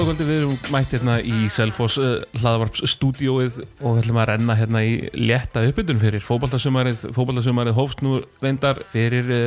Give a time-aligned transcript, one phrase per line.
[0.00, 4.28] Góða kvöldi, við erum mætt hérna í Selfoss uh, hlaðvarps stúdióið og við ætlum að
[4.30, 7.02] renna hérna í létta uppbytun fyrir fókbaltasumarið.
[7.12, 9.42] Fókbaltasumarið hófst nú reyndar fyrir uh,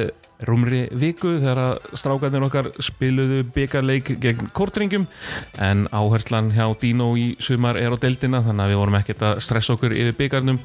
[0.46, 5.08] rúmri viku þegar að strákarnir okkar spiluðu byggarleik gegn kortringum
[5.58, 9.42] en áherslan hjá Dino í sumar er á deildina þannig að við vorum ekkert að
[9.48, 10.60] stressa okkur yfir byggarnum.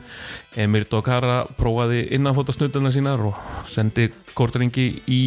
[0.61, 3.41] Emir Dokara prófaði innanfótasnutuna sínar og
[3.73, 5.23] sendi kortringi í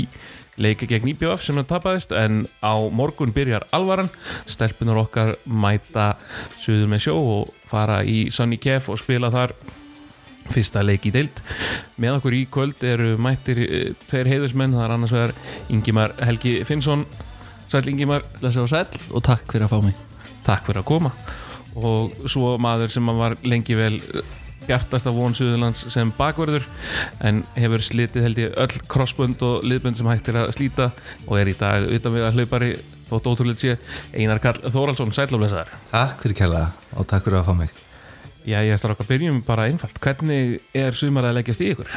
[0.59, 4.09] leiki gegn IBF sem það tapaðist en á morgun byrjar alvaran.
[4.49, 6.15] Stelpunar okkar mæta
[6.59, 9.55] suður með sjó og fara í Sunny Kef og spila þar.
[10.51, 11.37] Fyrsta leik í deild.
[12.01, 15.35] Með okkur í kvöld eru mættir eh, tveir heiðusmenn, það er annars vegar
[15.71, 17.05] Ingimar Helgi Finnsson.
[17.71, 20.01] Sæl Ingimar, Blessa og sæl og takk fyrir að fá mig.
[20.43, 21.13] Takk fyrir að koma.
[21.79, 24.01] Og svo maður sem var lengi vel
[24.67, 26.65] bjartasta von Suðurlands sem bakverður
[27.25, 30.89] en hefur slitið held ég öll crossbund og liðbund sem hægt er að slíta
[31.27, 32.71] og er í dag utan við að hlaupari
[33.11, 33.77] þótt ótrúlega sé
[34.15, 37.73] Einar Karl Þóraldsson sælumlesaðar Takk fyrir kæla og takk fyrir að fá mig.
[38.45, 39.99] Já, ég ætlar okkar að byrjum bara einfalt.
[40.01, 41.91] Hvernig er sumar að leggjast í ykkur?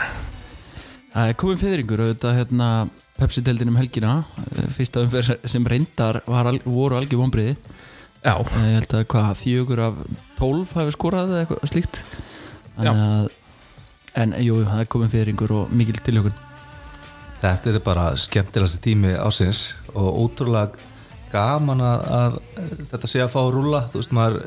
[1.15, 2.69] Það er komin fyrringur auðvitað hérna
[3.17, 4.17] Pepsi-deldin um helgina.
[4.75, 7.55] Fyrsta umferð sem reyndar var, al- voru algjör vonbriði
[8.25, 9.99] Já, ég held að hvað fjögur af
[10.39, 11.99] tólf hafi skorað eða eitthvað slíkt
[12.79, 13.31] að
[14.15, 16.43] en jú, það er komin fyrringur og mikil tilhjókun
[17.45, 20.79] Þetta er bara skemmtilegasti tími ásins og ótrúlega
[21.33, 22.37] gaman að, að
[22.93, 23.81] þetta sé að fá að rúlla.
[23.93, 24.39] Þú veist maður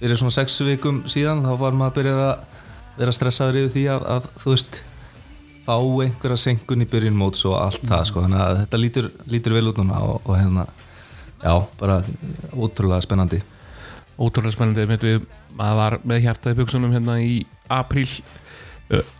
[0.00, 3.84] fyrir svona sex vikum síðan þá var maður að byrja að vera stressaður yfir því
[3.94, 4.80] að, að þú veist
[5.64, 8.26] fá einhverja senkun í byrjun móts og allt það sko.
[8.26, 10.66] Þannig að þetta lítur, lítur vel út núna og, og hérna
[11.40, 11.98] já, bara
[12.52, 13.40] ótrúlega spennandi.
[14.20, 15.28] Ótrúlega spennandi með við
[15.64, 17.38] að var með hjarta í buksunum hérna í
[17.72, 18.08] apríl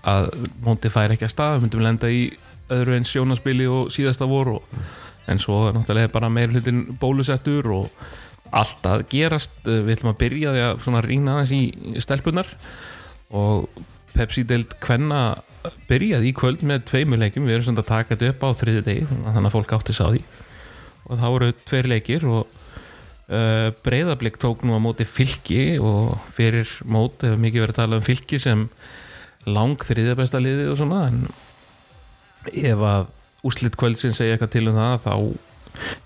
[0.05, 0.29] að
[0.65, 2.27] Monti fær ekki að stað við myndum lenda í
[2.75, 4.77] öðru eins sjónaspili og síðasta vor og,
[5.31, 8.05] en svo náttúrulega bara meir hlutin bólusettur og
[8.55, 9.55] allt að gerast.
[9.65, 12.51] Við ætlum að byrja því að rýna aðeins í stelpunar
[13.35, 13.69] og
[14.15, 15.23] Pepsi-deild Kvenna
[15.89, 17.49] byrjaði í kvöld með tveimur leikjum.
[17.49, 20.05] Við erum svona að taka þetta upp á þriði degi þannig að fólk átti sá
[20.07, 20.21] því.
[21.05, 22.61] Og það voru tveir leikir og
[23.29, 28.01] uh, breyðablík tók nú á móti fylki og fyrir mót hefur mikið verið að tala
[28.01, 28.69] um fylki sem
[29.45, 31.25] lang þriðja besta liðið og svona en
[32.53, 33.11] ef að
[33.45, 35.15] úslit kvöldsinn segja eitthvað til um það þá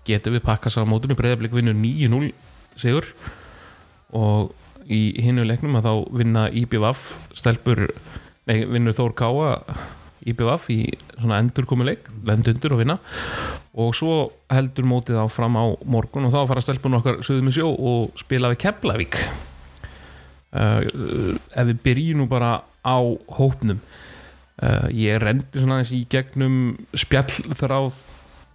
[0.09, 2.33] getum við pakka sá mótunni breyðablík vinnur 9-0
[2.79, 3.06] sigur
[4.17, 4.55] og
[4.89, 7.05] í hinnu leiknum að þá vinna IBVF
[7.37, 7.89] stelpur,
[8.49, 9.50] nei vinnur Þór Káa
[10.27, 10.81] IBVF í
[11.19, 12.99] svona endurkomuleik, lendundur og vinna.
[13.79, 14.17] Og svo
[14.53, 18.19] heldur mótið á fram á morgun og þá fara stelpun okkar sögðum í sjó og
[18.19, 19.21] spila við Keflavík.
[20.49, 22.99] Uh, ef við byrjum nú bara á
[23.39, 23.83] hópnum.
[24.59, 26.56] Uh, ég rendi svona aðeins í gegnum
[26.99, 28.00] spjallþráð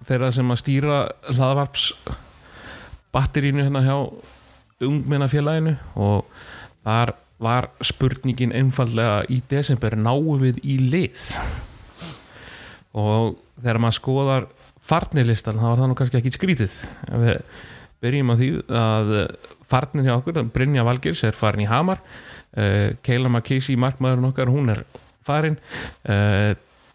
[0.04, 0.98] þeirra sem að stýra
[1.30, 1.92] hlaðvarps
[3.14, 3.96] batterínu hérna hjá
[4.84, 6.26] ungmennafélaginu og
[6.84, 11.28] þar var spurningin einfallega í desember náum við í lið?
[12.98, 14.50] Og þegar maður skoðar
[14.84, 16.76] farnilistan þá var það nú kannski ekki skrítið.
[17.24, 17.42] Við
[18.04, 18.50] byrjum á því
[18.84, 19.16] að
[19.68, 22.02] farnir hjá okkur, Brynja Valgirs er farin í Hamar
[22.58, 24.84] uh, Keila McKesey markmaðurinn okkar, hún er
[25.26, 25.58] farin.
[26.04, 26.54] Uh,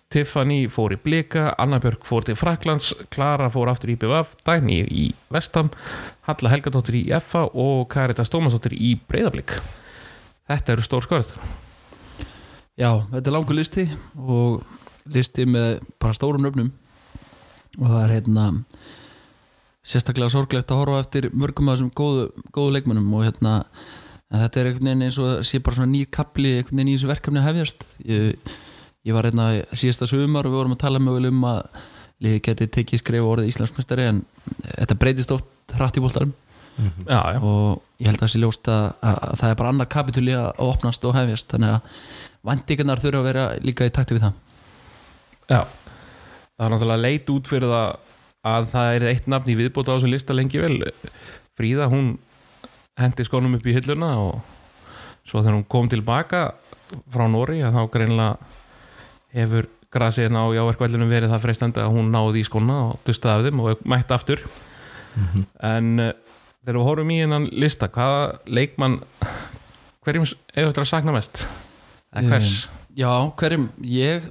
[0.08, 4.78] Tiffany fór í Blika Anna Björk fór til Fraklands Klara fór aftur í BVF Dagný
[4.88, 5.69] í Vestham
[6.25, 9.58] Halla Helgadóttir í FA og Karitas Tómasdóttir í Breiðablík
[10.48, 11.32] Þetta eru stór skörð.
[12.78, 13.84] Já, þetta er langur listi
[14.16, 14.62] og
[15.12, 16.70] listi með bara stórum nöfnum.
[17.78, 18.47] Og það er hérna
[19.88, 23.53] sérstaklega sorglegt að horfa eftir mörgum af þessum góðu, góðu leikmönnum og hérna
[24.32, 27.12] þetta er einhvern veginn eins og sé bara svona nýr kapli einhvern veginn í þessu
[27.12, 27.87] verkefni að hefjast.
[28.08, 28.50] Ég,
[29.08, 31.62] ég var hérna síðasta sumar og við vorum að tala möguleg um að
[32.25, 34.23] liði geti tekið skrifa orðið Íslandsmestari en
[34.67, 36.34] þetta breytist oft hratt í bóltarum
[36.78, 39.73] Já, já, og ég held að það sé ljóst að, að, að það er bara
[39.75, 42.03] annar kapitúli að opnast og hefjast þannig að
[42.49, 44.37] vendingarnar þurfa að vera líka í takti við það.
[45.49, 45.61] Já.
[46.59, 47.89] Það er náttúrulega leit út fyrir það
[48.49, 50.79] að það er eitt nafn í viðbóta á þessu lista lengi vel.
[51.59, 52.12] Fríða, hún
[52.99, 54.39] hendi skónum upp í hilluna og
[55.29, 56.45] svo þegar hún kom tilbaka
[57.12, 58.55] frá Nóri að þá greinlega
[59.35, 63.47] hefur grasið á jáverkvællinu verið það freistandi að hún náði í skóna og dustaði af
[63.49, 64.43] þeim og mætti aftur.
[65.65, 66.12] En uh,
[66.62, 68.99] þegar við horfum í hennan lista hvaða leikmann
[70.05, 71.46] hverjum hefur þetta að sakna mest?
[72.12, 72.58] Eða hvers?
[72.99, 74.26] Já, hverjum, ég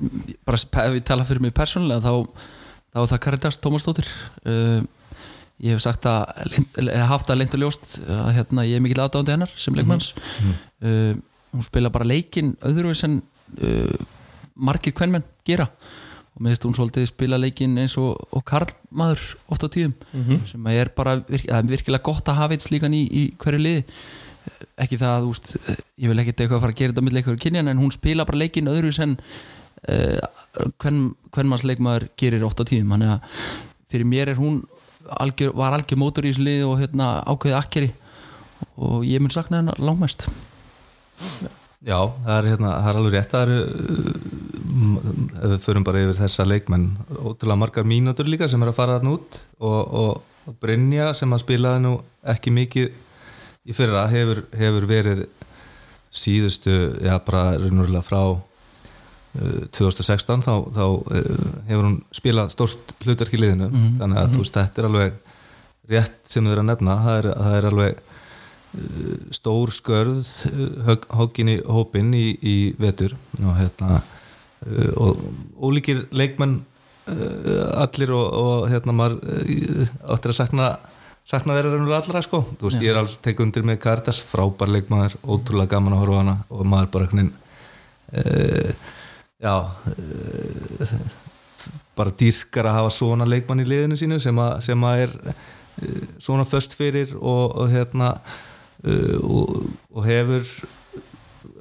[0.47, 2.47] bara ef ég tala fyrir mig persónulega þá,
[2.91, 4.09] þá er það Karitas Tómasdóttir.
[4.44, 4.81] Uh,
[5.63, 6.25] ég hef sagt að
[6.81, 10.12] hef haft að leint og ljóst að hérna, ég er mikill aðdáðandi hennar sem leikmanns.
[10.83, 11.15] Uh,
[11.53, 13.21] hún spila bara leikinn öðru sem
[13.62, 13.95] uh,
[14.57, 15.69] margir kvenmenn gera
[16.38, 19.94] og þess hún svolítið spila leikinn eins og, og karlmaður oft á tíðum.
[20.13, 20.45] Mhm.
[20.51, 23.86] sem er bara virk, er virkilega gott að hafa eitt slíkan í, í hverju liði.
[24.78, 25.54] Ekki það að úst,
[25.98, 28.25] ég vil ekkert eitthvað að fara að gera þetta með leikur kynjan en hún spila
[28.25, 30.22] bara leikinn öðru sem uh,
[30.78, 31.01] hvern,
[31.34, 32.94] hvern manns leikmaður gerir oft á tíðum.
[32.95, 33.42] Þannig að
[33.92, 34.62] fyrir mér er hún
[35.19, 37.94] algjör, var algjör mótor í þessu liði og hérna, ákveðið akkeri.
[38.78, 40.30] Og ég mun sakna hennar langmest.
[41.18, 41.50] Já,
[41.88, 46.45] það er, hérna, það er alveg rétt það eru uh, við förum bara yfir þessa
[46.48, 51.34] leikmenn ótrúlega margar mínútur líka sem er að fara þarna út og, og, Brynja sem
[51.36, 51.89] að spilaði nú
[52.31, 52.86] ekki mikið
[53.68, 55.25] í fyrra hefur, hefur verið
[56.07, 63.36] síðustu, já bara raunverulega frá uh, 2016 þá, þá uh, hefur hún spilað stórt hlutverk
[63.36, 63.68] í liðinu.
[64.00, 65.19] Þannig að þú veist þetta er alveg
[65.92, 68.01] rétt sem þau eru að nefna það er, það er alveg
[69.34, 70.28] stór skörð
[71.14, 73.16] hókin í hópin í, í vetur.
[73.42, 75.24] Og hérna uh, og
[75.69, 76.60] ólíkir leikmenn
[77.08, 79.19] uh, allir og, og hérna maður
[80.08, 80.75] áttir að sakna
[81.28, 82.42] sakna þeirra raunverulega allra sko.
[82.56, 86.22] Þú veist ég er alls tekið undir með Kardas frábær leikmaður, ótrúlega gaman að horfa
[86.22, 87.34] hana og maður bara veginn
[88.14, 88.72] uh,
[89.44, 90.98] já uh,
[91.98, 96.06] bara dýrkar að hafa svona leikmann í liðinu sínu sem að, sem að er uh,
[96.24, 98.14] svona föst fyrir og, og hérna
[98.83, 99.63] uh, og,
[99.95, 100.45] og hefur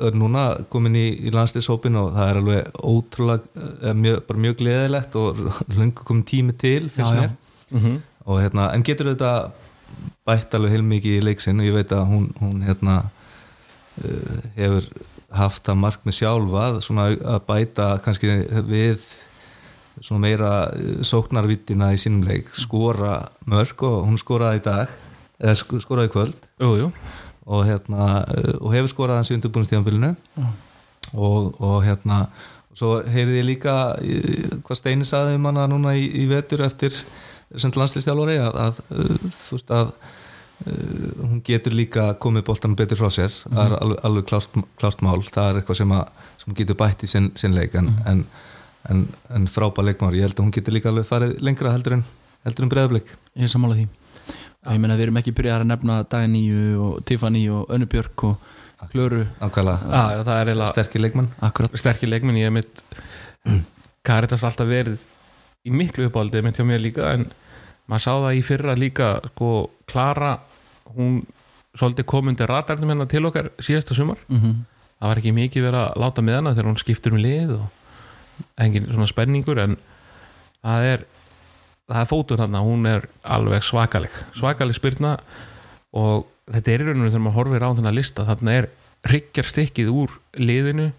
[0.03, 4.57] er núna komin í, í landslýshópin og það er alveg ótrúlega eh, mjög, bara mjög
[4.61, 5.39] gleðilegt og
[5.73, 7.21] lungu komin tími til Já, já.
[7.23, 7.31] mér
[7.71, 7.95] Mhm.
[8.27, 9.51] og hérna, en getur þetta
[10.27, 12.97] bætt alveg heilmikið í leiksinn og ég veit að hún, hún hérna
[14.05, 14.87] uh, hefur
[15.37, 18.31] haft það markmið sjálfa svona að bæta kannski
[18.69, 19.01] við
[20.01, 20.51] svona meira
[21.07, 24.93] sóknarvittina í sínum leik skora mörg og hún skoraði í dag
[25.41, 26.37] eða sk- skoraði kvöld.
[26.63, 26.91] Jú, jú.
[27.47, 30.15] Og, hérna, uh, og hefur skorað hans í undirbúinistíðanbylunu
[31.15, 32.25] og, og hérna
[32.77, 36.97] svo heyrði ég líka uh, hvað Steini saði um hana núna í, í vetur eftir
[37.57, 42.99] sem landslistjálfari að, að uh, þú veist að uh, hún getur líka komið boltan betur
[42.99, 43.31] frá sér.
[43.47, 45.21] Það er alveg, alveg klárt, klárt mál.
[45.31, 47.77] Það er eitthvað sem, að, sem getur bætt í sinn, sinn leik.
[47.79, 48.25] En, en,
[48.91, 49.05] en,
[49.39, 52.05] en frábær leikmár ég held að hún getur líka alveg farið lengra heldur en,
[52.47, 53.87] en breðablik ég er sammála því.
[53.87, 54.06] og
[54.75, 58.55] ég meina við erum ekki byrjað að nefna Dagníu og Tiffany og Önnu Björk og
[58.93, 59.25] Klöru.
[60.43, 61.79] er sterkir leikmann akkurat.
[61.79, 63.65] Sterkir leikminn ég hef mitt
[64.07, 65.03] Karitas alltaf verið
[65.67, 67.29] í miklu uppáldi mitt hjá mér líka en
[67.91, 69.51] maður sá það í fyrra líka sko
[69.91, 70.37] Klara
[70.97, 71.25] hún
[71.77, 74.19] svolítið komundi radarnum hérna til okkar síðasta sumar.
[74.29, 74.65] Mm
[74.97, 78.47] það var ekki mikið verið að láta með hana þegar hún skiptur um lið og
[78.65, 79.77] engin svona spenningur en
[80.65, 81.05] það er
[81.87, 84.15] það er fótur þarna, hún er alveg svakaleg.
[84.37, 85.17] Svakaleg spyrna
[85.97, 88.71] og þetta er í rauninu þegar maður horfir á þennan lista þarna er
[89.07, 90.91] hryggjar stikkið úr liðinu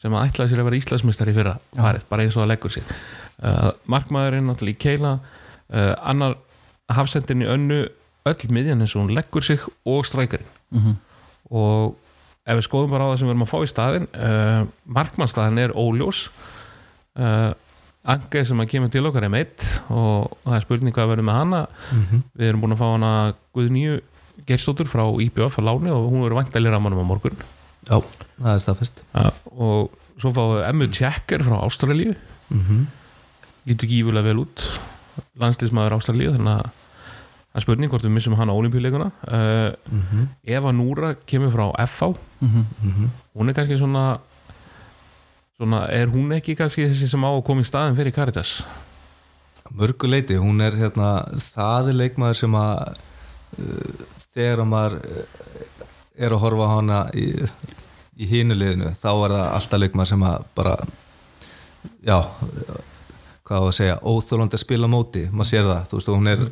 [0.00, 2.74] sem að ætlaði sér að vera Íslandsmeistar í fyrra farið, bara eins og það leggur
[2.74, 2.92] sér
[3.44, 6.38] uh, markmaðurinn náttúrulega í keila uh, annar
[6.90, 7.80] hafsendinni önnu
[8.30, 10.48] öll miðjan eins og hún leggur sig og strækarinn.
[10.70, 10.94] -hmm.
[11.50, 11.96] og
[12.46, 15.58] ef við skoðum bara á það sem við erum að fá í staðin uh, markmannstaðin
[15.58, 16.30] er óljós.
[17.18, 17.52] Uh,
[18.08, 21.36] Angeið sem að kemur til okkar er meitt og það er spurning hvað verður með
[21.36, 21.60] hana.
[22.38, 23.10] Við erum búin að fá hana
[23.56, 23.98] Guðnýju
[24.48, 27.36] Gerstóttur frá IPF að láni og hún verður vantæli ramanum á morgun.
[27.90, 28.00] Já,
[28.40, 29.02] það er staðfest.
[29.12, 29.90] Uh, og
[30.20, 32.14] svo fáum við Emmu Tjekker frá Ástralíu.
[32.50, 32.86] Mm -hmm.
[33.66, 34.64] lítur gífulega vel út
[35.38, 36.64] landslýsmaður Ástralíu þannig að
[37.50, 39.72] það er spurning hvort við missum hana á olimpíuleikuna uh,
[40.44, 43.10] Eva Núra kemur frá FH Mhm.
[43.36, 44.18] hún er kannski svona
[45.60, 48.54] svona, er hún ekki kannski þessi sem á að koma í staðin fyrir Caritas?
[49.76, 51.10] Mörgu leiti, hún er hérna
[51.52, 52.96] það er leikmaður sem að
[53.60, 55.84] uh, þegar maður uh,
[56.16, 57.26] er að horfa hana í,
[58.16, 60.74] í hinuleginu, þá er það alltaf leikmaður sem að bara
[62.08, 62.16] já,
[63.46, 66.46] hvað á að segja óþólandi að spila móti, maður sér það þú veist, hún er,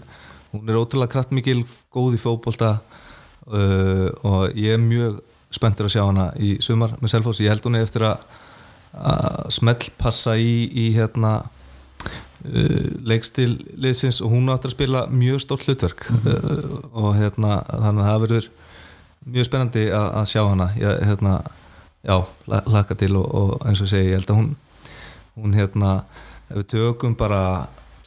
[0.52, 1.62] hún er ótrúlega kraftmikil
[1.94, 7.14] góð í fótbolta uh, og ég er mjög spenntur að sjá hana í sumar með
[7.14, 8.44] Selfoss, ég held hún eftir að
[8.92, 15.66] að smellpassa í, í hérna uh, leikstil liðsins og hún áttur að spila mjög stórt
[15.68, 18.50] hlutverk uh, og hérna þannig að það verður
[19.28, 20.70] mjög spennandi að, að sjá hana.
[20.80, 21.34] Ég, hérna,
[22.06, 22.16] já,
[22.48, 24.54] la- laka til og, og eins og segi, ég held að hún
[25.38, 25.90] hún hérna,
[26.48, 27.42] ef við tökum bara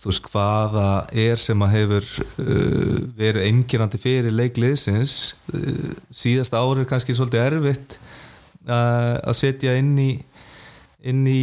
[0.01, 0.87] þú veist hvaða
[1.23, 2.07] er sem að hefur
[2.41, 5.13] uh, verið einkirandi fyrir leikliðsins
[5.53, 7.95] uh, síðasta ári er kannski svolítið erfitt
[8.65, 10.09] uh, að setja inn í
[11.07, 11.41] inn í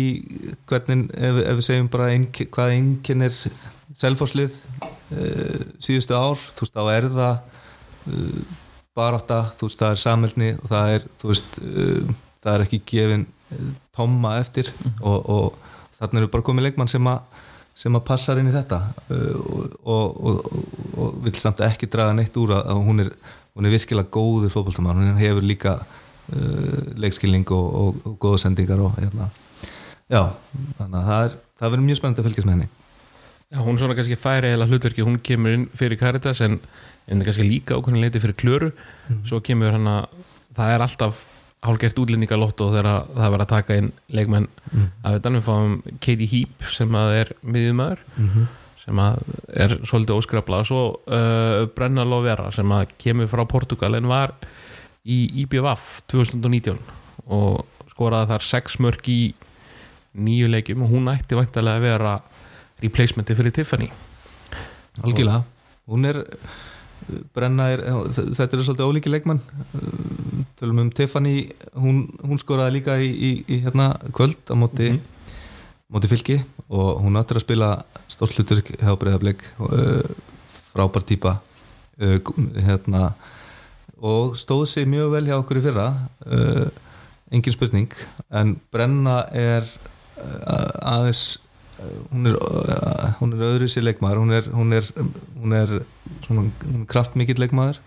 [0.69, 3.35] hvernig ef, ef við segjum bara eink, hvað einkennir
[3.99, 7.35] selfhóslið uh, síðustu ár, þú veist, þá er það
[8.13, 8.55] uh,
[8.99, 12.85] barátta, þú veist, það er samhælni og það er, þú veist uh, það er ekki
[12.93, 13.27] gefin
[13.97, 14.69] tomma eftir
[15.01, 17.45] og, og þarna eru bara komið leikmann sem að
[17.79, 18.79] sem að passar inn í þetta
[19.15, 19.35] uh,
[19.87, 20.49] og, og,
[20.99, 23.13] og, vil samt ekki draga neitt úr að, hún, er,
[23.55, 28.99] hún er virkilega góður fótballtamann, hún hefur líka uh, leikskilning og, og góða sendingar og
[28.99, 29.31] hérna
[30.09, 30.23] já,
[30.79, 32.69] þannig að það er það verður mjög spennandi að fylgjast með henni.
[33.49, 36.59] Já, hún er svona kannski færi eða hlutverki, hún kemur inn fyrir Caritas en,
[37.09, 38.71] en kannski líka ákveðin leiti fyrir Klöru.
[39.29, 40.11] Svo kemur hann að
[40.59, 41.25] það er alltaf
[41.65, 44.47] hálfgert útlendingalotto þegar það verður að taka inn leikmenn.
[44.71, 44.87] Mm.
[45.03, 48.47] að við danum fáum Katie Heap sem að er miðjumæður -hmm.
[48.85, 49.19] sem að
[49.65, 54.35] er svolítið óskrafla og svo uh, Brenna Lovera sem að kemur frá Portugal en var
[55.05, 56.79] í IBVF 2019
[57.27, 59.35] og skoraði þar 6 mörg í
[60.19, 62.15] nýju leikjum og hún ætti væntalega að vera
[62.83, 63.89] replacementi fyrir Tiffany.
[65.03, 65.45] Algjörlega,
[65.91, 66.25] hún er
[67.33, 67.81] Brenna er,
[68.37, 69.39] þetta er svolítið ólíki leikmann
[70.59, 71.49] tölum um Tiffany
[71.79, 74.99] hún, hún skoraði líka í, í, í hérna kvöld á móti, Mhm.
[75.89, 76.37] móti fylki
[76.69, 77.69] og hún áttur að spila
[78.11, 80.03] stórt hlutur hjá breyðablik uh,
[80.75, 81.39] frábær típa
[82.03, 82.19] uh,
[82.67, 83.15] hérna
[83.97, 85.87] og stóð sig mjög vel hjá okkur í fyrra
[86.27, 86.69] uh,
[87.31, 87.89] engin spurning.
[88.31, 89.65] En Brenna er
[90.95, 91.23] aðeins
[91.81, 94.91] uh, hún er, uh, hún er öðru sér leikmaður hún er, hún er,
[95.39, 95.79] hún er,
[96.91, 97.81] kraftmikill leikmaður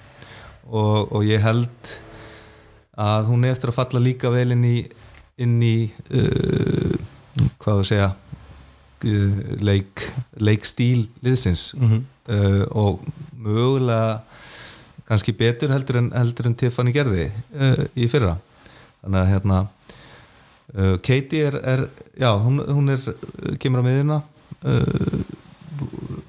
[0.71, 1.95] og, og ég held
[3.01, 4.75] að hún er eftir að falla líka vel inn í
[5.41, 6.97] inn í uh,
[7.61, 10.05] hvað að segja uh, leik,
[10.37, 12.03] leikstíl liðsins mm -hmm.
[12.35, 13.05] uh, og
[13.37, 14.21] mögulega
[15.07, 17.31] kannski betur heldur en, heldur en Tiffany gerði
[17.99, 18.37] í fyrra
[19.01, 19.57] þannig að hérna
[20.75, 21.85] uh, Katie er, er
[22.17, 23.03] já, hún, hún er
[23.61, 24.19] kemur á miðina
[24.63, 25.21] uh,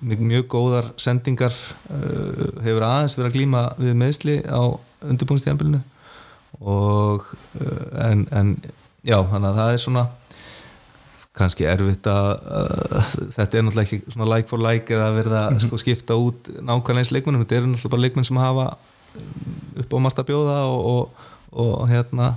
[0.03, 4.63] mjög góðar sendingar uh, hefur aðeins verið að glíma við meðsli á
[5.03, 5.83] undirbúinstíðanbylunu
[6.63, 7.25] og
[7.99, 8.51] en, en
[9.03, 10.05] já, þannig að það er svona
[11.33, 12.29] kannski erfitt að
[13.39, 17.03] þetta er náttúrulega ekki svona like for like eða verða að sko, skipta út nákvæmlega
[17.03, 18.67] eins leikmennum, þetta eru náttúrulega bara leikmenn sem hafa
[19.83, 22.35] upp á margt að bjóða og, og, og hérna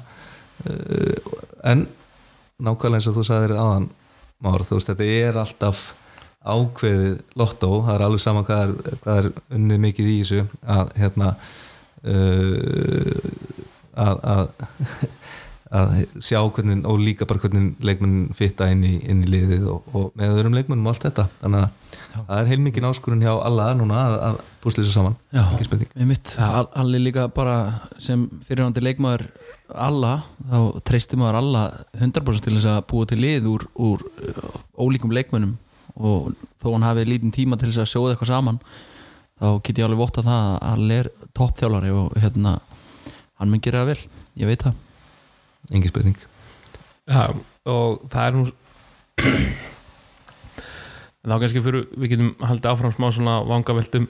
[1.66, 1.86] en
[2.62, 3.90] nákvæmlega eins og þú sagðir aðan
[4.44, 5.84] Már, þú veist, þetta er alltaf
[6.46, 10.42] ákveðið lottó, það er alveg sama hvað er, hvað er unnið mikið í þessu
[10.76, 11.30] að hérna
[12.06, 13.30] uh,
[13.96, 15.16] að, að
[15.76, 19.90] að sjá hvernig og líka bara hvernig leikmenn fitta inn í, inn í liðið og,
[19.96, 21.26] og með öðrum leikmennum og allt þetta.
[21.42, 22.20] Þannig að Já.
[22.20, 25.18] það er heilmikið áskurinn hjá alla núna að, að þessu saman.
[25.36, 27.58] Já, við mitt All, Alli líka bara
[28.02, 29.26] sem fyrirhandi leikmaður
[29.74, 30.14] alla,
[30.50, 30.58] þá
[30.88, 31.62] treysti maður alla
[31.98, 35.56] 100% til þess að búa til lið úr, úr uh, ólíkum leikmönnum.
[35.96, 38.60] Og þó hann hafi lítinn tíma til þess að sjóða eitthvað saman
[39.36, 42.52] þá get ég alveg votta það að Alli er toppþjálari og hérna
[43.40, 44.02] hann mun gera það vel,
[44.42, 44.76] ég veit það.
[45.72, 46.20] Engin spurning.
[47.10, 47.24] Já,
[47.72, 48.46] og það er nú
[51.26, 54.06] þá kannski fyrir við getum haldið áfram smá svona vangaveltum.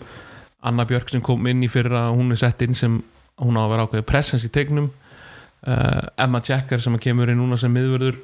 [0.65, 2.93] Anna Björk sem kom inn í fyrra hún er sett inn sem
[3.41, 4.87] hún á að vera ákveðið presens í tegnum
[5.67, 8.19] uh, Emma Jacker sem kemur inn núna sem miðvörður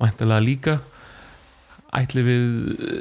[0.00, 0.78] væntalega líka.
[1.96, 2.44] Ætli við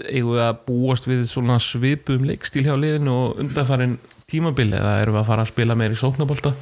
[0.10, 5.18] eigum við að búast við svona svipum leikstíl hjá liðinu og undanfarin tímabili eða erum
[5.18, 6.56] við að fara að spila meir í sóknabólta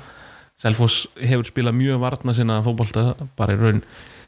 [0.61, 3.83] Selfoss hefur spilað mjög varna sinna fótbolta bara í raun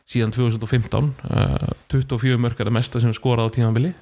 [0.10, 3.94] síðan 2015 uh, 24 mörg er það mesta sem er skorað á tímabili.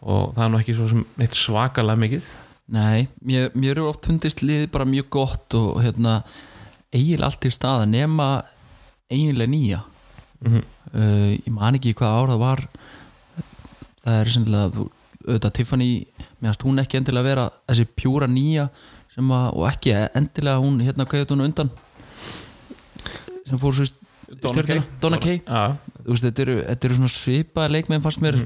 [0.00, 2.28] Og það er nú ekki svo sem neitt svakalega mikið.
[2.70, 6.20] Nei, mér, mér eru oft fundist liðið bara mjög gott og hérna
[6.92, 8.28] eiginlega allt til staða nema
[9.10, 9.80] eiginlega nýja.
[10.40, 10.64] Mm -hmm.
[10.94, 12.68] uh, ég man ekki hvað ár það var.
[14.04, 14.90] Það er sennilega þú-
[15.28, 16.06] auðvitað Tiffany,
[16.40, 18.68] mér finnst hún ekki endilega vera þessi pjúra nýja
[19.16, 21.70] að, og ekki endilega hún hérna heit hún undan.
[23.44, 27.08] Sem fór svo í stjörnuna Donna Kay, Já, þú veist þetta eru, þetta eru svona
[27.08, 28.38] svipaði leikmenn fannst mér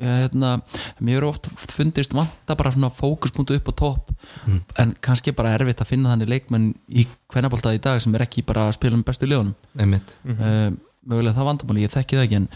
[0.00, 0.60] hérna,
[1.00, 4.10] mér eru oft fundist vanta bara svona fókuspunktu upp á topp
[4.46, 4.60] Mm.
[4.78, 8.42] en kannski bara erfitt að finna þannig leikmenn í hvernabólta í dag sem er ekki
[8.46, 10.40] bara að spila um bestu liðunum einmitt Mhm.
[10.40, 10.70] uh,
[11.06, 12.48] mögulega það vandamáli, ég þekki það ekki en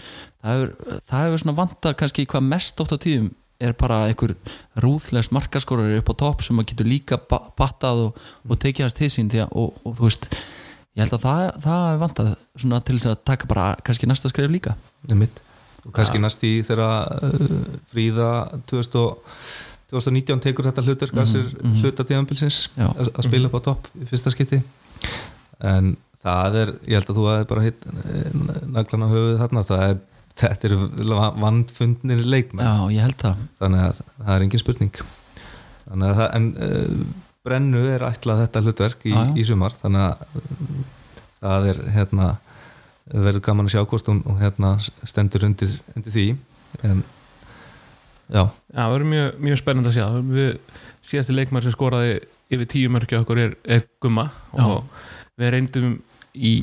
[0.42, 4.34] það hefur, það hefur svona vanda kannski hvað mest oft á tíðum er bara einhver
[4.80, 8.18] rúðlegs markaskorari upp á topp sem maður getur líka ba battað og,
[8.49, 10.26] og tekið hans til sín því að, og, og þú veist
[10.96, 14.28] ég held að það, það hefur vantað svona til þess að taka bara kannski næsta
[14.32, 14.75] skrif líka
[15.10, 15.40] einmitt
[15.87, 17.58] og kannski næst í þegar uh,
[17.90, 18.30] Fríða
[18.70, 19.37] 2000 og
[19.90, 21.80] 2019 tekur þetta hlutverk að sér mhm.
[21.82, 22.87] hluta tíðanbilsins Já.
[22.92, 24.60] að að spila upp á topp í fyrsta skipti.
[25.66, 27.87] En það er, ég held að þú hefði bara hitt
[28.70, 29.64] naglan á höfuð þarna.
[29.66, 29.96] Það er,
[30.42, 30.78] þetta eru
[31.42, 32.68] vandfundnir leikmenn.
[32.68, 33.42] Já, ég held það.
[33.62, 35.02] Þannig að það er engin spurning.
[35.88, 37.02] Þannig að það, en uh,
[37.49, 39.75] brennu er ætlað þetta hlutverk í, í sumar.
[39.80, 40.78] Þannig að uh,
[41.40, 42.30] það er hérna
[43.11, 44.75] verður gaman að sjá hvort hún, hérna
[45.09, 46.26] stendur undir, undir því.
[46.87, 47.02] En
[48.31, 50.07] já, Já, það verður mjög, mjög spennandi að sjá.
[50.31, 50.76] Við,
[51.11, 54.29] síðasti leikmar sem skoraði yfir tíu mörki okkur er, er Gumma.
[54.59, 54.85] Og
[55.40, 55.97] við reyndum
[56.35, 56.55] í,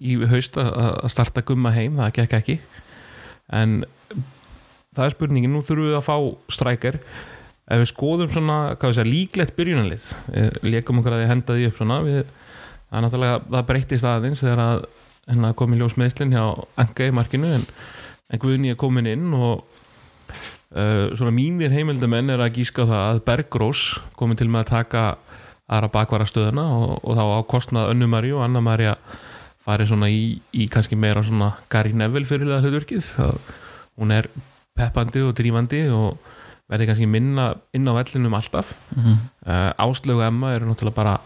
[0.00, 2.58] í haust að að starta Gumma heim, það gekk ekki.
[3.54, 3.80] En
[4.96, 6.16] það er spurningin, nú þurfum við að fá
[6.56, 7.00] strækjar
[7.66, 11.56] ef við skoðum svona, hvað við segja, líklegt byrjunarlið við leikum okkur að því henda
[11.56, 12.20] því upp svona við,
[12.86, 14.84] það er náttúrulega, það breyttist aðeins þegar að
[15.26, 16.44] hérna kom í ljós meðslinn hjá
[16.82, 17.64] Enga í markinu en,
[18.30, 19.64] en Guðni er komin inn og
[20.76, 23.84] uh, svona mínir heimildamenn er að gíska það að Bergrós
[24.18, 25.04] komin til með að taka
[25.66, 29.16] aðra bakvara stöðuna og, og þá á kostnað Önnu Marí og Anna Marí að
[29.66, 33.38] fari svona í, í kannski meira svona Gary Neville fyrirlega hlutverkið það,
[33.98, 34.28] hún er
[34.78, 36.20] peppandi og drífandi og
[36.70, 39.16] verði kannski minna inn á vellinum alltaf Mhm.
[39.46, 41.16] uh, Áslögu Emma eru náttúrulega bara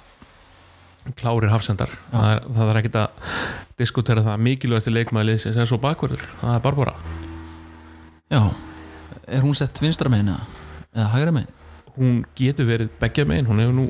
[1.19, 1.93] klárir hafsendar.
[2.11, 3.31] Það er, það er ekkit að
[3.81, 4.43] diskutera það.
[4.49, 6.97] Mikilvægasti leikmaðlið sem er svo bakverður það er Barbara.
[8.31, 8.43] Já,
[9.27, 10.45] er hún sett vinstra megin eða,
[10.95, 11.57] eða hægra megin?
[12.01, 13.49] hún getur verið beggja megin.
[13.49, 13.87] Hún hefur nú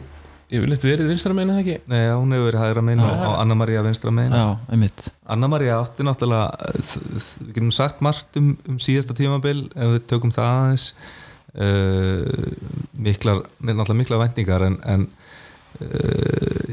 [0.51, 1.77] yfirleitt verið vinstra megin eða ekki?
[1.91, 4.37] Nei, hún hefur verið hægra megin og, og Anna María vinstra megin.
[4.37, 5.09] Já, einmitt.
[5.31, 10.35] Anna María átti náttúrulega við getum sagt margt um, um síðasta tímabil ef við tökum
[10.35, 10.91] það aðeins.
[11.51, 12.53] Uh,
[12.95, 15.09] miklar miklar væntingar en, en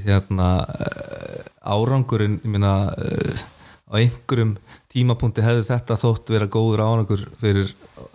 [0.08, 1.44] hérna uh,
[1.78, 3.46] árangurinn ég meina uh,
[3.88, 4.56] á einhverjum
[4.92, 7.70] tímapunkti hefði þetta þótt vera góður árangur fyrir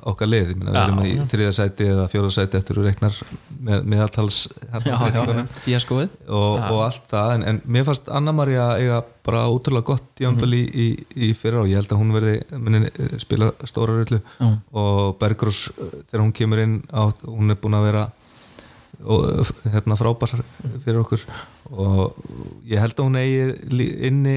[0.08, 1.22] okkar lið, ég meina við Já, erum í já.
[1.30, 3.16] þriða sæti eða fjóða sæti eftir að reiknar
[3.62, 4.38] með, meðaltals
[4.82, 6.66] Já, já, og, Já.
[6.72, 7.34] og allt það.
[7.37, 10.72] En, en mér fannst Anna María eiga bara ótrúlega gott tímanbæli Mhm.
[10.75, 14.50] í, í, í fyrra og ég held að hún verði eh, spila stóra rullu Já,
[14.72, 18.05] og Bergrós eh, þegar hún kemur inn á, hún er búin að vera
[19.00, 20.35] og, hérna frábær
[20.85, 21.24] fyrir okkur.
[21.72, 22.16] Og
[22.68, 24.37] ég held að hún eigi inni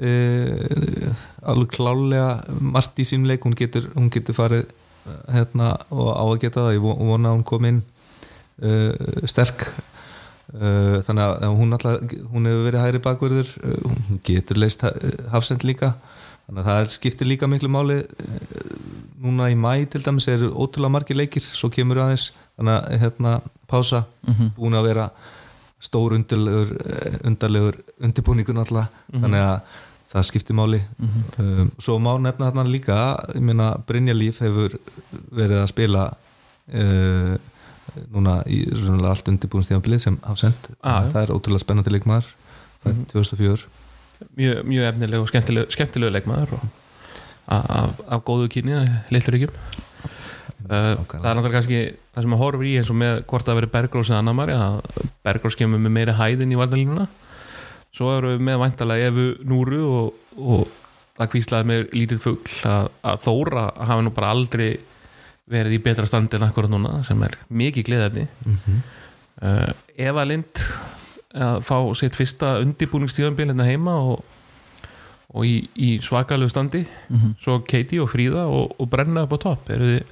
[0.00, 1.12] uh,
[1.46, 4.66] alveg klálega margt í sínum leik, hún getur, hún getur farið
[5.30, 7.82] hérna og á að geta það, ég vo- vona að hún kom inn
[8.62, 9.68] uh, sterk.
[10.56, 13.48] Uh, þannig að hún alltaf hún hefur verið hægri bakverður
[13.82, 14.92] hún getur leist ha-
[15.32, 15.96] hafsend líka
[16.46, 18.76] þannig að það skiptir líka miklu máli uh,
[19.22, 22.28] núna í mæ til dæmis eru ótrúlega margir leikir, svo kemur aðeins
[22.58, 23.32] þannig að hérna
[23.70, 24.52] pása Mhm.
[24.56, 25.10] búin að vera
[25.80, 26.70] stór undarlegur
[27.28, 29.60] undarlegur undirbúningun alltaf þannig að
[30.12, 30.78] það skiptir máli.
[31.38, 32.96] Um, svo má nefna þarna líka
[33.34, 34.78] ég meina Brynja Líf hefur
[35.34, 36.04] verið að spila
[36.72, 37.34] uh,
[38.14, 38.62] núna í
[39.10, 41.10] allt undirbúinstíðanbilið sem hafsend Ah, já.
[41.12, 42.30] það er ótrúlega spennandi leikmaður
[42.84, 43.66] fædd 2004
[44.36, 46.56] mjög, mjög efnileg og skemmtileg, skemmtilegu leikmaður
[47.46, 48.80] af, af góðu kynni
[49.14, 49.52] lillur ekki
[50.66, 51.76] Uh, það er náttúrulega kannski
[52.10, 54.56] það sem að horfur í eins og með hvort það verið Bergrós eða Anna Maria
[54.64, 57.04] að Bergrós kemur með meiri hæðin í vardalínuna
[57.94, 60.64] svo eru við með væntalega Efu Núru og, og
[61.20, 64.68] það kvíslaði með lítið fugl að, að Þóra hafi nú bara aldrei
[65.54, 68.26] verið í betra standi en akkurat núna sem er mikið gleðefni.
[69.38, 70.66] Uh, Eva Lind
[71.36, 74.24] að fá sitt fyrsta undirbúningstíðanbíl hérna heima og,
[75.34, 77.36] og í, í svakalegu standi Mhm.
[77.44, 80.02] svo Katie og Fríða og, og brenna upp á topp eru þið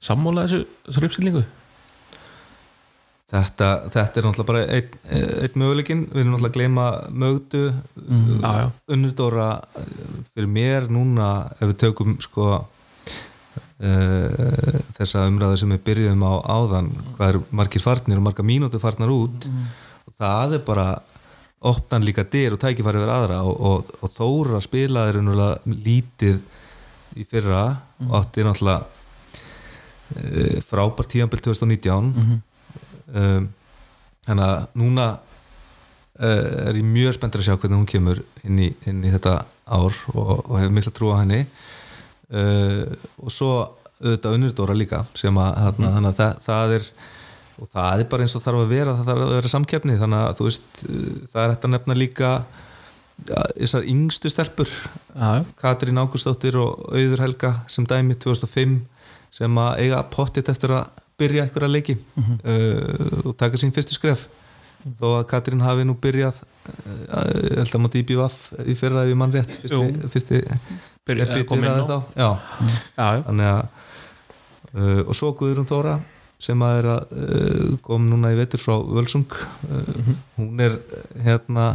[0.00, 0.64] sammála þessu,
[1.08, 1.44] uppstillingu?
[3.28, 4.88] þetta, þetta er náttúrulega bara einn
[5.44, 7.62] ein möguleikin, við erum náttúrulega að gleyma mögdu.
[8.40, 8.66] Já, já.
[8.94, 9.48] unnudóra
[10.32, 11.26] fyrir mér núna
[11.58, 12.46] ef við tökum sko
[13.82, 16.88] uh, þessa umræðu sem við byrjuðum á áðan
[17.18, 19.52] hvað er margir farnir og marga mínútur farnar út og
[20.18, 20.88] það er bara
[21.68, 25.22] opnan líka dyr og tækifæri verið aðra og, og, og Þóra spilaði
[25.66, 26.38] lítið
[27.18, 27.64] í fyrra
[28.06, 33.48] og átti náttúrulega uh, frábært tíðanbill 2019 um,
[34.28, 35.08] þannig að núna
[36.20, 39.40] uh, er ég mjög spenntur að sjá hvernig hún kemur inn í, inn í þetta
[39.68, 41.44] ár og, og hefur mikla trú á henni.
[42.28, 42.84] Uh,
[43.22, 43.52] og svo
[43.98, 46.90] auðvitað unnurdóra líka sem að, þarna, þannig að það, það er
[47.58, 49.98] og það er bara eins og þarf að vera það þarf að vera samkeppni.
[50.00, 52.30] Þannig að þú veist uh, það er hægt að nefna líka
[53.28, 54.72] ja, þessar yngstu stelpur.
[55.14, 55.30] Já.
[55.60, 58.78] Katrín Ágústóttir og Auður Helga sem dæmi 2005
[59.38, 64.28] sem að eiga pottit eftir að byrja einhverja leiki uh, og taka sín fyrstu skref.
[65.00, 67.24] Þó að Katrín hafi nú byrjað uh,
[67.58, 68.36] held að mátti IBVF
[68.70, 70.42] í fyrra ef ég mann rétt fyrsti, fyrsti
[71.08, 71.42] byrjaði
[71.88, 71.96] þá.
[72.14, 72.28] Já,
[72.94, 73.24] Já, já.
[73.26, 73.60] þannig að
[74.78, 75.96] uh, og svo Guðrún Þóra
[76.42, 79.26] sem að er að uh, kom núna í vetur frá Völsung.
[79.68, 81.68] Uh, hún er uh, hérna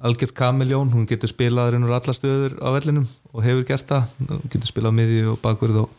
[0.00, 4.52] algjört kamiljón, hún getur spilað reynur alla stöður á vellinum og hefur gert það, hún
[4.52, 5.96] getur spilað á miðju og bakverð og,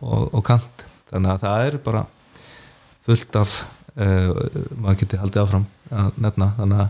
[0.00, 0.84] og, og kant.
[1.10, 2.04] Þannig að það er bara
[3.06, 3.56] fullt af
[3.96, 4.30] uh,
[4.80, 6.50] maður getur haldið áfram að nefna.
[6.60, 6.88] Þannig að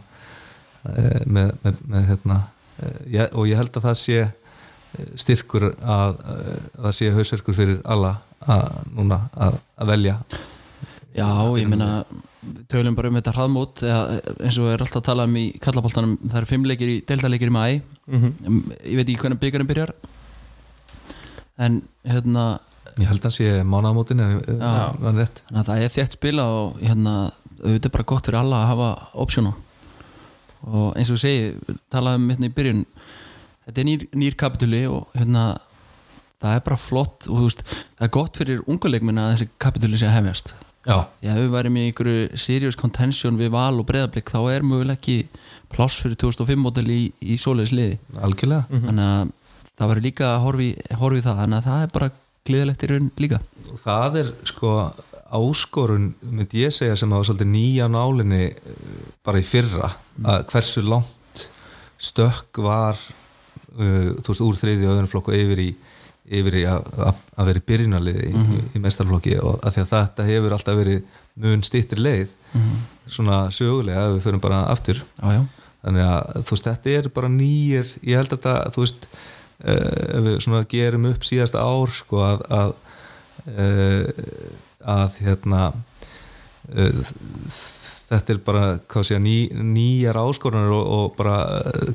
[0.92, 5.70] uh, með, með, með hérna uh, ég, og ég held að það sé eh, styrkur
[5.75, 8.16] að, að það sé hausverkur fyrir alla
[8.47, 10.17] að, núna að, að velja?
[11.17, 11.29] Já,
[11.59, 12.05] ég meina
[12.71, 16.13] tölum bara um þetta hraðmót eða, eins og er alltaf að tala um í kallapoltanum
[16.29, 17.65] það eru fimm leikir í, deltaleikir í mæ
[18.07, 18.29] Mhm.
[18.87, 19.91] ég veit ekki hvernig byggarinn byrjar
[21.59, 22.45] en hérna
[23.01, 23.49] ég held að það sé
[25.51, 27.15] að það er þétt spila og hérna
[27.65, 28.91] auðvitað er bara gott fyrir alla að hafa
[29.25, 29.53] opsjónu
[30.71, 31.51] og eins og segi
[31.93, 32.85] talaðum hérna í byrjun
[33.67, 35.49] þetta er nýr, nýr kapituli og hérna
[36.42, 40.01] það er bara flott og þú veist það er gott fyrir unguleikminn að þessi kapituli
[40.01, 40.55] sé að hefjast.
[40.87, 44.66] Já, Já, ef við værim í einhverju serious contention við val og breyðablík þá er
[44.66, 45.16] möguleg ekki
[45.72, 47.99] pláss fyrir 2005 mótel í, í svoleiðis liði.
[48.22, 48.68] Algjörlega.
[48.70, 49.33] Þannig að
[49.72, 50.68] það verður líka að horfi,
[51.01, 52.11] horfi það þannig að það er bara
[52.46, 53.42] gleðilegt í raun líka.
[53.66, 54.77] Og það er sko
[55.27, 59.90] áskorun, myndi ég segja sem hafa svolítið nýja nálinni eh, bara í fyrra,
[60.22, 61.46] að hversu langt
[61.99, 62.99] stökk var
[63.81, 65.70] uh, þú veist, úr þriði og öðrum flokku yfir í,
[66.27, 69.93] yfir í að, að, að vera í byrjunarliði í, í mestarflokki og að því að
[69.93, 72.29] þetta hefur alltaf verið mun stýttir leið
[73.07, 75.03] svona sögulega ef við förum bara aftur.
[75.21, 75.45] Já,
[75.85, 80.17] þannig að þú veist þetta er bara nýjir ég held að þetta þú veist uh,
[80.17, 82.75] ef við svona gerum upp síðasta ár sko að að,
[83.53, 84.05] uh,
[84.97, 85.62] að hérna
[86.73, 87.03] uh,
[88.07, 88.67] þetta er bara
[89.07, 91.39] sé, ný, nýjar áskorunar og, og bara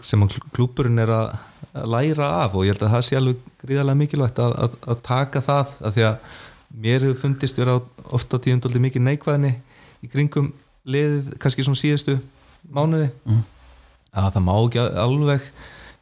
[0.03, 1.33] sem að klúburinn er að
[1.73, 5.41] læra af og ég held að það sé alveg gríðarlega mikilvægt að, að, að taka
[5.45, 6.39] það að því að
[6.81, 7.77] mér hefur fundist vera
[8.11, 9.53] ofta tíðum dóldi mikið neikvæðni
[10.03, 10.51] í kringum
[10.91, 12.17] liðið kannski svona síðustu
[12.71, 13.43] mánuði Mhm.
[14.15, 15.41] að það má ekki alveg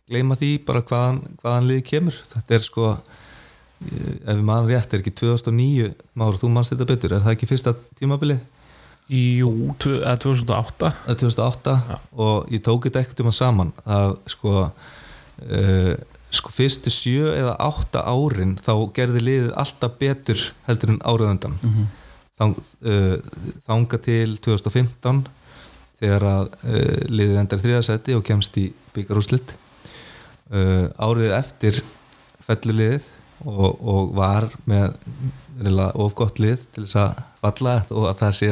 [0.10, 2.86] gleyma því bara hvaðan, hvaðan liðið kemur þetta er sko
[3.80, 7.48] ef við mann rétt er ekki 2009 Már, þú mannst þetta betur, er það ekki
[7.48, 8.40] fyrsta tímabilið?
[9.10, 9.52] Jú,
[9.82, 12.00] tvö- eða 2008 eða 2008 Já.
[12.14, 14.56] og ég tók þetta ekkert um að saman að sko
[15.45, 15.93] uh,
[16.30, 21.73] sko fyrstu sjö eða átta árin þá gerði liðið alltaf betur heldur en áraðundan mm
[21.73, 21.95] -hmm.
[22.39, 23.19] Uh,
[23.67, 25.25] þanga til 2015
[25.99, 29.52] þegar að uh, liðið endar þriðasæti og kemst í byggarúslit
[30.56, 31.82] uh, árið eftir
[32.47, 33.10] fellur liðið
[33.43, 34.95] og, og var með
[35.60, 38.49] reyla, of gott lið til þess að falla og að það sé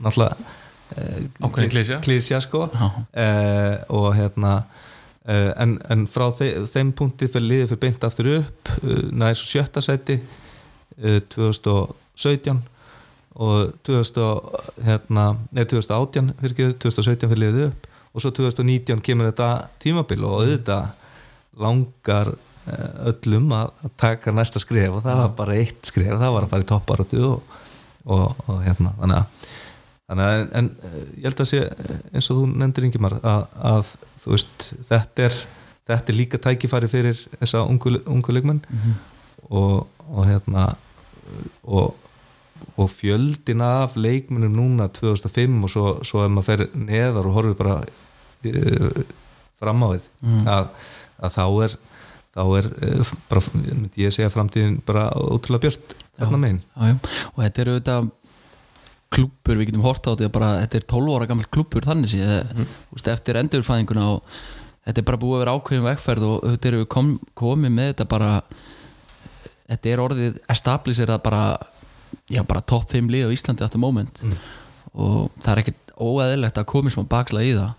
[0.00, 2.66] náttúrulega klísja sko.
[2.72, 4.62] Uh, og hérna
[5.24, 9.50] en, en frá þe þeim punkti fyrir liðið fyrir beint aftur upp uh, næði svo
[9.54, 12.60] sjötta sæti uh, 2017
[13.34, 19.30] og 2000, hérna, nei, 2018 fyrir ekki 2017 fyrir liðið upp og svo 2019 kemur
[19.30, 19.48] þetta
[19.82, 20.92] tímabil og auðvitað
[21.58, 22.30] langar
[22.70, 26.54] eh, öllum að taka næsta skref og það var bara eitt skref það var að
[26.54, 27.58] fara í topparötu og,
[28.06, 29.44] og, og hérna þannig að,
[30.14, 30.24] en,
[30.60, 34.32] en eh, ég held að sé eh, eins og þú nefndir Ingimar að, að þú
[34.32, 35.36] veist þetta er,
[35.90, 38.62] þetta er líka tækifæri fyrir þessa ungu, ungu leikmenn.
[39.50, 40.70] Og, og hérna
[41.68, 41.96] og,
[42.76, 47.58] og fjöldin af leikmennum núna 2005 og svo, svo ef maður fer neðar og horfið
[47.60, 49.02] bara uh,
[49.60, 50.08] fram á við
[50.48, 50.70] að,
[51.20, 51.76] að þá er
[52.34, 56.62] þá er uh, bara, myndi ég segja framtíðin bara ótrúlega björt þarna megin.
[57.34, 58.12] Og þetta eru auðvitað
[59.14, 62.20] klúpur, við getum hort á þetta bara, þetta er 12 ára gammal klúpur þannig sé
[62.24, 62.70] mm.
[63.12, 64.38] eftir endurfæðinguna og
[64.84, 67.92] þetta er bara búið að vera ákveðin vegferð og auðvitað eru við kom, komið með
[67.92, 68.32] þetta bara
[69.70, 71.44] þetta er orðið establisherað bara
[72.48, 74.20] bara topp 5 lið á Íslandi aftur moment.
[74.94, 77.72] Og það er ekkert óæðilegt að komið smá baksla í það.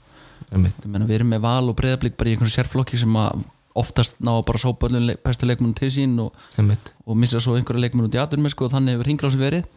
[0.55, 4.31] Meina, við erum með val og breyðablík bara í einhvern sérflokki sem að oftast ná
[4.37, 6.35] að bara sópa öllum bestu leikmunum til sín og,
[7.05, 9.69] og missa svo einhverja leikmunum út í aðunum sko, og þannig hefur hringrásin verið.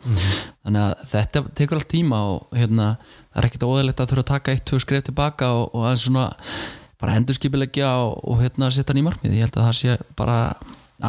[0.63, 2.91] Þannig að þetta tekur allt tíma og hérna,
[3.33, 6.07] það er ekkert óðalegt að þurfa að taka eitt, tvö skref tilbaka og, og aðeins
[6.07, 6.29] svona
[6.99, 10.39] bara endurskipilegja og, og hérna setja hann í markmið, ég held að það sé bara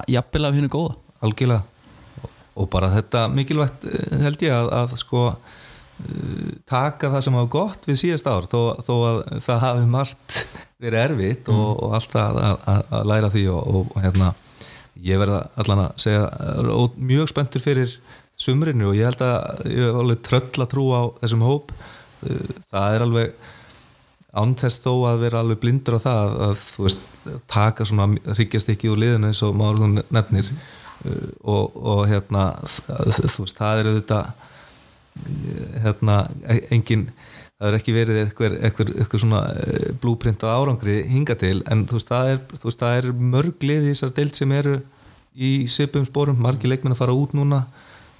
[0.10, 0.98] jafnvel af hennu góða.
[1.26, 1.64] Algjörlega.
[2.60, 5.30] Og, bara þetta mikilvægt eh, held ég að, að sko
[6.70, 10.38] taka það sem hafa gott við síðast ár þó, þó að það hafi margt
[10.84, 14.32] verið erfitt og, og alltaf að, að, að læra því og, og, og hérna
[15.04, 16.72] ég verða allan að segja er
[17.10, 17.94] mjög spenntur fyrir
[18.40, 21.72] sumrinu og ég held að ég hef alveg tröll að trú á þessum hóp.
[22.72, 23.48] Það er alveg
[24.40, 27.08] án þess þó að vera alveg blindur á það að, þú veist,
[27.50, 30.52] taka svona hryggjast ekki úr liðinu eins og maður nefnir.
[31.00, 34.32] Uh, og, og hérna þú veist, það er auðvitað
[35.84, 36.20] hérna,
[36.72, 37.10] engin
[37.60, 41.82] það er ekki verið eitthvað, eitthvað, eitthvað svona eh, blúprint á árangri hinga til en
[41.90, 44.78] þú veist, það er, veist, það er mörg lið í þessar deild sem eru
[45.40, 47.62] í svipum spórum, margir leikmenn að fara út núna.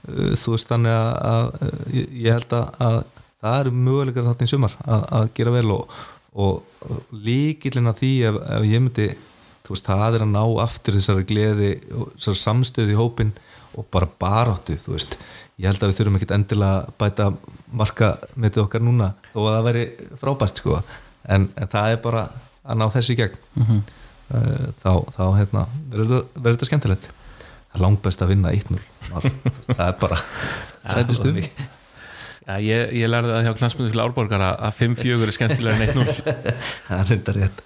[0.08, 3.00] Uh, þú veist, þannig að, að ég- ég held að, að
[3.40, 5.98] það eru möguleikar þarna í sumar að, að gera vel og,
[6.40, 9.08] og líkillin að því ef, ef ég myndi
[9.66, 13.34] þú veist, það er að ná aftur þessari gleði og þessari samstöð í hópin
[13.80, 15.18] og bara baráttu, þú veist
[15.60, 17.30] ég held að við þurfum ekkert endilega að bæta
[17.80, 19.86] marka með okkar núna þó að það veri
[20.22, 20.82] frábært sko.
[21.30, 22.28] En, en það er bara
[22.64, 23.40] að ná þessi í gegn.
[23.60, 23.82] Mhm.
[24.34, 27.10] uh, þá, þá hérna, verður þetta- skemmtilegt.
[27.70, 28.80] Það er langt best að vinna 1-0
[29.78, 30.16] það er bara
[30.94, 31.34] Sætustu?
[32.50, 35.92] Já, ég, ég lærði það hjá knastmyndu til Árborgar að að 5-4 er skemmtilega en
[35.92, 36.16] 1-0
[36.88, 37.62] það er þetta rétt.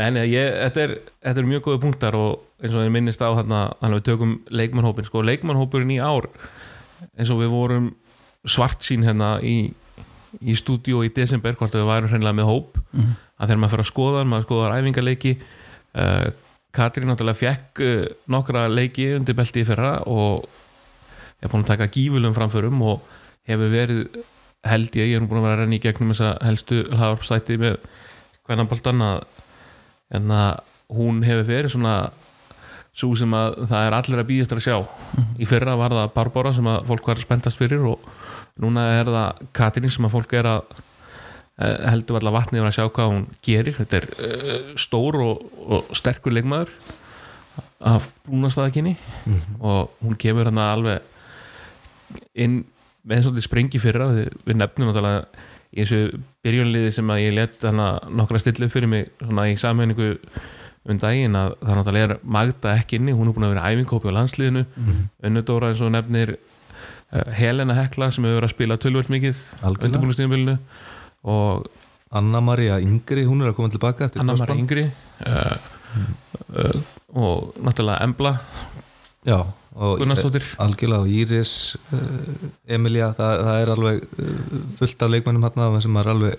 [0.00, 3.22] Nei, nei, ég, þetta, er, þetta er mjög góða punktar og eins og ég minnist
[3.22, 6.26] á þarna þannig að við tökum leikmannhópin sko, leikmannhópurinn í ár
[7.18, 7.90] eins og við vorum
[8.48, 9.72] svart sín hérna í,
[10.42, 13.12] í stúdíu í desember hvort við værum hreinlega með hóp Mhm.
[13.40, 15.32] að þegar maður fyrir að skoða, maður skoðar æfingarleiki
[15.96, 16.26] uh,
[16.72, 20.46] Katrín náttúrulega fekk uh, nokkra leiki undir belti í fyrra og
[21.42, 23.02] er búin að taka gífulum framförum og
[23.48, 24.22] hefur verið
[24.64, 27.80] held ég, ég er búin að vera að renna í gegnum þessa helstu hlaðarpstætti með
[28.46, 29.24] að
[30.12, 30.60] en að
[30.92, 31.94] hún hefur verið svona
[32.92, 34.78] svo sem að það er allir að býja eftir að sjá.
[35.40, 38.08] Í fyrra var það Barbara sem að fólk var spenntast fyrir og
[38.60, 42.76] núna er það Katrín sem að fólk er að eh, heldur allar vatni yfir að
[42.76, 43.78] sjá hvað hún gerir.
[43.80, 46.74] Þetta er uh, stór og, og sterkur leikmaður
[47.82, 48.94] af brúnastæðakinni
[49.60, 51.02] og hún kemur hann alveg
[52.38, 52.62] inn
[53.08, 54.12] með svolítið sprengi fyrra.
[54.14, 55.24] Við, nefnum náttúrulega
[55.72, 60.18] í þessu byrjunliði sem að ég let hana nokkra stillu fyrir mig svona í sammenningu
[60.88, 64.10] um daginn að það náttúrulega er Magda ekki inni, hún er búin að vera æfingkópi
[64.10, 65.04] á landsliðinu Mhm.
[65.28, 66.32] Unnudóra eins og nefnir
[67.12, 69.86] uh, Helena Hekla sem hefur verið að spila tölvöld mikið Algjörlega.
[69.88, 70.58] undirbúinustíðanbylunu
[71.24, 71.66] og
[72.12, 74.60] Anna-Maria Yngri, hún er að koma tilbaka eftir Anna Mara krossband.
[74.66, 74.90] Yngri
[75.26, 75.56] uh,
[76.58, 76.80] uh,
[77.14, 78.34] og náttúrulega Embla
[79.24, 79.38] Já,
[79.78, 81.52] og Gunnarsdóttir algjörlega og Íris
[82.66, 84.02] Emilia, það, það er alveg
[84.80, 86.34] fullt af leikmennum hérna sem er alveg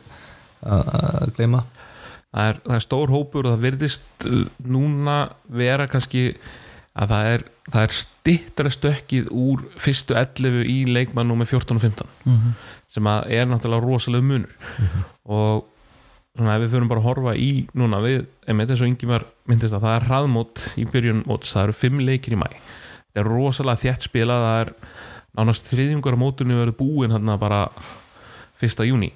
[0.63, 0.91] að
[1.23, 1.61] að gleyma
[2.33, 5.17] það er, það er stór hópur og það virðist uh, núna
[5.53, 6.25] vera kannski
[6.93, 7.43] að það er,
[7.73, 12.55] það er stittra stökkið úr fyrstu 11 í leikmann nummer 14 og 15 Mhm.
[12.93, 14.51] sem að er náttúrulega rosalega munur.
[15.25, 15.63] Og
[16.37, 19.73] svona ef við fyrir bara að horfa í núna við, einmitt eins og Ingimar myndist
[19.73, 23.29] að það er hraðmót í byrjun móts, það eru fimm leikir í mæ það er
[23.29, 24.71] rosalega þjætt spila það er
[25.37, 27.63] nánast þriðjungur á mótunni verið búin hann bara
[28.61, 29.11] fyrsta júni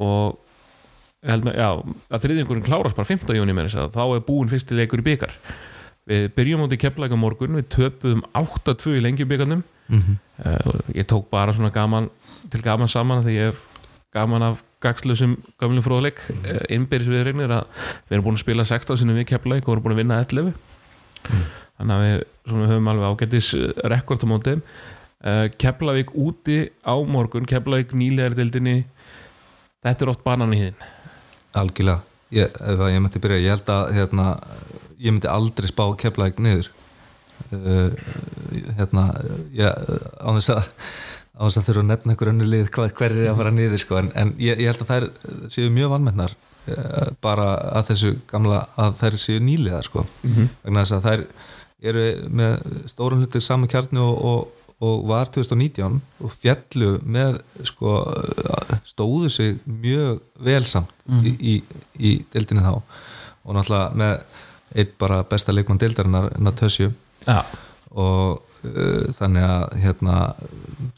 [0.00, 0.38] og
[1.24, 1.68] ég held með, já,
[2.12, 3.30] að þriðjungurinn klárast bara 5.
[3.38, 5.32] júni með þess að þá er búin fyrsti leikur í byggar
[6.08, 10.18] við byrjum móti keppleika morgun við töpuðum 8-2 í lengjubyggarnum mm -hmm.
[10.44, 12.10] uh, ég tók bara svona gaman
[12.52, 13.62] til gaman saman því ég hef
[14.12, 17.64] gaman af gagslusum gamlu fróðleik uh, innbyrðis við reynir að
[18.08, 20.52] við erum búin að spila 16 sinni við keppleik og erum búin að vinna 11
[21.78, 24.60] þannig að við svona, höfum alveg ágættis rekord á móti.
[25.24, 28.84] Uh, Keflavík úti á morgun Keflavík nýlegar dildinni
[29.80, 30.76] þetta er oft banan í hinn
[31.60, 32.00] algjörlega.
[32.34, 34.28] Ég, ef ég myndi byrja, ég held að hérna,
[34.98, 36.70] ég myndi aldrei spá keflaðið niður.
[37.54, 37.90] Uh,
[38.78, 40.70] hérna á þess að
[41.34, 43.80] á þess að þurfa að nefna einhver önnu lið hvað, hver er að fara niður
[43.82, 45.06] sko, en, en ég, ég held að þær
[45.50, 47.48] séu mjög vannmennar uh, bara
[47.80, 50.06] að þessu gamla að þær séu nýliðar sko.
[50.62, 51.24] Vegna þess að þær
[51.90, 52.04] eru
[52.40, 52.54] með
[52.88, 57.92] stórum hluti saman kjarni og, og, og var 2019 og fjallu með sko,
[58.88, 60.90] stóðu sig mjög vel samt
[61.22, 61.54] í, í,
[61.98, 62.80] í deildinni þá.
[63.44, 64.16] Og náttúrulega með
[64.74, 66.90] eitt bara besta leikmann deildarinnar Natasju.
[67.24, 67.44] Já,
[67.94, 70.18] og uh, þannig að hérna,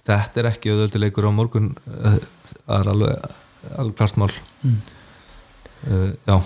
[0.08, 2.18] þetta er ekki auðvöldi leikur á morgun uh,
[2.64, 3.32] það er alveg,
[3.76, 4.30] alveg klart mál.
[4.62, 4.78] Mm.
[5.90, 6.36] uh, já.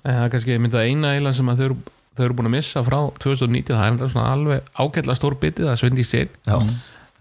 [0.00, 1.78] Það er kannski myndið eina eiginlega sem að þau eru,
[2.16, 5.80] þau eru búin að missa frá 2019 það er alveg ágætlega stór bitið það er
[5.82, 6.58] svendi í sér já,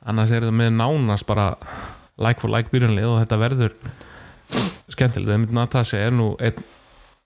[0.10, 1.52] annars er það með nánast bara
[2.20, 3.76] like for like byrjanlið og þetta verður
[4.90, 6.64] skemmtilegt, það myndi Natasja er nú einn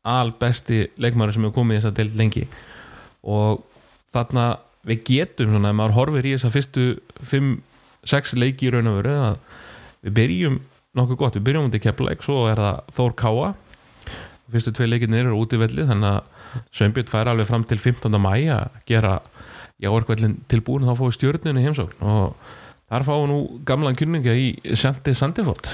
[0.03, 2.43] albesti leikmaður sem hefur komið í þessa deild lengi.
[3.23, 3.63] Og
[4.13, 4.47] þarna
[4.87, 6.87] við getum svona, ef maður horfir í þessa fyrstu
[7.31, 9.37] 5-6 leiki í raun og veru að
[10.03, 10.59] við byrjum
[10.99, 13.53] nokkuð gott, við byrjum undir Keflæk svo er það Þór Káa.
[14.53, 16.32] Fyrstu tvei leikinir eru út í velli þannig að
[16.73, 18.19] Sveinbjörn fær alveg fram til 15.
[18.21, 19.17] mæ að gera
[19.83, 22.01] jáorkvellin tilbúin þá fóðu stjórnunni heimsókn.
[22.01, 22.35] Og
[22.89, 23.37] þar fáum nú
[23.67, 25.71] gamlan kynninga í Sandi Sandifort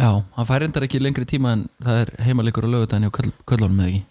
[0.00, 3.74] Já, hann fær endar ekki lengri tíma en það er heimalikur á lögudaginn og köllunum
[3.76, 4.04] með ekki?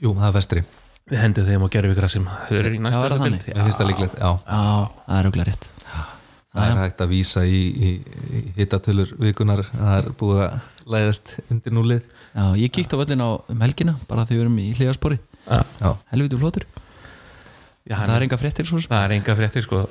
[0.00, 0.62] Jú, það er vestri.
[1.08, 4.16] Við hendum þeim og gerum við grassim þau eru í næsta mér finnst það líklegt,
[4.16, 4.30] já.
[4.48, 4.62] Já,
[5.04, 5.68] það er auðvitað rétt.
[6.48, 7.90] Það er hægt að vísa í, í,
[8.32, 10.56] í hittatölur vikunar það er búið að
[10.94, 14.60] læðast undir núlið Já, ég kíkti á völlin á um helgina bara þegar við erum
[14.62, 15.18] í hliðarspori.
[16.12, 16.68] Helviti flótur
[17.88, 18.82] það er enga fréttir sem.
[18.84, 19.82] Það er enga fréttir sko.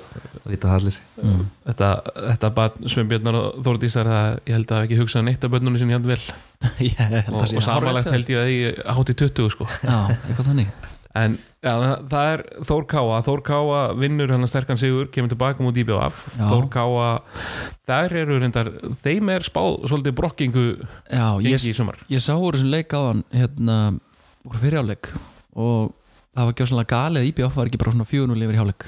[0.44, 0.98] Það vita það allir.
[1.22, 1.46] Mm.
[1.70, 5.80] þetta, þetta bara Sveinbjörnar og Þórdísar það, ég held að ekki hugsað neitt af bönnunum
[5.82, 6.20] sinni hann vel.
[6.88, 9.70] Ég held og, að sé og samanlegt held ég að ég hátt í 20 sko.
[9.82, 10.72] Já, eitthvað þannig
[11.18, 11.72] en já,
[12.12, 13.20] það er Þór Káa.
[13.26, 16.44] Þór Káa vinnur hann sterkan sigur kemur tilbaka mútið IBF Já.
[16.52, 17.08] Þór Káa,
[17.90, 18.72] þær eru reyndar
[19.04, 22.00] þeim er spáð svolítið brokkingu já, ég, í sumar.
[22.12, 23.78] ég sá úr þessum leik á hann hérna,
[24.48, 25.12] úr fyrirháleik
[25.58, 25.94] og
[26.38, 28.88] það var gjóðsannlega galið að IBF var ekki bara svona 4-0 yfir í hálfleik.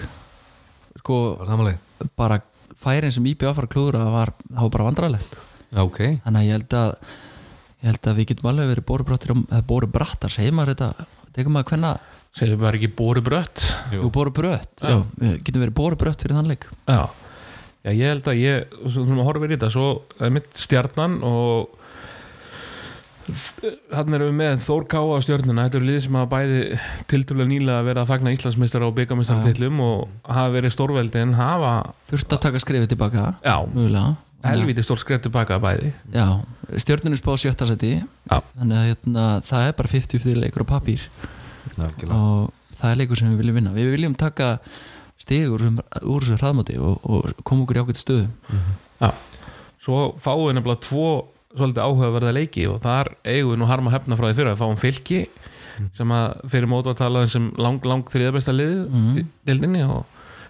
[1.02, 1.76] Sko, var það máli?
[2.20, 2.38] bara
[2.80, 5.34] færin sem IBF var að klúðra var, það var bara vandrarlegt
[5.70, 6.00] Já, ok.
[6.24, 6.92] Þannig að ég held að
[7.80, 8.86] ég held að við getum alveg verið
[9.70, 11.08] bóru brattar, segir maður þetta?
[11.36, 11.92] Tekum maður hvenna,
[12.40, 13.66] segjum bara ekki bóri brött?
[13.94, 14.94] Jú bóru brött Já.
[14.94, 16.70] já, við getum verið bóru brött fyrir þann leik?
[16.88, 17.02] Já.
[17.86, 21.76] já, ég held að ég svona horfir í þetta, svo er mitt stjarnan og
[23.94, 26.62] hann erum við með Þór Káa á stjörnuna, þetta eru lið sem hafa bæði
[27.12, 31.74] tiltrúlega nýlega verið að fagna Íslandsmeistar og byggamestartillum og hafa verið stórveldi en hafa,
[32.10, 34.16] þurft að taka skrifið tilbaka já, mögulega.
[34.40, 35.92] Helviti stórt skref tilbaka bæði.
[36.16, 36.40] Já,
[36.80, 38.38] stjörnunum spáð sjötta seti Já.
[38.56, 41.04] þannig að hérna, það er bara 50-50 leikur á papír.
[42.16, 43.76] Og það er leikur sem við viljum vinna.
[43.76, 44.54] Við viljum taka
[45.20, 48.30] stigur úr, úr þessu hraðmáti og, og koma okkur í ágætt stöðu.
[49.00, 49.12] Já,
[49.84, 51.10] svo fáum við nefnilega tvo
[51.56, 54.80] svolítið áhugaverða leiki og þar eigum við nú harma hefna frá því fyrir að fáum
[54.80, 55.24] fylki
[55.98, 58.82] sem að fyrir mótu að tala um sem lang, lang þriðabesta lið
[59.18, 60.04] í deildinni og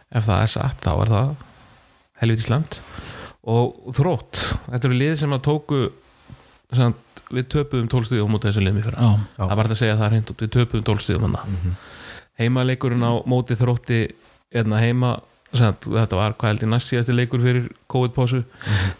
[0.09, 1.31] ef það er satt þá er það
[2.19, 2.79] helviti slemt
[3.49, 5.81] og þrótt, þetta eru lið sem að tóku
[6.73, 6.97] sem að
[7.31, 8.99] við töpuðum tólstíð á móti þessu liðum í fyrra.
[9.01, 9.43] Já, Já.
[9.45, 11.75] það var hægt að segja það hreint út, við töpuðum tólstíðum hann Mhm.
[12.39, 13.99] heimaleikurinn á móti þrótti
[14.55, 15.11] eðna heima
[15.53, 18.43] sem að þetta var hvað held ég næst síðasti leikur fyrir COVID-pósu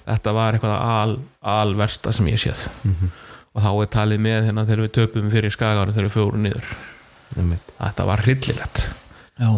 [0.08, 2.70] þetta var eitthvað al, al versta sem ég séð.
[2.84, 3.12] Mhm.
[3.56, 6.66] og þá er talið með hérna þegar við töpum fyrir skagáru þegar við fjórum niður.
[7.38, 7.72] Einmitt.
[7.80, 8.90] þetta var hryllilegt.
[9.40, 9.50] Já,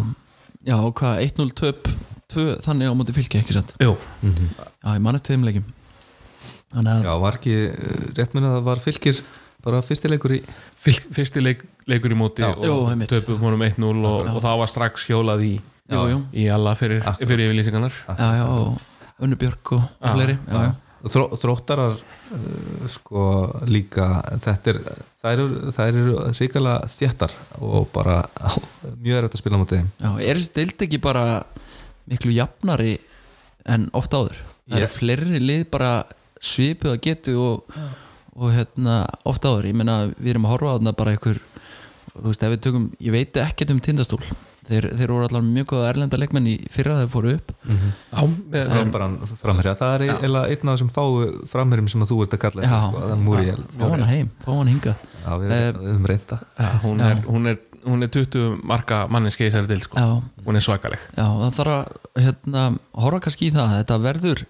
[0.64, 1.88] já og hvað 1-0 töp
[2.32, 3.72] 2 þannig á móti fylki ekki satt?
[3.80, 4.48] Jú, Mhm.
[4.56, 5.64] já, ég mann eftir þeim að
[6.72, 9.22] Já, var ekki eh, rétt minna að það var fylgir
[9.62, 10.38] bara fyrstileikur í
[10.82, 12.50] fylg, fyrsti leik, leikur í móti Já.
[12.56, 14.32] og töpum honum 1-0 og, Já.
[14.32, 15.52] og þá var strax hjólað í,
[15.92, 18.00] jú, jú, í alla fyrir, fyrir yfirlýsingarnar.
[18.08, 18.80] Já, já, og
[20.00, 20.16] Já,
[20.56, 20.72] já, já.
[21.02, 23.22] Þró, Þróttarar uh, sko
[23.66, 24.06] líka
[24.44, 24.76] þetta er,
[25.22, 28.20] þær eru, þær eru ríkala þéttar og bara
[29.02, 29.88] mjög er þetta að spila á móti þeim.
[29.98, 31.24] Já, er þessi deild ekki bara
[32.10, 32.96] miklu jafnari
[33.66, 34.38] en oft áður?
[34.70, 35.90] Það eru fleiri lið bara
[36.42, 37.76] svipuð að getu og,
[38.36, 41.42] og hérna, oft áður, ég meina við erum að horfa á þarna bara einhver
[42.12, 44.22] þú veist, ef við tökum, ég veit ekkert um tindastól.
[44.62, 47.48] Þeir, þeir voru allar mjög góða erlenda leikmenn í fyrra þegar þeir fóru upp.
[47.66, 49.08] Já, með, Það er bara
[49.40, 51.16] framherja, það er eiginlega einn af þessum fáu
[51.50, 52.76] framherjum sem að þú ert að kalla Já.
[52.84, 56.38] sko, fá hana heim, fá hana hinga Já, við, Eh, við höfum reynda
[56.84, 60.06] hún, er, hún, er, hún er 20 marka manneski í þessari til sko.
[60.46, 61.08] hún er svakaleg.
[61.18, 62.64] Já, það þarf að hérna,
[63.02, 64.44] horfa kannski í það, þetta verður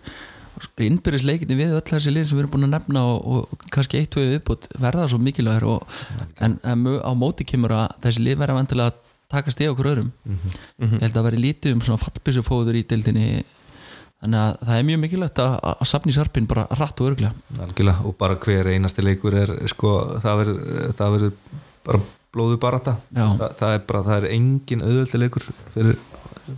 [0.82, 4.00] innbyrðis leikinni við öll þessi lið sem við erum búin að nefna og, og kannski
[4.02, 5.96] eitt tvö viðbútt verða svo mikilvægur og,
[6.44, 9.00] en, en á móti kemur að þessi lið verða vantilega að
[9.32, 10.54] taka stið okkur öðrum Mhm.
[10.82, 10.94] Mhm.
[10.98, 13.26] ég held að veri lítið um svona fattbissufóður í deildinni
[14.22, 18.16] þannig að það er mjög mikilvægt að, að safni sarpin bara rætt og örglega og
[18.18, 20.42] bara hver einasti leikur er sko, það
[20.98, 21.32] verður
[21.82, 21.98] bara
[22.32, 22.94] blóðu barata.
[23.12, 25.42] Þa, það er bara, það er engin auðvöldi leikur
[25.74, 25.98] fyrir,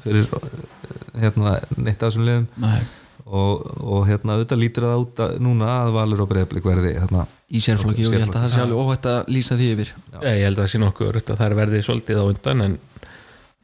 [0.04, 2.82] fyrir eh, hérna, neitt af þessum liðum Nei,
[3.24, 7.24] og, og hérna auðvitað lítur það út að, núna að Valur og Breiðblik verði hérna,
[7.48, 9.92] í sérflokki og ég held að það sé alveg óhætt að lýsa því yfir.
[10.12, 10.18] Já.
[10.28, 12.76] Ég, held að það sé nokkuð öruggt að það er verðið svolítið á undan en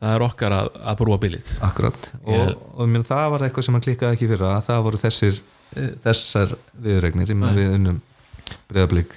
[0.01, 1.51] það er okkar að, að brúa bilið.
[1.69, 2.11] Akkurat.
[2.25, 5.01] Og, Ég- og mér, það var eitthvað sem að klikkaði ekki fyrir að það voru
[5.05, 5.41] þessir
[5.77, 6.55] eh, þessar
[6.87, 8.01] viðregnir við unnum
[8.71, 9.13] Breiðblik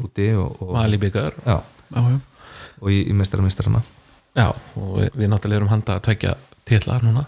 [0.00, 1.56] úti og, og, Mali byggar já,
[1.90, 2.20] Já, já.
[2.80, 3.82] og í, í meistarameistarana.
[4.38, 4.46] Já,
[4.78, 6.36] og við, við náttúrulega erum handa að tvekja
[6.70, 7.26] titla núna.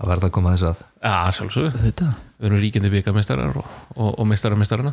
[0.00, 4.10] Það verða að koma þess að Já, sjálfsög, Þetta, við erum ríkindi byggameistarar og, og,
[4.12, 4.92] og meistarameistarana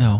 [0.00, 0.12] já.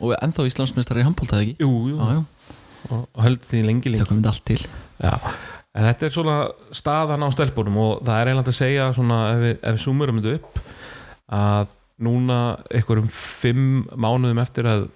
[0.00, 1.66] Og ennþá Íslandsmeistari í handbóltaði ekki?
[1.66, 2.54] Jú, jú, Já, já,
[2.88, 4.00] og, og höld því lengi lengi.
[4.00, 4.60] Tökum við allt til.
[5.02, 5.12] Já,
[5.76, 6.38] en þetta er svona
[6.76, 10.22] staðan á stelpunum og það er einlega að segja svona ef við, ef við zoomurum
[10.22, 10.64] þetta upp
[11.40, 12.40] að núna
[12.72, 14.88] einhverjum fimm mánuðum eftir að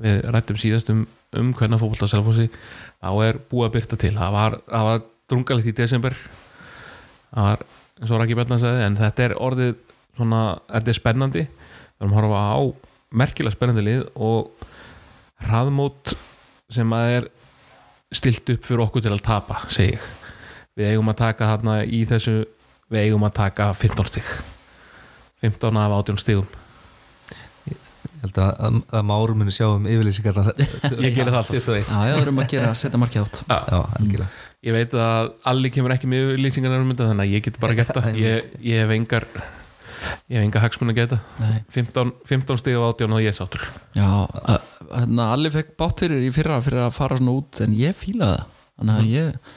[0.00, 1.04] við rættum síðast um,
[1.36, 4.14] um hvernig fótbolta selfósi þá er búið að byrta til.
[4.16, 6.16] Það var, það var drungalegt í desember.
[7.28, 7.66] Það var
[8.00, 9.72] eins og Raki Bjarnar sagði en þetta er orðið
[10.16, 10.42] svona,
[10.72, 11.44] þetta er spennandi.
[11.46, 12.58] Við erum að horfa á
[13.16, 14.66] merkilega spennandi lið og
[15.46, 16.16] hraðmót
[16.72, 17.28] sem að er
[18.16, 20.06] stilt upp fyrir okkur til að tapa segi ég.
[20.76, 22.36] Við eigum að taka þarna í þessu
[22.92, 24.30] við eigum að taka 15 stig.
[25.44, 26.48] 15 af 18 stigum.
[27.66, 27.78] Ég
[28.22, 30.52] held að, að, að Máru muni sjá um yfirlýsingarna
[31.06, 31.54] Ég geri það alltaf.
[31.56, 31.88] 21.
[31.88, 33.40] Já, já, það erum að gera setja markið átt.
[33.48, 34.30] Já, algjörlega
[34.66, 37.76] ég veit að allir kemur ekki með lýsingarnar um þetta þannig að ég get bara
[37.78, 38.16] gert það.
[38.26, 39.26] Ég, ég hef engar
[40.30, 41.54] ég hef enga hagsmun að geta Nei.
[41.74, 43.62] 15, 15 stig af 18 og ég er sáttur.
[43.96, 44.08] Já,
[44.92, 48.42] hérna Alli fekk bátt fyrir í fyrra fyrir að fara svona út en ég fílaði
[48.42, 48.52] það.
[48.76, 49.54] Þannig að ég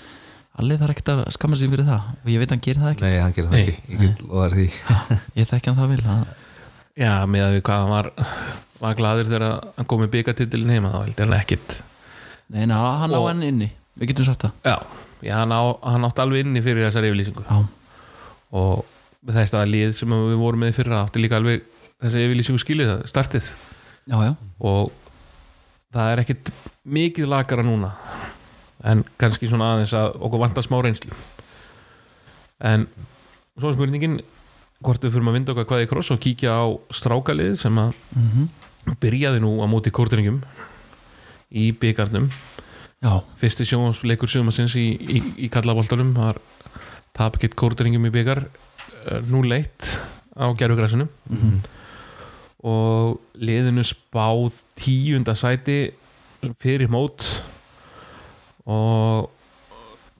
[0.60, 2.07] Alli þarf ekkert að skamma sig fyrir það.
[2.24, 3.62] Og ég veit að hann gerir það ekki Nei, hann gerir það Nei.
[3.66, 4.66] ekki, ég get loðar því.
[5.39, 6.32] Ég þekki hann það vil að,
[6.99, 8.10] já, með að við hvað hann var
[8.80, 9.45] var gladur þegar
[9.78, 11.78] hann kom með byggatittilin heima þá held ég hann ekkit
[12.55, 14.54] Nei, na, hann á Og- hann inni við getum sagt það.
[14.66, 14.76] Já,
[15.26, 15.62] já hann, á,
[15.94, 17.46] hann átti alveg inni fyrir þessar yfirlýsingu.
[17.48, 17.60] Já,
[18.60, 18.86] og
[19.30, 21.66] þess að lið sem við vorum með fyrra átti líka alveg
[22.00, 23.52] þessi yfirlýsingu skilið það, startið.
[24.10, 24.32] Já, já,
[24.66, 24.94] og
[25.94, 26.52] það er ekkit
[26.90, 27.94] mikið lakara núna
[28.90, 31.16] en kannski svona aðeins að okkur vantar smá reynslu.
[32.64, 32.86] En
[33.60, 34.22] svo er spurningin
[34.80, 37.92] hvort við fyrir að vinda okkar hvað í kross og kíkja á strákalið sem að
[38.16, 38.48] mm
[39.00, 40.40] byrjaði nú á móti kórturingum
[41.52, 42.30] í byggarnum
[43.04, 46.39] já, fyrsti sjónvarsleikur sjómasins í, í, í kallaboltanum var
[47.18, 48.45] tapkitt kórturingum í byggar
[49.30, 49.97] nú leitt
[50.36, 51.60] á gerfugræsinu mhm,
[52.68, 55.91] og liðinu spáð tíunda sæti
[56.60, 57.24] fyrir mót.
[58.70, 59.30] Og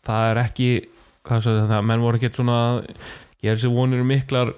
[0.08, 0.70] það er ekki
[1.28, 2.60] það, menn voru ekki svona
[3.44, 4.54] gera sér vonir um miklar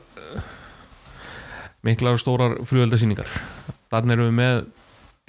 [1.85, 3.29] miklar og stórar flugöldasýningar
[3.91, 4.61] þannig erum við með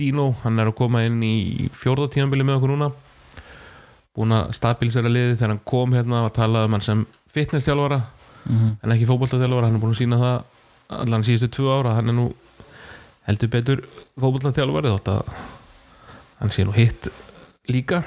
[0.01, 2.88] Dino, hann er að koma inn í fjórða tímanbili með okkur núna.
[4.16, 7.99] Búin að stabilisera liði þegar hann kom hérna og talaði um hann sem fitness-þjálfara
[8.45, 10.36] mhm, en ekki fótboltaþjálfara, hann er búin að sína það
[11.03, 12.26] allan síðustu tvö ára, hann er nú
[13.28, 13.84] heldur betur
[14.20, 15.32] fótboltaþjálfari þótt að
[16.40, 17.09] hann sé nú hitt
[17.70, 18.03] líka.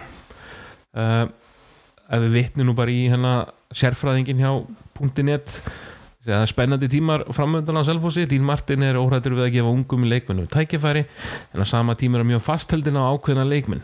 [0.95, 1.25] Uh,
[2.05, 3.35] ef við vitnum nú bara í hérna
[3.75, 4.51] sérfræðingin hjá
[5.25, 5.57] .net
[6.25, 10.07] það er spennandi tímar framöndan á Selfossi, Dín Martin er óhrættur við að gefa ungum
[10.09, 13.83] leikmennum tækifæri en á sama tíma er mjög fastheldin á ákveðna leikmenn.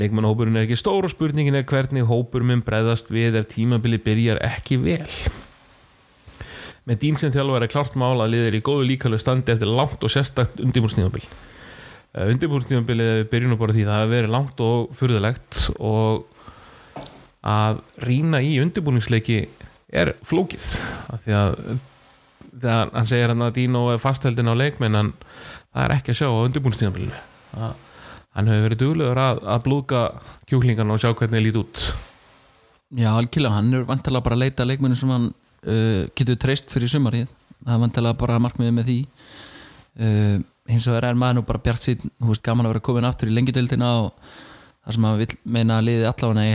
[0.00, 4.42] Leikmannahópurinn er ekki stór og spurningin er hvernig hópur mun breyðast við ef tímabili byrjar
[4.46, 5.06] ekki vel.
[6.88, 10.02] Með Dín sem þjálfur er klart mál að liðir í góðu líkalegu standi eftir langt
[10.02, 11.26] og sérstakt undirbúrstímabil
[12.10, 16.24] undirbúrstímabilið við byrjum nú bara því það hefur verið langt og furðulegt og
[17.46, 19.44] að rýna í undirbúningsleiki
[19.92, 20.66] er flókið.
[21.10, 21.54] Af því að
[22.50, 25.12] þegar hann segir hann að Dino er fastheldin á leikmenn en
[25.70, 27.18] það er ekki að sjá á undirbúningstímabilinu.
[28.30, 30.00] Hann hefur verið duglegur að, að blúka
[30.50, 31.76] kjúklingan og sjá hvernig það lít út.
[32.90, 36.72] Já, algjörlega hann er vantilega bara að leita að leikmennu sem hann uh, getur treyst
[36.74, 37.26] fyrir sumarið.
[37.60, 38.98] Það er vantilega bara markmiðið með því.
[40.00, 40.36] Uh,
[40.70, 43.30] hins vegar er maður nú bara bjart sín, þú veist, gaman að vera komin aftur
[43.30, 46.46] í lengjudeildina og það sem maður vil meina að liði allavega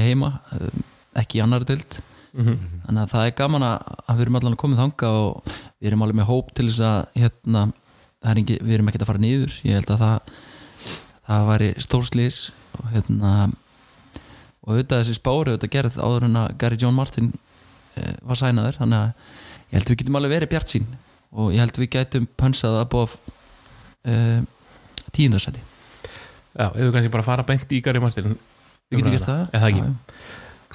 [2.35, 2.81] mm -hmm.
[2.85, 6.05] þannig að það er gaman að, að við erum allavega komið þanga og við erum
[6.05, 7.61] alveg með hóp til þess að hérna,
[8.21, 9.55] það er ekki, við erum ekkert að fara niður.
[9.63, 10.19] Ég held að það
[11.25, 12.39] það væri stórslýs
[12.77, 13.31] og hérna
[14.65, 17.33] og auðvitað þessi spári auðvitað gerð áður en að Gary John Martin
[17.95, 18.77] eh, var sænaður.
[18.81, 19.09] Þannig að
[19.69, 20.87] ég held við getum alveg verið bjart sín
[21.35, 24.41] og ég held við getum pönsað að búa uh,
[25.15, 25.61] tíundarsæti
[26.55, 28.37] Já, við kannski bara fara beint í Gary Martin
[28.87, 29.41] við getum gert það.
[29.51, 29.87] Er það ekki?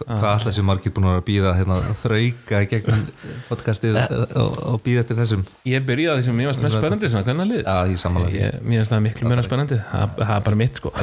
[0.00, 0.14] Já.
[0.16, 3.02] Hvað alltaf sem margir búin að býða hérna, þrauka í gegnum
[3.50, 5.44] podcastið og, og býða eftir þessum?
[5.68, 8.00] Ég byrjaði því sem mér varst mest spennandi sem að hvernig lið ég
[8.34, 9.80] ég, Mér finnst það miklu meira spennandi.
[9.90, 10.94] Það, er bara mitt sko.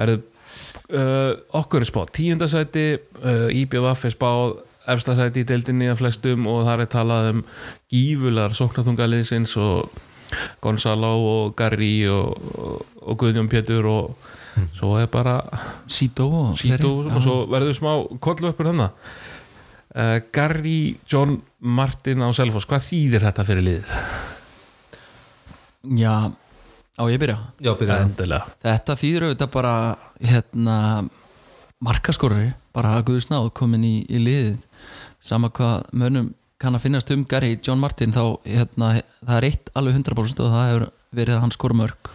[0.00, 1.30] Er, uh,
[1.60, 4.58] Okkur er spáð tíundasæti uh, IBVF er spáð
[4.90, 7.42] efstasæti í deildinni af flestum og þar er talað um
[7.92, 10.00] gífular sóknarþungaliðsins og
[10.62, 14.29] Gonzalo og Gary og, og, og Guðjón Pétur og
[14.76, 15.40] svo er bara
[15.90, 17.92] Sító og svo verður smá
[18.22, 18.94] kollu uppur hennar
[19.94, 23.94] uh, Gary John Martin á Selfoss, hvað þýðir þetta fyrir liðið?
[26.00, 26.14] Já,
[26.96, 27.38] á ég byrja?
[27.60, 28.54] Já, byrjaði Endilega.
[28.64, 29.74] Þetta þýður auðvitað bara
[30.20, 30.76] hérna
[31.80, 34.66] markaskorri, bara að Guður Snáð komin í, í liðið.
[35.24, 38.92] Sama hvað mönnum kann að finnast um Gary John Martin þá hérna,
[39.24, 40.86] það er eitt alveg 100% og það hefur
[41.16, 42.10] verið að hann skora mörg.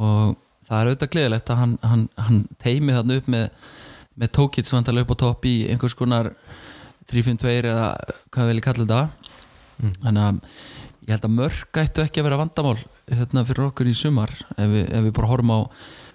[0.00, 0.39] Og
[0.70, 3.46] það er auðvitað gleðilegt að hann, hann, hann teimi þarna upp með,
[4.22, 6.30] með tókits vantarlega upp á topp í einhvers konar
[7.10, 7.88] 3-5-2 eða
[8.30, 9.00] hvað vil ég kalla þetta.
[10.04, 10.40] Þannig að
[11.00, 12.76] ég held að mörg ættu ekki að vera vandamál
[13.10, 15.60] hérna fyrir okkur í sumar ef við, ef við bara horfum á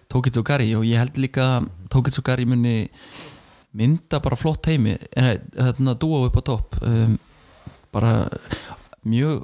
[0.06, 2.76] Tókits og Gary og ég held líka að Tókits og Gary muni
[3.76, 6.78] mynda bara flott heimi eh, hérna dúa upp á topp.
[6.86, 7.18] Um,
[7.92, 8.30] bara
[9.04, 9.44] mjög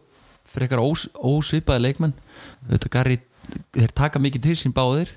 [0.52, 2.16] frekar ós, ósvipaði leikmenn.
[2.70, 3.18] Þetta Gary,
[3.76, 5.12] þeir taka mikið til sín báðir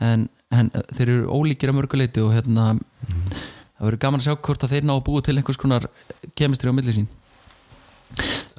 [0.00, 4.64] en, en þeir eru ólíkir að mörguleiti og hérna það verður gaman að sjá hvort
[4.66, 5.86] að þeir ná að búa til einhvers konar
[6.38, 7.08] kemistri á milli sín.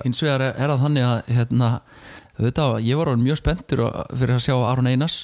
[0.03, 1.70] Hins vegar er, er það þannig að hérna,
[2.39, 5.18] auðvitað, ég var mjög spenntur og- fyrir að sjá Aron Einars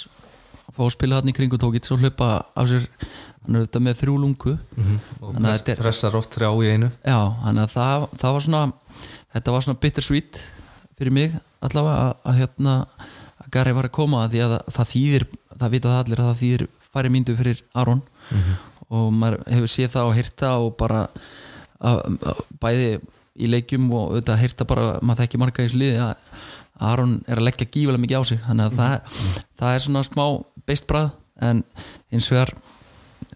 [0.70, 2.86] að fá að spila hann í tókits og hlaupa af sér
[3.44, 4.54] hann er auðvitað með þrjú lungu.
[5.22, 6.92] Og Þannig að press, þetta er- pressar oft þrjá í einu.
[7.04, 8.74] Já, þannig að það, það var svona
[9.34, 10.40] þetta var svona bittersweet
[11.00, 12.76] fyrir mig allavega að, að hérna
[13.50, 15.26] að Gary var að koma því að það, þýðir
[15.60, 18.02] það vita það allir að það þýðir færi míndu fyrir Aron.
[18.90, 21.04] Og maður hefur séð það og hýrta og bara
[21.80, 22.00] að,
[22.32, 22.88] að, bæði
[23.40, 26.42] í leikjum og auðvitað hýrta bara, maður þekki marga í þessu liði að
[26.90, 28.42] Aron er að leggja gífulega mikið á sig.
[28.46, 29.24] Þannig að það,
[29.60, 30.26] það er svona smá
[30.70, 31.10] beistbrað
[31.50, 31.64] en
[32.12, 32.54] hins vegar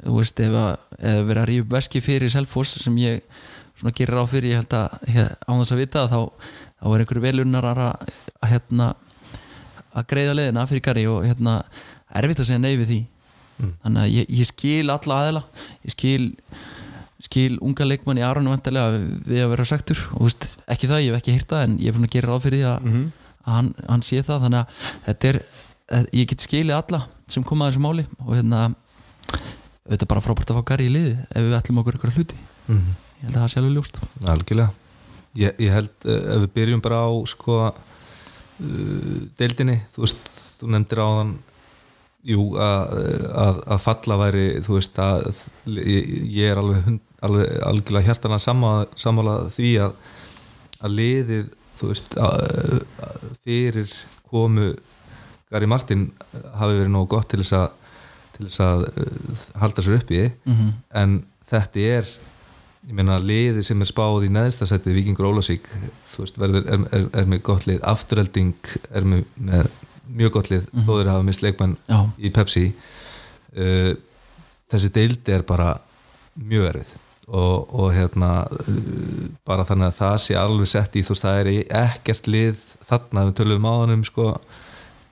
[0.03, 3.23] þú veist ef að ef verið að rífa veski fyrir Selfoss sem ég
[3.79, 6.19] svona gerir á fyrir ég held að hér, án þess að vita þá,
[6.79, 7.83] þá er einhverju velunnar að,
[8.39, 8.89] að hérna
[9.93, 11.57] að greiða leðina fyrir Gary og hérna
[12.13, 13.01] erfitt að segja nei við því.
[13.63, 15.43] Þannig að ég, ég skil alla aðela
[15.85, 16.23] ég skil
[17.23, 18.97] skil unga leikmann í Aron vantarlega
[19.29, 21.91] við að vera sektur og veist, ekki það, ég hef ekki hýrt það en ég
[21.91, 22.89] er búin að gera ráð fyrir því að,
[23.45, 24.47] að hann, hann sé það.
[24.47, 28.07] Þannig að þetta er eh, ég get skilið alla sem koma að þessu máli.
[28.25, 28.65] Og hérna
[29.31, 32.43] þetta er bara frábært að fá Gary í liði ef við ætlum okkur ykkur hluti.
[32.67, 32.91] Mm
[33.23, 33.99] ég held að það sé alveg ljóst.
[34.27, 34.71] Algjörlega.
[35.39, 37.92] Ég, ég held uh, ef við byrjum bara á sko uh,
[39.39, 41.33] deildinni þú veist, þú nefndir á þann
[42.23, 42.93] jú, að,
[43.43, 45.27] að, að falla væri, þú veist að
[45.81, 46.89] ég, ég er alveg,
[47.25, 49.97] alveg algjörlega hjartana sammála því að,
[50.79, 51.45] að liðið
[51.79, 52.17] þú veist
[53.43, 53.95] fyrir
[54.31, 54.73] komu
[55.53, 56.07] Gary Martin
[56.57, 57.71] hafi verið nógu gott til þess að
[58.33, 60.71] til þess að uh, halda sér upp í mm -hmm.
[61.01, 61.17] en
[61.49, 62.13] þetta er
[62.87, 65.69] ég meina liði sem er spáð í neðstasætti Víkingur Ólasík
[66.39, 67.79] verður er, er, er með gott lið.
[67.87, 69.69] Afturhelding er með, með
[70.13, 70.87] mjög gott lið mm -hmm.
[70.87, 72.65] þó þeir hafa mist leikmann já, í Pepsi.
[73.53, 73.93] Uh,
[74.71, 75.77] þessi deildi er bara
[76.35, 76.99] mjög erfið.
[77.27, 81.39] Og, og hérna uh, bara þannig að það sé alveg sett í þú veist það
[81.39, 81.51] er
[81.85, 82.59] ekkert lið
[82.89, 84.27] þarna við tölum áðanum sko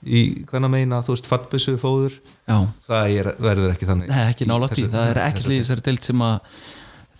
[0.02, 2.20] í hvernig meina þú veist fattbissu fóður.
[2.50, 2.68] Já.
[2.88, 5.88] Það er, verður ekki þannig Nei, ekki því, Þessu- það er ekki þessu- slíð þessari
[5.88, 6.40] deild sem að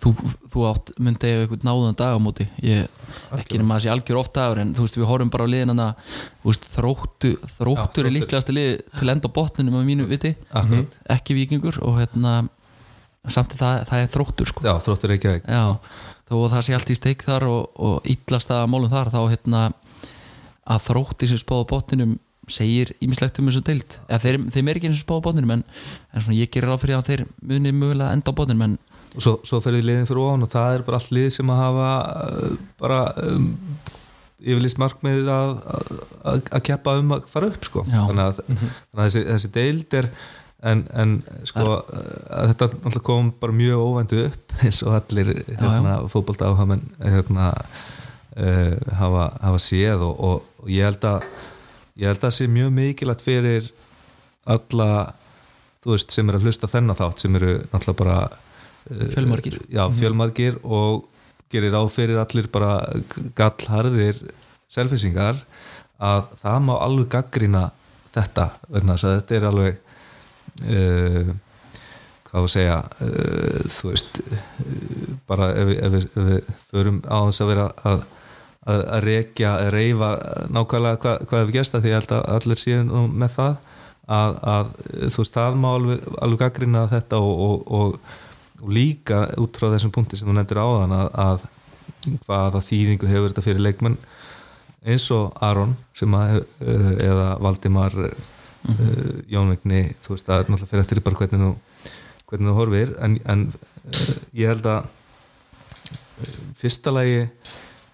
[0.02, 0.12] þú,
[0.52, 2.46] þú átt myndi ef eitthvað náðan dag á móti.
[2.66, 2.88] Ég,
[3.36, 5.82] ekki nema að sé algjör oft dagur en þú veist við horfum bara á liðin
[5.82, 8.10] þú veist þróttu, þróttur Já, er Þróttur.
[8.16, 12.34] líklegasti lið til enda á botninum að mínu viti, Akkurat, ekki vikingur og hérna
[13.30, 14.66] samt það, það er þróttur sko.
[14.66, 15.62] Já þróttur ekki Já,
[16.26, 19.20] þó að það sé allt í steik þar og, og illast að málum þar þá
[19.30, 19.62] hérna
[20.62, 22.16] að þrótti sem spáða botninum
[22.50, 25.62] segir ímislegt um þessu eða þeir, þeim er ekki eins og spáða botninum en,
[26.10, 28.74] en svona ég gerir ráð fyrir að þeir muni mögulega enda á botninum en
[29.12, 31.62] og svo, svo ferði liðin fyrir ofan og það er bara allt lið sem að
[31.62, 31.88] hafa
[32.26, 33.48] uh, bara um,
[34.42, 35.50] yfirlist markmið að,
[36.24, 37.84] að, að keppa um að fara upp sko.
[37.86, 40.08] Þannig að, þannig að þessi, þessi deild er
[40.70, 41.16] en, en
[41.48, 47.52] sko að þetta kom bara mjög óvæntu upp eins og allir hérna, fótbolta áhafamenn hérna,
[48.36, 51.26] uh, hafa, hafa séð og, og, og ég held að
[52.00, 53.68] ég held að það sé mjög mikilvægt fyrir
[54.48, 54.88] alla
[55.82, 58.16] þú veist, sem eru að hlusta þennan þátt sem eru náttúrulega bara
[58.88, 59.58] Fjölmargir.
[59.70, 61.06] já, fjölmargir og
[61.52, 62.80] gerir á fyrir allir bara
[63.38, 64.18] gallharðir
[64.72, 65.38] selfisingar
[66.02, 67.68] að það má alveg gaggrina
[68.14, 69.76] þetta þess að þetta er alveg
[70.62, 71.30] uh,
[72.30, 74.40] hvað að segja uh, þú veist uh,
[75.28, 78.04] bara ef ef við, ef við förum á þess að vera að
[78.62, 80.08] að rekja, að reyfa
[80.54, 83.56] nákvæmlega hvað, hvað hefur gerst að því að allir síðan með það
[84.06, 84.68] að, að
[85.10, 88.12] þú veist, það má alveg, alveg gaggrina þetta og, og, og,
[88.62, 91.46] og líka út frá þessum punkti sem þú nefndir áðan að, að
[92.26, 93.98] hvaða þýðingu hefur þetta fyrir leikmenn
[94.82, 98.12] eins og Aron sem að, uh, eða Valdimar uh,
[99.30, 101.92] Jónvegni, þú veist, það er náttúrulega fyrir eftir bara hvernig þú,
[102.30, 102.94] hvernig þú horfir.
[103.02, 104.90] En, en uh, ég held að
[106.58, 107.24] fyrsta lagi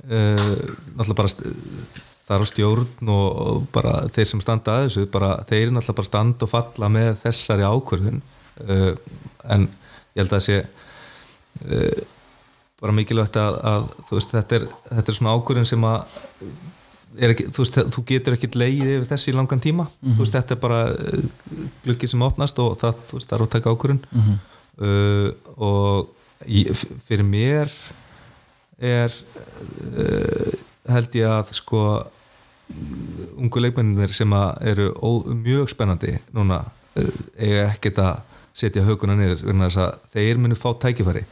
[0.09, 1.31] náttúrulega bara
[2.29, 6.45] þar á stjórn og, bara þeir sem standa að þessu, bara þeir náttúrulega bara standa
[6.45, 8.21] og falla með þessari ákvörðun
[9.49, 9.65] en
[10.19, 10.59] ég held að það sé
[11.69, 12.03] uh,
[12.79, 16.21] bara mikilvægt að, að veist, þetta er, þetta er svona ákvörðun sem að
[17.29, 19.89] ekki, þú, veist, þú getur ekkit leið yfir þessi í langan tíma.
[20.05, 21.25] Þú veist, þetta er bara uh,
[21.87, 24.05] glukki sem opnast og það, það er að taka ákvörðun.
[24.79, 26.13] Uh, og
[26.47, 26.71] ég,
[27.09, 27.73] fyrir mér
[28.79, 29.15] er
[29.91, 30.53] uh,
[30.89, 31.83] held ég að sko
[33.41, 36.61] ungu leikmennir sem eru ó, mjög spennandi núna
[37.39, 41.25] eiga ekkert að setja höguna niður vegna þess að þeir munu fá tækifæri.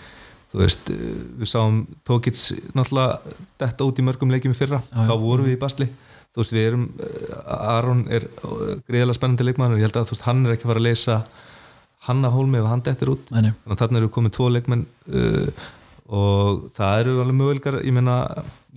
[0.52, 5.14] Þú veist, uh, við sáum Tókits náttúrulega detta út í mörgum leikjum í fyrra, þá
[5.20, 5.88] vorum við í basli.
[6.36, 7.42] Þú veist, við erum, uh,
[7.76, 10.72] Aron er uh, greiðlega spennandi leikmann og ég held að veist, hann er ekki að
[10.74, 11.18] fara að leysa
[12.06, 13.30] hann að hólmi ef hann dettir út.
[13.34, 13.52] Nei, nei.
[13.64, 15.68] þannig að þarna eru komið tvo leikmenn uh,
[16.16, 17.78] og það eru alveg möguleikar.
[17.82, 18.18] Ég meina,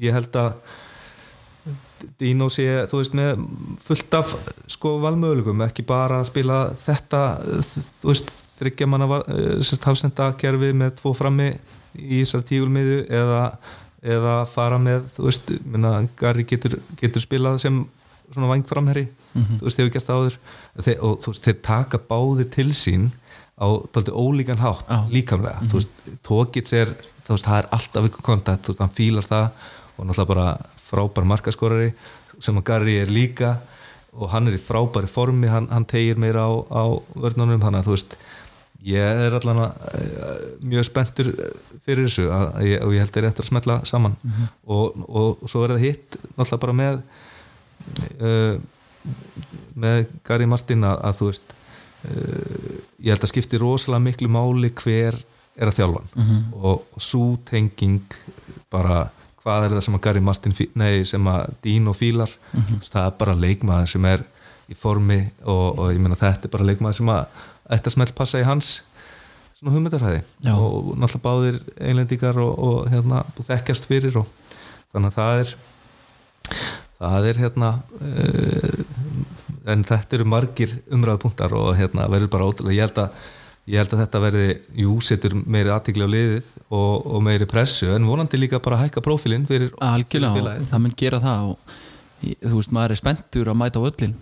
[0.02, 0.56] ég held að
[2.20, 3.44] Dino sé, þú veist, með
[3.84, 4.36] fullt af
[4.72, 7.24] sko valmöguleikum, ekki bara að spila þetta,
[8.02, 11.54] þú veist, þryggja manna uh, hafsenda kerfi með tvo frammi
[11.96, 13.44] í þessar tígulmiðu eða,
[14.04, 17.80] eða fara með þú veist, minna, Gary getur, getur spilað sem
[18.30, 20.38] svona vangframherri þú veist, hefur gert áður.
[20.80, 23.10] Þeir, og þú veist, þeir taka báðir til sín
[23.60, 25.00] á dálítið ólíkan hátt Já.
[25.12, 26.94] líkamlega, þú veist, Tókits er
[27.28, 29.50] þú veist, það er alltaf ykkur kontakt þú veist, hann fílar það
[30.00, 30.48] og náttúrulega bara
[30.90, 31.94] frábær markaskorari
[32.40, 33.58] sem að Gary er líka
[34.18, 36.84] og hann er í frábæri formi, hann, hann tegir meira á, á
[37.14, 38.16] vörnunum, þannig að þú veist
[38.86, 41.30] ég er allan að eh, mjög spenntur
[41.84, 44.16] fyrir þessu að, að ég, og ég held þeir eftir að smetla saman.
[44.66, 47.02] Og, og, og svo er það hitt náttúrulega bara með
[48.24, 48.60] uh,
[49.80, 54.72] með Gary Martin að, að þú veist uh, ég held að skipti rosalega miklu máli
[54.82, 55.20] hver
[55.60, 56.44] er að þjálfa hann.
[56.56, 58.20] Og, og svo tenging
[58.72, 59.10] bara
[59.44, 62.32] hvað er það sem að Gary Martin nei, sem að Dino fílar?
[62.54, 62.84] Mm -hmm.
[62.90, 64.26] það er bara leikmaður sem er
[64.70, 67.26] í formi og, og ég meina þetta er bara leikmaður sem að
[67.70, 68.84] að smelt passa í hans
[69.60, 70.22] svona hugmyndarhæði
[70.54, 74.28] og náttúrulega báðir einlendingar og, og hérna þekkjast fyrir og
[74.94, 75.56] þannig að það er
[77.00, 78.80] það er hérna uh,
[79.70, 83.28] en þetta eru margir umræðupunktar og hérna verður bara ótrúlega ég held að,
[83.70, 84.48] ég held að þetta verði
[84.84, 88.88] jú, setur meiri aðtikli á liðið og, og meiri pressu en vonandi líka bara að
[88.88, 91.76] hækka prófílinn fyrir algjörlega fyrir það mun gera það og
[92.44, 94.16] þú veist, maður er spenntur að mæta á öllin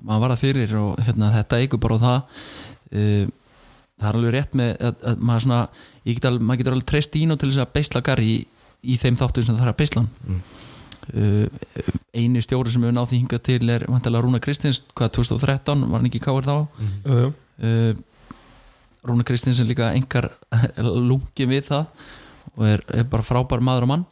[0.00, 2.40] maður var það fyrir og hérna, þetta eigur bara á það.
[2.90, 3.26] Uh,
[4.00, 5.58] það er alveg rétt með að, að maður svona,
[6.08, 8.38] ég get alveg, maður getur alveg treyst ín og til þess að beisla Gary í,
[8.80, 10.40] í þeim þáttum sem það þarf að beisla Mm.
[11.10, 15.84] uh, eini stjóri sem hefur náð því hingað til er vantilega Rúna Kristins, hvað 2013
[15.90, 16.56] var hann ekki káir þá?
[17.04, 17.30] Jú.
[17.60, 17.92] uh,
[19.06, 20.30] Rúna Kristins er líka engar
[21.08, 21.86] lungi við það
[22.56, 24.02] og er, er bara frábær maður og mann.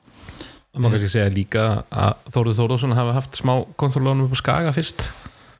[0.72, 4.72] Það má kannski segja líka að Þórður Þórðarsson hafi haft smá kontrollónum upp á Skaga
[4.76, 5.08] fyrst.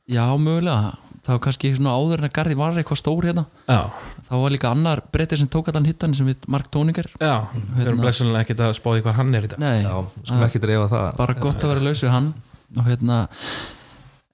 [0.09, 0.95] Já, mögulega.
[1.29, 3.43] Það var kannski svona áður en að Garði var eitthvað stór hérna.
[3.69, 3.81] Já,
[4.29, 7.83] þá var líka annar breytið sem tók allan hittan sem við Mark Tóningar já, við
[7.83, 8.05] erum Hérna.
[8.07, 9.61] blessunlega ekkert að spá í hvað hann er í dag.
[9.61, 11.09] Nei, Já, skulum ekki dreifa það.
[11.21, 12.31] Bara gott að vera laus við hann.
[12.79, 13.19] Og hérna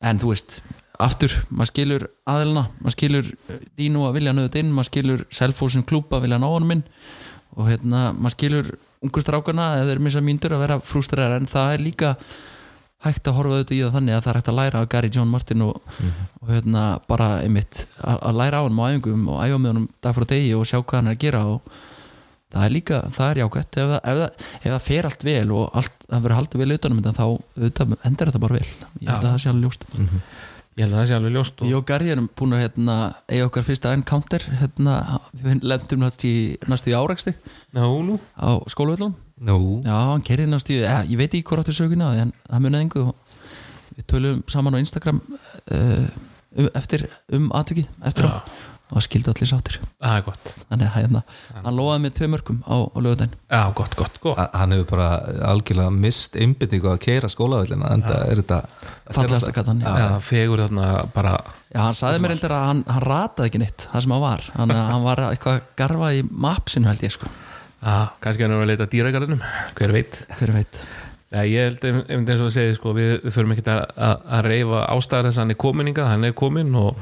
[0.04, 0.60] en þú veist,
[1.02, 3.30] aftur, maður skilur aðelina, maður skilur
[3.78, 6.82] Dino að vilja nöðut inn, maður skilur Selfossin klúpa að vilja ná honum inn.
[7.54, 8.72] Og hérna, maður skilur
[9.04, 12.12] ungu strákana eða þeir missa mínútur að vera frústræðar en það er líka
[13.04, 15.10] hægt að horfa auðvitað í það þannig að það er hægt að læra af Gary
[15.12, 15.96] John Martin og,
[16.40, 19.90] og hérna bara einmitt að, að læra á hann á æfingum og æfa með honum
[20.00, 21.68] dag frá degi og sjá hvað hann er að gera og
[22.54, 23.78] það er líka, það er jákvætt.
[23.82, 27.14] Ef, ef, ef það fer allt vel og allt, það verður haldið vel utanum þetta
[27.18, 28.68] þá auðvitað, endur þetta bara vel.
[29.02, 29.86] Ég held að það sé alveg ljóst
[30.74, 32.94] Ég held að það sé alveg ljóst og Ég og Gary erum búin að hérna,
[33.30, 36.34] eiga okkar fyrsta encounter hérna, við lendum í,
[36.66, 37.36] næstu í áræksti
[37.76, 39.14] nú á skóluvöllum
[39.44, 42.62] Nú, Já, hann kerið næst í, ja, ég veit ekki hvað áttur söguna en það
[42.62, 43.02] munið engu.
[43.10, 45.18] Og við tölum saman á Instagram
[45.74, 46.06] uh,
[46.54, 48.38] um, eftir, um atviki eftir á.
[48.38, 49.76] Já, og skildi allir sáttir.
[49.98, 50.50] Það er gott.
[50.70, 51.22] Þannig að hérna,
[51.64, 54.38] hann lofaði með tvei mörgum á, á lögudaginn Já, gott, gott, gott.
[54.38, 55.08] A- hann hefur bara
[55.50, 58.60] algjörlega mist einbyttingu að keira skólavellina en það er þetta
[59.18, 59.94] fallegasta katan já.
[59.98, 61.34] Já, fegur þarna bara
[61.74, 64.46] já, hann sagði mér heldur að hann, hann rataði ekki neitt það sem hann var,
[64.58, 67.30] hann, hann var eitthvað að garfa í mapsinu held ég sko.
[67.84, 69.42] Já, kannski hann er að leita að dýragarðinum
[69.76, 70.22] Hver veit.
[70.38, 70.78] Hver veit.
[71.34, 74.20] Nei, ég held einmitt eins og það segið sko, við, við förum ekki að, að,
[74.36, 77.00] að reyfa ástæðar þess að hann er kominninga, hann er komin og,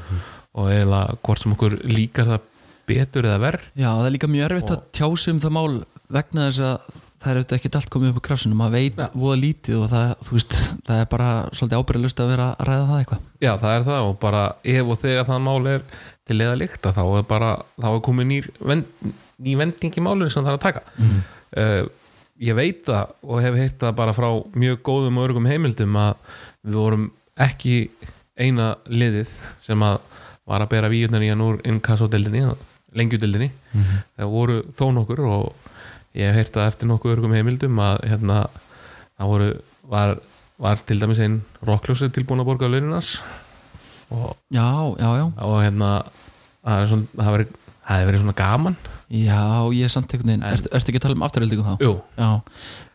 [0.52, 2.50] og eiginlega hvort sem okkur líkar það
[2.88, 5.72] betur eða verð Já, það er líka mjög erfitt að tjási um það mál
[6.12, 9.06] vegna þess að það er auðvitað ekkert allt komið upp á krafsinu, maður veit Já.
[9.14, 10.56] voða lítið og það, veist,
[10.88, 14.08] það er bara svolítið ábyrðalust að vera að ræða það eitthvað Já, það er það
[14.08, 14.42] og bara
[14.74, 15.84] ef og þegar það mál er
[16.28, 20.34] til eða líkta þá er bara, þá er komið nýr vend, ný vending í málunni
[20.34, 21.90] sem það er að taka mm.
[22.42, 24.28] Ég veit það og hef heyrt það bara frá
[24.58, 27.04] mjög góðum og örgum heimildum að við vorum
[27.42, 27.76] ekki
[28.40, 30.00] eina liðið sem að
[30.52, 32.44] var að bera víunar í hann úr inkassódeldinni,
[32.98, 35.70] lengjudeldinni það voru þó nokkur og
[36.18, 38.42] ég hef heyrt það eftir nokkuð örgum heimildum að hérna,
[39.16, 39.48] það voru
[39.92, 40.14] var,
[40.62, 43.14] var til dæmis einn rockljósið tilbúin að borga launinans
[44.12, 44.68] og, Já,
[45.00, 45.90] já, já, og hérna
[46.62, 47.46] það svona, það hefur
[47.82, 48.76] það hefur verið svona gaman.
[49.12, 49.40] Já,
[49.74, 51.72] ég er samt einhvern veginn, ertu ekki að tala um afturöldingu þá?
[51.82, 52.28] Jú, Já,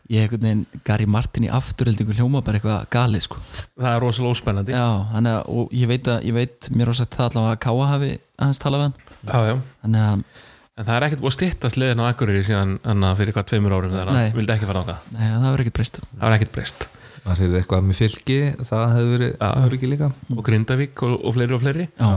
[0.08, 3.40] ég einhvern veginn, Gary Martin í afturöldingu hljóma bara eitthvað galið sko.
[3.76, 4.74] Það er rosalega óspennandi.
[4.76, 4.86] Já,
[5.20, 8.12] að, og ég veit að, ég veit, mér var sagt það allavega að Káa hafi
[8.38, 8.94] aðeins talað við hann.
[9.28, 9.54] Já, já.
[9.84, 10.22] Þannig að,
[10.78, 12.78] en það er ekkert búið að styttast liðin á Akureyri síðan
[13.18, 16.00] fyrir hvað tveimur árum þegar hann vildi ekki fara ákvað nei, það verður ekkert breyst.
[16.08, 16.86] Það var ekkert breyst.
[17.26, 20.08] Maður hefur eitthvað með fylgi það hefur verið ekki líka.
[20.32, 21.88] Og Grindavík og, og fleiri og fleiri.
[21.98, 22.12] Já,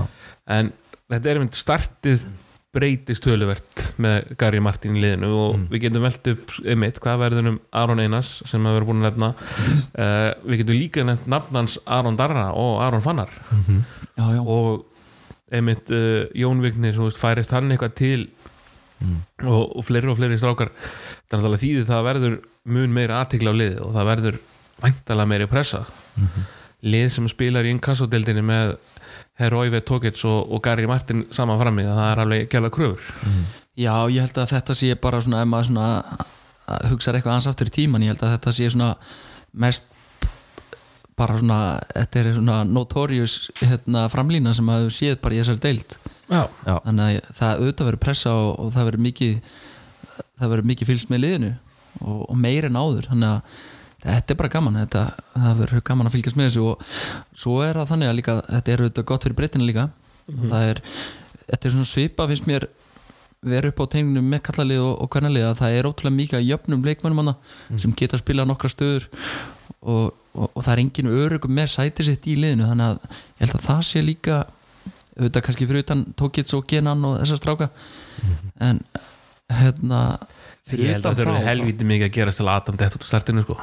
[0.55, 0.71] en
[1.11, 2.23] þetta er mynd startið
[2.71, 5.65] breytist töluvert með Gary Martin í liðinu og Mm.
[5.73, 9.09] við getum velt upp einmitt hvað verður um Aron Einars sem við erum búin að
[9.09, 9.29] nefna.
[9.91, 13.29] Uh, við getum líka nefnt nafnans Aron Darra og Aron Fannar.
[14.15, 14.85] Já, já, og
[15.51, 18.29] einmitt uh, Jón Vignir, þú veist, færist hann eitthvað til
[19.43, 20.71] og, og fleiri og fleiri strákar.
[21.31, 22.39] Þannig að þýði það verður
[22.71, 24.39] mun meira aðtikla á liði og það verður
[24.81, 25.83] væntalega meiri pressa.
[26.81, 28.75] Lið sem spilar í inkassodeldinni með
[29.41, 33.17] Heróive Tókits og, og Gary Martin saman frammi, það er alveg gæla kröfur.
[33.79, 35.87] Já, ég held að þetta sé bara svona ef maður svona
[36.71, 38.93] að hugsa eitthvað ans aftur í tíman, ég held að þetta sé svona
[39.65, 39.89] mest
[41.19, 41.59] bara svona,
[41.91, 45.97] þetta er svona notorious hérna, framlína sem maður séð bara í þessari deild.
[46.31, 49.33] Já, Já, þannig að það auðvitað verður pressa og, og það verður mikið
[50.41, 51.51] það verður mikið fylgst með liðinu
[52.01, 53.09] og, og meir en áður.
[53.11, 53.59] Þannig að
[54.01, 55.01] þetta er bara gaman þetta,
[55.35, 56.85] það verður gaman að fylgjast með þessu og
[57.43, 59.87] svo er það þannig að líka þetta er auðvitað gott fyrir breytina líka.
[60.31, 60.81] Og það er,
[61.49, 62.67] þetta er svona svipa finnst mér
[63.41, 66.83] vera upp á tegninu með kallalið og, og hvernalið að það er ótrúlega mikið jöfnum
[66.85, 67.33] leikmennum hana
[67.81, 69.07] sem geta að spila nokkra stöður
[69.81, 73.41] og, og, og það er engin örugum með sæti sitt í liðinu þannig að ég
[73.47, 74.37] held að það sé líka
[75.17, 77.67] auðvitað kannski fyrir utan Tókits og Genan og þessa stráka.
[78.61, 78.79] En
[79.51, 80.03] hérna
[80.69, 82.95] fyrir ég held að utan það eru þá- helviti mikið að gerast til Adam dett
[82.99, 83.57] út á startinu sko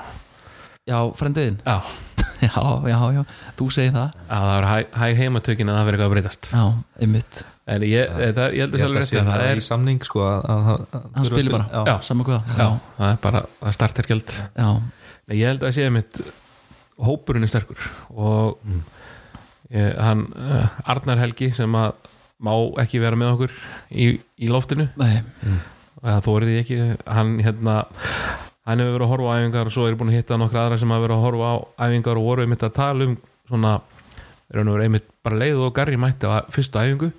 [0.88, 1.78] Já, frendiðin Já,
[2.48, 3.22] Já, já, já,
[3.58, 4.12] þú segir það.
[4.30, 6.50] Að það eru hæg, hæg heimatökin að það verður eitthvað að breytast.
[6.54, 6.66] Já,
[7.02, 7.38] einmitt.
[7.68, 9.54] En ég, þetta, ég held að ég það er að rétt að það það í
[9.56, 11.94] er samning sko að, að, að, Hann spilir bara, Já, Já.
[12.08, 12.52] saman hvað.
[12.62, 12.68] Já,
[13.00, 14.68] það er bara, það er startergjöld já,
[15.28, 16.20] Nei, ég held að sé mitt
[17.08, 18.62] hópurinn er sterkur og
[19.74, 22.08] ég, hann uh, Arnar Helgi sem að
[22.38, 22.52] má
[22.84, 23.54] ekki vera með okkur
[23.90, 24.86] í, í loftinu.
[24.96, 25.18] Nei,
[26.04, 26.80] eða þó er því ekki
[27.18, 27.80] hann hérna
[28.68, 30.80] hann hefur verið að horfa á æfingar og svo er búin að hitta nokkra aðra
[30.80, 31.56] sem hafa verið að horfa á
[31.88, 33.16] æfingar og voru einmitt að tala um
[33.48, 33.78] svona
[34.48, 37.10] einmitt bara leið og garri mætti á fyrstu æfingu.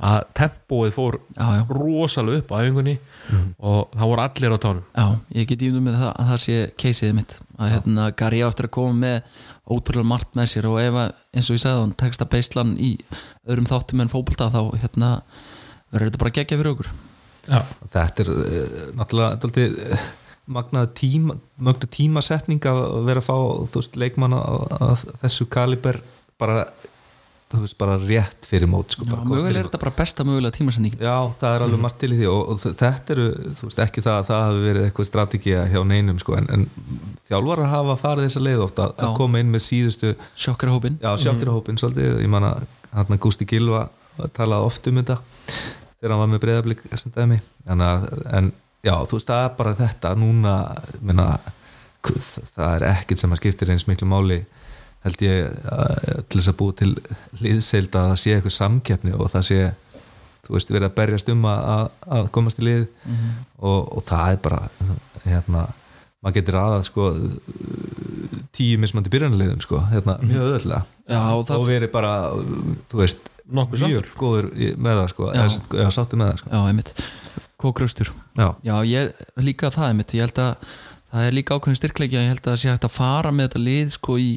[0.00, 1.62] Að tempóið fór já, já.
[1.70, 2.98] rosalega upp á æfingunni
[3.58, 4.84] og það voru allir á tánum.
[4.92, 7.38] Já, ég get ímyndum með það að það sé keisið mitt.
[7.56, 9.22] Að hérna Gary á eftir að koma með
[9.64, 12.74] ótrúlega margt með sér og ef að, eins og ég sagði hann tekst að beislan
[12.76, 12.90] í
[13.48, 15.10] öðrum þáttum en fótbolta þá hérna
[15.88, 16.92] verður þetta bara geggja fyrir okkur.
[17.44, 17.60] Já,
[17.92, 20.04] þetta er uh, náttúrulega uh,
[20.50, 21.36] magnaðu tíma
[21.94, 23.36] tímasetning að vera að fá
[23.76, 26.00] veist, leikmann að, að þessu kaliber
[26.40, 26.64] bara,
[27.54, 31.56] veist, bara rétt fyrir mót sko, korter- er þetta bara besta mögulega tímasendingin Já, það
[31.56, 34.28] er alveg margt til í því og, og þetta eru, þú veist, ekki það að
[34.30, 36.66] það hafi verið eitthvað strategía hjá neinum sko, en, en
[37.30, 41.14] þjálfarar hafa farið þessa leið ofta að, að koma inn með síðustu Sjokkara hópin Já,
[41.24, 43.86] sjokkirahópin svolítið, ég man að hann Gústi Gilva
[44.36, 45.16] talaði oft um þetta
[46.04, 48.04] þegar hann var með breyðablík að,
[48.36, 48.52] en
[48.84, 50.14] já, þú veist, það er bara þetta.
[50.20, 50.56] Núna,
[51.00, 51.28] minna
[52.04, 54.42] það er ekkert sem að skiptir eins miklu máli
[55.04, 55.56] held ég
[56.28, 56.90] til þess að búa til
[57.44, 59.58] liðseild að það sé eitthvað samkeppni og það sé
[60.44, 61.86] þú veist, verið að berjast um að, að,
[62.18, 62.86] að komast í lið.
[63.60, 64.60] Og, og það er bara
[65.24, 65.66] hérna,
[66.24, 67.06] maður getur aðað sko
[68.54, 70.82] tíu mismandi byrjanliðum sko, hérna, mjög öðvöldlega
[71.34, 72.12] og og verið bara,
[72.90, 76.52] þú veist mjög góður með það sko eða, sáttu með það sko.
[76.54, 76.60] Já,
[77.64, 80.68] Kókraustur já, Já, ég líka það einmitt ég held að
[81.14, 83.48] það er líka ákveðin styrkleiki að ég held að það sé hægt að fara með
[83.48, 84.30] þetta lið sko í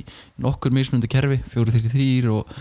[0.46, 2.52] nokkur mismunandi kerfi 4-3-3 og,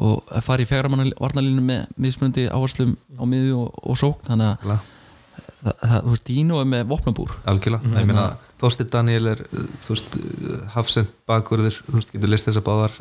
[0.00, 4.54] og að fara í fjaramanna varnalínu með mismunandi áherslum á miðu og, og sókn þannig
[4.54, 4.86] að
[5.66, 7.34] það, það, þú veist, Dino er með vopnabúr.
[7.52, 7.92] Algjörlega.
[8.00, 8.26] Ég meina,
[8.60, 10.16] Þorsteinn Daniel er þú veist,
[10.72, 12.96] hafsend bakverður þú veist, getur list þess að báðar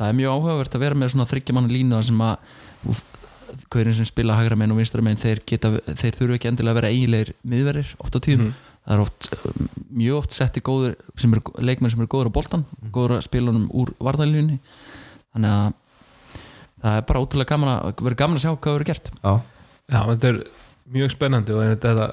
[0.00, 2.56] það er mjög áhugavert að vera með svona þryggjamanna línu sem að
[3.72, 6.80] hverjum sem spila hægra megin og vinstra megin þeir, geta, þeir þurfu ekki endilega að
[6.80, 8.50] vera eiginleir miðverðir oft á tíðum.
[8.80, 9.28] Það er oft,
[9.92, 13.52] mjög oft setti góður sem eru, leikmenn sem eru góður á boltan góður að spila
[13.52, 14.56] honum úr varðalíunni
[15.34, 15.72] þannig að
[16.80, 19.10] það er bara ótrúlega gaman að vera gaman að sjá hvað verður gert.
[19.20, 19.32] Já,
[19.90, 20.38] Já, þetta er
[20.94, 22.06] mjög spennandi og þetta,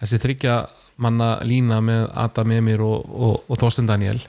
[0.00, 0.54] þessi þryggja
[1.00, 4.20] manna lína með Adam Emir og, og, og Þorsten Daniel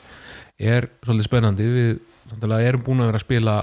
[0.58, 1.68] er svolítið spennandi.
[1.72, 3.56] Við erum búin að vera að spila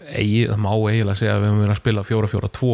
[0.00, 2.72] eigi, það má eiginlega segja að við höfum verið að spila 4-4-2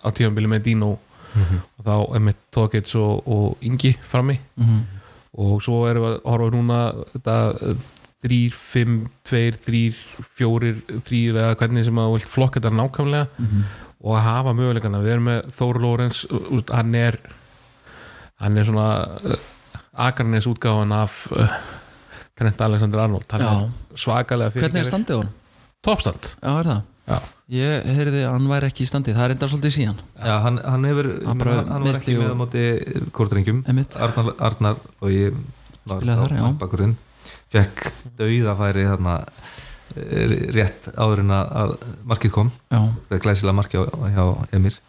[0.00, 0.90] á tíðanbili með Dino
[1.34, 4.38] og þá einmitt Tókits og, og Ingi frammi.
[4.54, 4.82] Mm
[5.40, 6.80] og svo erum við að horfa núna
[7.14, 7.36] þetta
[8.24, 8.98] 3, 5,
[9.28, 9.80] 2, 3
[10.38, 10.74] 4,
[11.08, 13.48] 3 eða hvernig sem að flokka þetta nákvæmlega
[14.04, 16.24] og að hafa möguleikana, við erum með Þór Lórens,
[16.70, 17.18] hann er
[18.42, 18.88] hann er svona
[19.24, 19.38] uh,
[20.06, 21.54] Akarnes útgáfan af uh,
[22.36, 23.52] Trent Alexander Arnold hann Já.
[23.64, 25.43] er svakalega hvernig er standið á
[25.84, 25.94] hann?
[25.94, 26.82] Topstand Já, er það?
[27.04, 27.18] Já.
[27.54, 30.56] Ég heyrði að hann væri ekki í standi það er enda svolítið síðan já hann,
[30.64, 32.62] hann hefur Hann bara hann, var ekki með og- á móti
[33.18, 33.98] kórdrengjum Einmitt.
[34.00, 35.36] Arnar, Arnar og ég
[35.84, 36.46] var Spilaði þar, já.
[36.62, 36.94] bakkurinn
[37.52, 37.84] fekk
[38.18, 39.16] dauðafæri þarna
[39.94, 41.76] eh, rétt áður en að- að
[42.14, 44.24] markið kom Já, það er glæsilega markið hjá
[44.56, 44.80] Emir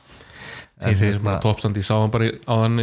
[0.79, 2.79] Þeir segir hérna- bara toppstand, ég sá hann bara á hann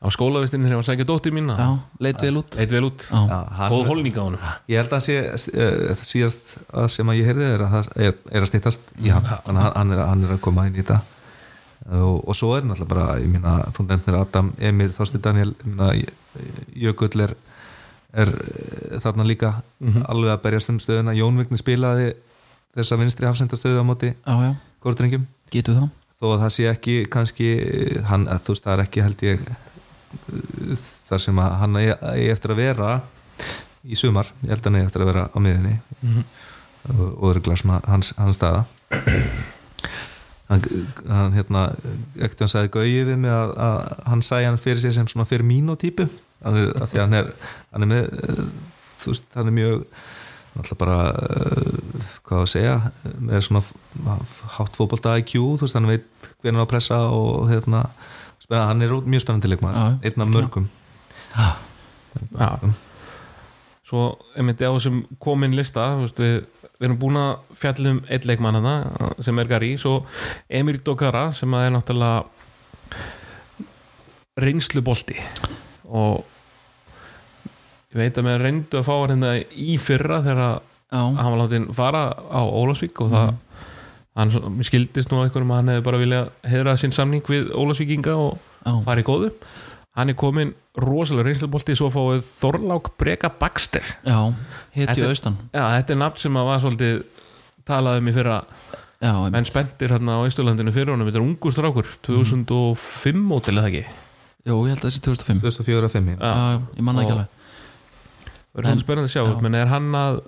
[0.00, 1.68] á skólavistinni þegar hann sækja dóttir mín Já,
[2.00, 2.56] leit vel út.
[2.56, 4.38] Eitt vel út, hann- góð holning á hann
[4.72, 8.14] Ég held að sé uh, síðast að sem að ég heyrði er að, það er,
[8.32, 9.28] er að stýttast í hann.
[9.28, 11.00] Að hann er, hann er að koma inn í þetta.
[11.90, 15.54] Og, og svo er náttúrulega bara ég minna, þú nefnir Adam, Emir, Þorsti Daniel
[15.96, 16.10] ég
[16.76, 17.32] Jökull er,
[18.12, 19.54] er eh, þarna líka
[20.08, 21.16] alveg að berjast um stöðuna.
[21.16, 22.12] Jón Vigni spilaði
[22.76, 24.12] þessa vinstri hafsendastöðu á móti
[25.80, 25.88] það
[26.20, 27.48] þó að það sé ekki kannski
[28.06, 29.44] hann, að, þú veist, það er ekki held ég
[31.08, 32.90] þar sem hann eigi eftir að vera
[33.86, 36.24] í sumar, ég held að hann eigi eftir að vera á miðinni Mhm.
[36.90, 38.64] og, og örgulega svona hans, hans staða.
[40.50, 40.62] Hann,
[41.06, 41.60] hann hérna
[42.18, 45.26] ekkert hann sagði gauði við mig að, að hann sæði hann fyrir sér sem svona
[45.30, 46.08] fyrir mínu típu.
[46.42, 47.28] Hann er, að því að hann er,
[47.70, 48.08] hann er með
[49.00, 49.84] þú veist, hann er mjög
[50.50, 52.74] náttúrulega bara uh, hvað að segja
[53.22, 53.62] með svona
[54.56, 56.08] hátt fótbolta IQ þú veist, hann veit
[56.42, 57.84] hvernig að pressa og hérna,
[58.50, 60.68] spenna, hann er mjög spennandi leikmaður, Já, einn af mörgum.
[62.34, 62.72] Já.
[63.86, 66.44] Svo, einmitt á þessum komin lista veist, við,
[66.78, 68.74] við erum búin að fjalla um einn leikmann hana
[69.22, 69.76] sem er Gary.
[69.78, 70.04] Svo
[70.48, 72.24] Emil Dokara sem að er náttúrulega
[74.40, 75.18] reynslubolti.
[75.90, 76.24] Og
[77.90, 80.58] ég veit að mér reyndu að fá hann hérna í fyrra þegar að
[80.90, 83.28] Já, hann var látið fara á Ólafsvík og það
[84.20, 88.14] hann, skildist nú að einhverjum að hann hefði bara viljað heiðra sinn samning við Ólafsvíkinga
[88.20, 88.38] og
[88.86, 89.30] fara í góðu.
[89.98, 93.82] Hann er komin rosalega reynslubolti svo fáið Þorlák Breka Baxter.
[94.06, 94.20] Já
[94.76, 95.36] Hetju Þetta- austan.
[95.52, 97.02] Já, þetta er nafn sem að var svolítið
[97.66, 98.36] talað um í fyrra.
[99.00, 101.08] Já, menn spenntir hérna á Ísturlandinu fyrir honum.
[101.08, 103.84] Þetta er ungur strákur, 2005 mótil eða ekki?
[104.46, 107.26] Jú, ég held að þessi 2005 2004-2005 Já, Já, ég manna ekki alveg.
[108.54, 109.40] Verður En- spennandi að sjá já.
[109.44, 110.20] menn er hann að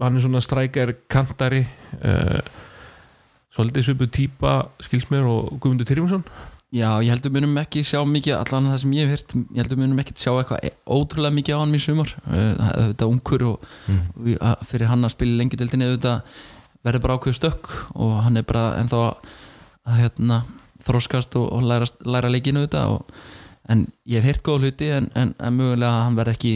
[0.00, 1.62] hann er svona strækjar kantari
[2.04, 2.40] uh,
[3.56, 4.52] svolítið svipu típa
[4.84, 6.24] skilsmér og Guðmundur Tyrfingsson?
[6.74, 9.78] Já, ég heldur munum ekki sjá mikið allan það sem ég hef hýrt, ég heldur
[9.80, 12.10] munum ekki sjá eitthvað e- ótrúlega mikið á hann í sumar.
[12.26, 13.66] Þetta ungur og,
[14.34, 16.36] að- fyrir hann að spila lengi deildinni auðvitað
[16.86, 19.32] verður bara ákveðu stökk og hann er bara ennþá að,
[19.86, 20.40] að hérna,
[20.86, 23.16] þroskast og, og læra, læra leikinu auðvitað og,
[23.72, 26.52] en ég hef heyrt góða hluti en, en, en mögulega að hann verð ekki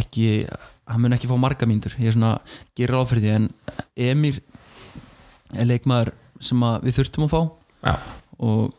[0.00, 0.26] ekki,
[0.90, 1.94] hann mun ekki fá marga mínútur.
[2.00, 2.34] Ég er svona,
[2.78, 3.48] gerir því en
[3.96, 4.40] Emir
[5.54, 7.40] leikmaður sem við þurftum að fá.
[7.84, 7.94] Já,
[8.38, 8.74] og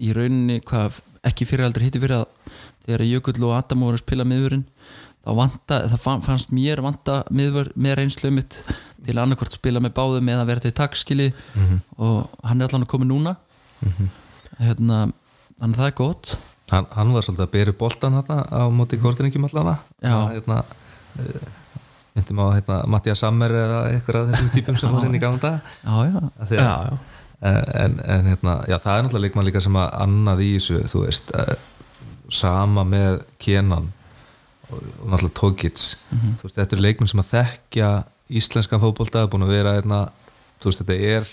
[0.00, 2.54] í rauninni hvað ekki fyrir aldrei hitti fyrir að
[2.86, 4.64] þegar Jökull og Adam voru að spila miðvörun
[5.24, 8.58] þá vanta, það fann- fannst mér vanta miðvör með reynslu mitt
[9.04, 11.80] til að annarkvort spila með báðum eða vera til takskili Mhm.
[11.98, 13.36] og hann er allan að koma núna.
[14.60, 15.12] Hérna,
[15.60, 16.36] þannig að það er gott.
[16.70, 20.28] Hann, hann var svolítið að boltan hérna á móti góðdrengjum allana Já.
[20.32, 20.64] hérna,
[21.18, 21.48] uh,
[22.14, 25.40] myndum á hérna, Mattias Sammer eða eitthvað af þessum típum sem var inn í gamla
[25.42, 25.60] dag
[27.44, 30.78] að- en, en hérna, já það er náttúrulega leikmann líka sem að annað í þessu,
[30.92, 31.54] þú veist uh,
[32.32, 33.90] sama með Kenan
[34.70, 36.36] og, og náttúrulega Tókits Mhm.
[36.40, 37.90] þú veist, þetta er leikmann sem að þekkja
[38.30, 39.98] íslenskan fótbolta, búin að vera hérna,
[40.62, 41.28] þú veist, þetta er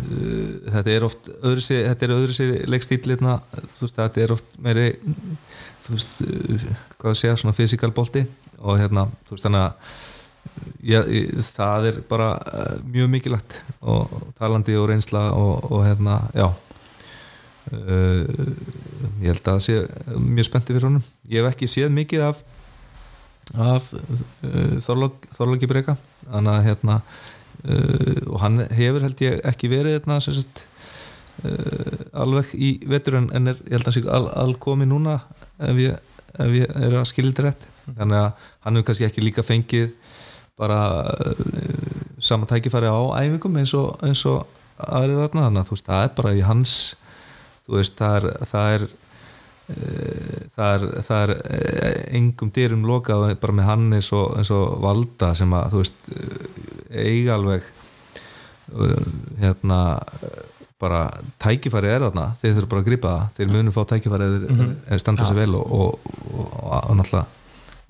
[0.00, 3.36] uh, þetta er oft öðru sér, þetta er öðru sér leikstíl hérna,
[3.76, 4.88] þú veist, þetta er oft meiri
[5.84, 6.66] þú veist, uh,
[6.98, 8.24] hvað að segja svona fysikal bolti
[8.62, 9.72] og hérna, þú veist, þannig að
[11.46, 16.50] það er bara uh, mjög mikilvægt og talandi og reynsla og, og hérna, já.
[17.72, 18.26] Uh,
[19.22, 19.76] ég held að það sé
[20.18, 21.04] mjög spenntið fyrir honum.
[21.30, 22.42] Ég hef ekki séð mikið af
[23.52, 29.70] af uh, Þorlók, Þorlóki Breka þannig að hérna uh, og hann hefur held ég ekki
[29.72, 30.68] verið hérna sem sagt
[32.12, 35.16] alveg í vetur en, en er, ég held að sé al, alkomi núna
[35.64, 35.96] ef ég,
[36.36, 37.64] ef ég er að skilja þetta rétt.
[37.96, 39.92] Þannig að hann hefur kannski ekki líka fengið
[40.58, 41.44] bara uh,
[42.22, 44.44] sama tækifæri á æfingum eins og, eins og
[44.78, 45.46] aðrir þarna.
[45.48, 46.74] Þannig að þú veist, það er bara í hans
[47.66, 48.86] þú veist, það er það er,
[49.72, 54.54] uh, það er, það er uh, engum dyrum lokað bara með hann eins og, eins
[54.54, 56.10] og valda sem að þú veist
[56.92, 57.70] eiga alveg
[59.42, 59.78] hérna
[60.82, 61.02] bara
[61.42, 62.30] tækifæri er þarna.
[62.40, 64.98] Þeir þurfa bara að grípa það, þeir munum fá tækifæri eða mm -hmm.
[65.02, 67.41] standa sér vel og, og, og, og, og náttúrulega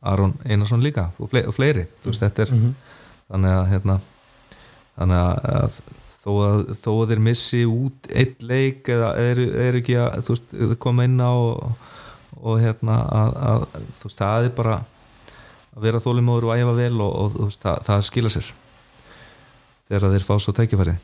[0.02, 1.86] Aron Einarsson líka og fleiri, og fleiri.
[2.04, 3.98] veist, þetta er þannig að hérna
[4.96, 5.76] þannig að
[6.22, 10.56] þó að, þó að þeir missi út eitt leik eða er, er ekki að veist,
[10.82, 11.86] koma inn á og,
[12.38, 13.64] og hérna að, að
[14.00, 14.80] þú veist, það er bara
[15.72, 18.52] að vera þólimóður og æfa vel og, og veist, það, það skila sér
[19.88, 21.00] þegar þeir fá svo tækifærið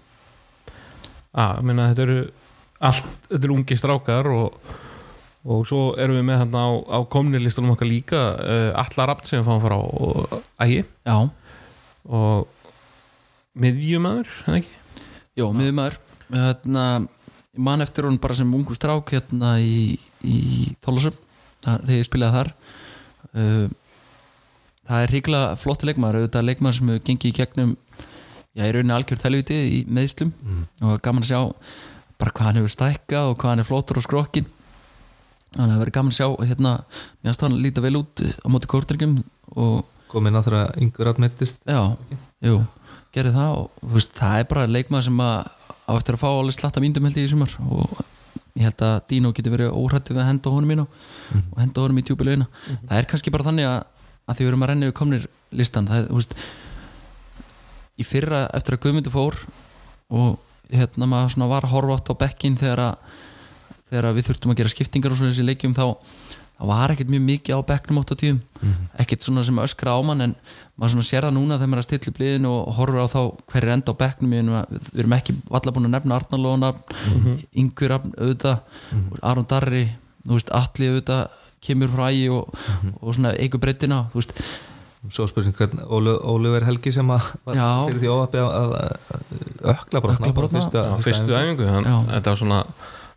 [1.38, 2.20] Já, ég meina þetta eru
[2.88, 4.70] allt, þetta eru ungi strákar og,
[5.48, 9.40] og svo erum við með hérna á, á komnilistunum okkar líka uh, Alla Rapt sem
[9.40, 10.82] við fáum frá og, ægi.
[11.08, 11.16] Já,
[12.08, 12.48] og
[13.58, 14.76] miðjumæður, eða ekki?
[15.38, 15.98] Jó, miðumæður
[16.34, 16.84] hérna,
[17.56, 20.38] ég man eftir hún bara sem ungu strák hérna í, í
[20.84, 21.16] Þólasum
[21.64, 22.52] þegar ég spilaði þar.
[23.32, 23.68] Uh,
[24.88, 27.74] það er ríkilega flottu leikmaður auðvitað leikmaður sem hefur gengið í gegnum
[28.56, 30.32] já, í rauninni algjör telviti í meðslum
[30.84, 31.40] og gaman að sjá
[32.18, 34.48] bara hvað hann hefur stækkað og hvað hann er flottur á skrokkin
[35.54, 36.72] þannig að það verður gaman að sjá hérna,
[37.20, 39.14] mér finnst hann líta vel út á móti kórtryggum
[39.56, 39.78] og
[40.12, 41.80] komin að þeirra yngur aðmettist já,
[42.44, 42.60] jú,
[43.14, 45.36] gerði það og veist, það er bara leikmaður sem að
[45.88, 47.98] á eftir að fá alveg slatta míndum held ég í sumar og
[48.58, 52.04] ég held að Dino getur verið óhrættið að henda honum mín og henda honum í
[52.04, 53.78] tjúbilegina það er kannski bara þannig að,
[54.26, 55.88] að því við erum að renna við komnir listan.
[55.88, 56.34] Það er, þú veist
[57.98, 59.38] í fyrra eftir að Guðmundur fór
[60.14, 60.36] og
[60.68, 63.16] hérna maður var að horfa átt á bekkin þegar að
[63.90, 65.84] þegar við þurftum að gera skiptingar og svona þessi leikjum þá
[66.58, 68.38] það var ekkert mjög mikið á bekknum átt á tíðum.
[68.98, 70.32] Ekkert svona sem öskra á mann en
[70.74, 73.06] maður svona sér það núna þegar maður er að stilla upp liðin og horfur á
[73.12, 73.20] þá
[73.52, 76.72] hver er enda á bekknum við við erum ekki valla búin að nefna Arnalóna
[77.62, 78.58] Yngvi Rafn auðvitað
[79.22, 79.84] Aron Darri,
[80.26, 82.50] þú veist Alli auðvitað kemur frá ægi og,
[83.02, 84.34] og svona eigu breytina þú veist.
[85.14, 87.68] Svo spurning hvern Óli- Óliver Helgi sem að var Já.
[87.86, 88.74] fyrir því óhappi að,
[89.78, 91.68] ökla brotna á fyrstu æfingu.
[92.10, 92.64] þetta var svona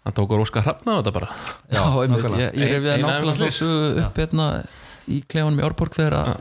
[0.06, 1.30] hann tók að róska hrafna á þetta bara.
[1.70, 4.48] Já, einmitt, ég, ég reyfið það nákvæmlega svo upp hérna
[5.12, 6.32] í klefanum í Árborg þegar að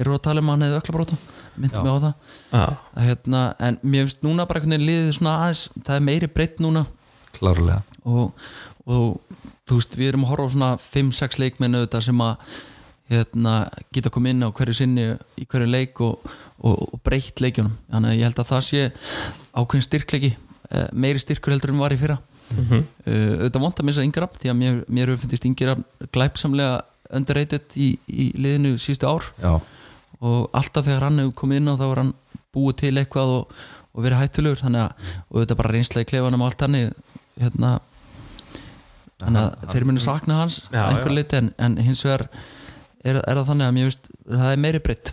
[0.00, 1.18] þeir eru að tala um að hann hefði öklabróta
[1.60, 2.14] myndi mig á það.
[2.50, 2.64] Já.
[2.64, 6.30] að, hérna, en mér finnst núna bara einhvern veginn liðið svona aðeins það er meiri
[6.32, 6.84] breytt núna.
[7.36, 7.82] Klárlega.
[8.08, 8.46] Og,
[8.88, 9.36] og
[9.68, 12.56] þú veist við erum að horfa á svona 5-6 leikmenn auðvitað sem að
[13.10, 13.54] hérna,
[13.92, 15.06] geta komið inn á hverju sinni
[15.36, 16.24] í hverju leik og,
[16.62, 17.76] og, og breytt leikjunum.
[17.90, 18.82] Þannig að ég held að það sé
[19.52, 22.20] ákveðin styrkleiki eh, meiri styrkur heldur en var í fyrra
[22.50, 22.84] Mhm.
[23.06, 26.80] uh, auðvitað vant að missa yngrafn því að mér, mér hefur finnist yngrafn glæpsamlega
[27.10, 29.28] underrated í, í liðinu síðustu ár.
[29.42, 29.52] Já,
[30.20, 32.14] og alltaf þegar hann hefur komið inn á þá er hann
[32.54, 33.54] búið til eitthvað og,
[33.94, 34.62] og verið hættulegur.
[34.64, 36.78] Þannig að auðvitað bara reynsla í klefanum og allt hann
[37.40, 37.70] hérna
[39.20, 42.26] þannig að þeir munu sakna hans Já, einhver liti en, en hins vegar
[43.04, 45.12] er, er það þannig að mér veist það er meiri breytt.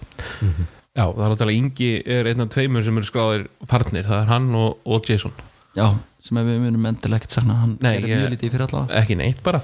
[0.98, 4.32] Já, það er náttúrulega Ingi er einn af tveimur sem eru skráðir farnir, það er
[4.32, 5.36] hann og, og Jason.
[5.78, 5.92] Já,
[6.28, 7.57] sem við munum endilega ekkert sakna.
[7.63, 9.63] Hann Nei, er mjög lítið fyrir allavega ekki neitt bara.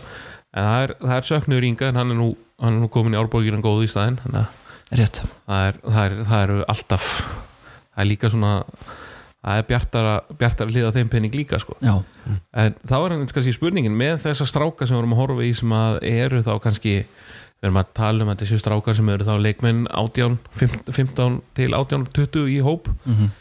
[0.54, 3.16] En það er, það er söknuður Inga en hann er nú, hann er nú komin
[3.16, 4.44] í árborgina góð í að
[4.98, 7.08] rétt, það er, það er, það eru alltaf
[7.94, 8.54] það er líka svona
[9.44, 11.78] það er bjartara, bjartara hlið á þeim penning líka sko.
[11.84, 15.54] en þá er hann kannski spurningin með þessa stráka sem við erum að horfa í
[15.58, 19.28] sem að eru þá kannski við erum að tala um að þessu strákar sem eru
[19.28, 22.92] þá leikmenn 18, 15, 15 til 18, 20 í hóp.
[23.06, 23.32] Mm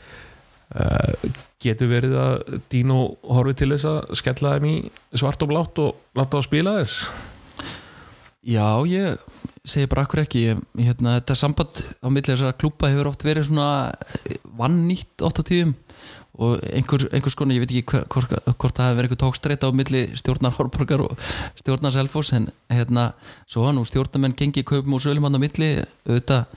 [0.74, 4.76] uh, getur verið að Dino horfi til þess að skella þeim í
[5.20, 7.04] svart og blátt og láta þá spila þess?
[8.42, 9.20] Já, ég
[9.62, 10.40] segi bara akkur ekki.
[10.48, 13.92] Ég, hérna, þetta samband á milli þessara klúpa hefur oft verið svona
[14.58, 15.76] vannýtt oft á tíðum.
[16.42, 19.76] Og einhver, einhvers konar, ég veit ekki hvort, hvort það hefur verið einhver tókstreita á
[19.76, 21.26] milli stjórnar Hórborgar og
[21.60, 23.10] stjórnar Selfoss en hérna,
[23.46, 25.70] svo hann og stjórnarmenn gengi kaupum og sölum hann á milli.
[26.08, 26.48] Auðvitað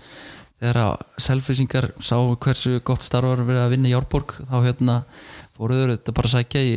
[0.62, 0.94] þegar að
[1.26, 4.96] selfisingar sá hversu gott starfar verið að vinna í Járborg þá hérna
[5.58, 6.74] fóruður þetta bara að sækja í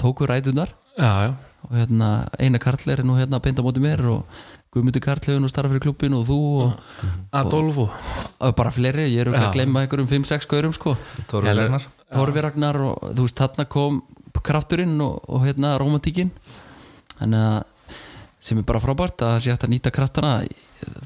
[0.00, 1.30] tóku ræðunar já, já,
[1.68, 2.08] og hérna
[2.40, 4.40] eina Karl er nú hérna að beinta á móti mér og
[4.70, 6.82] Guðmundur Karl hefur nú starfað fyrir klubbin og þú og,
[7.34, 7.88] Adolfo.
[8.38, 9.40] Og bara fleiri, ég er Já.
[9.48, 10.92] að glemma einhverjum 5-6 gaurum sko,
[11.42, 11.88] Eller- Ragnar.
[12.14, 13.98] Torfi Ragnar og þú veist þarna kom
[14.46, 16.30] krafturinn og, og hérna romantíkin
[17.18, 17.98] þannig að
[18.40, 20.30] sem er bara frábært að það sé hægt að nýta kraftana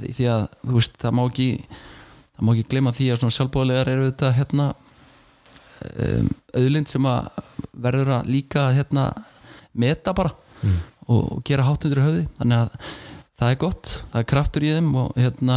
[0.04, 1.48] því að þú veist það má ekki
[2.35, 4.66] það má ekki gleyma því að svona sjálfbóðlegar eru þetta hérna
[5.85, 6.28] um,
[6.59, 7.28] auðlind sem að
[7.87, 9.09] verður að líka hérna
[9.74, 10.78] meta bara Mm.
[11.12, 12.85] og, og gera háttundur í höfði þannig að
[13.37, 15.57] það er gott, það er kraftur í þeim og hérna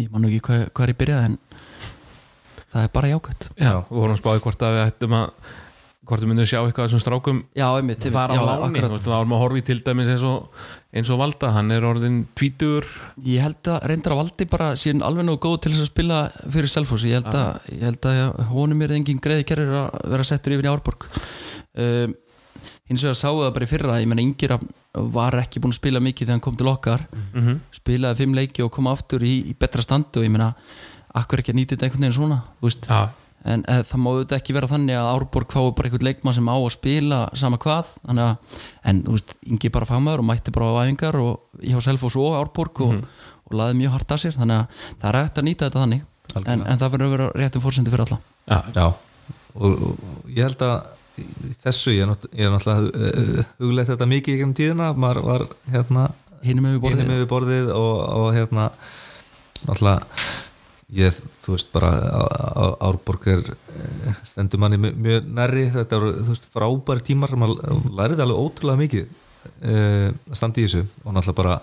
[0.00, 1.36] ég man ekki hvað, hvað er ég byrjað en
[2.72, 5.52] það er bara jákvæmt já, við vorum að spáði hvort að við ættum að
[6.04, 7.38] hvort við myndum sjá eitthvað þessum strákum?
[7.56, 8.14] Já, einmitt, einmitt.
[8.14, 10.58] Fara á já, láni, þú þá erum að horfa í til dæmis eins og,
[10.94, 12.88] eins og Valda, hann er orðin tvítur
[13.24, 16.18] Ég held að reyndar að valdi bara síðan alveg nógu góð til þess að spila
[16.44, 20.28] fyrir Selfoss ég held að, ég held að honum er engin greiði kerrir að vera
[20.28, 21.08] settur yfir í Árborg.
[21.74, 22.14] Um,
[22.90, 24.58] hins vegar sáu það bara í fyrra ég menna Ingir
[25.16, 27.06] var ekki búin að spila mikið þegar hann kom til okkar.
[27.32, 27.60] Mm -hmm.
[27.80, 30.52] spilaði fimm leiki og kom aftur í, í betra standi og ég menna,
[31.14, 33.08] akkur ekki að nýta þetta einhvern veginn svona þú veist, já,
[33.44, 36.48] en eð, það má auðvitað ekki vera þannig að Árborg fái bara einhvern leikmann sem
[36.48, 37.92] á að spila sama hvað.
[38.00, 38.58] Þannig að,
[38.90, 42.38] en þú veist, Ingi bara fagmaður og mætti bara á æfingar og hjá Selfoss og
[42.40, 42.98] Árborg og,
[43.44, 46.04] og laði mjög hart að sér, þannig að það er hægt að nýta þetta þannig,
[46.40, 48.20] en, en það verður að vera réttum fórsendi fyrir alla.
[48.48, 48.86] Já, Já,
[49.54, 50.76] og, og ég held að
[51.62, 54.88] þessu, ég er, nátt, ég er náttúrulega uh, hugleitt þetta mikið í gegnum tíðina.
[54.98, 56.08] Maður var hérna
[56.44, 58.70] hinum hefur borðið og, og hérna
[59.64, 60.24] náttúrulega
[60.94, 61.90] ég, þú veist, bara
[62.84, 65.68] Árborg er eh, stendur manni mjög, nærri.
[65.74, 67.34] Þetta eru, þú veist, frábæri tímar.
[67.40, 69.08] Maður læriði alveg ótrúlega mikið
[69.44, 70.84] uh, að standa í þessu.
[71.04, 71.56] Og náttúrulega bara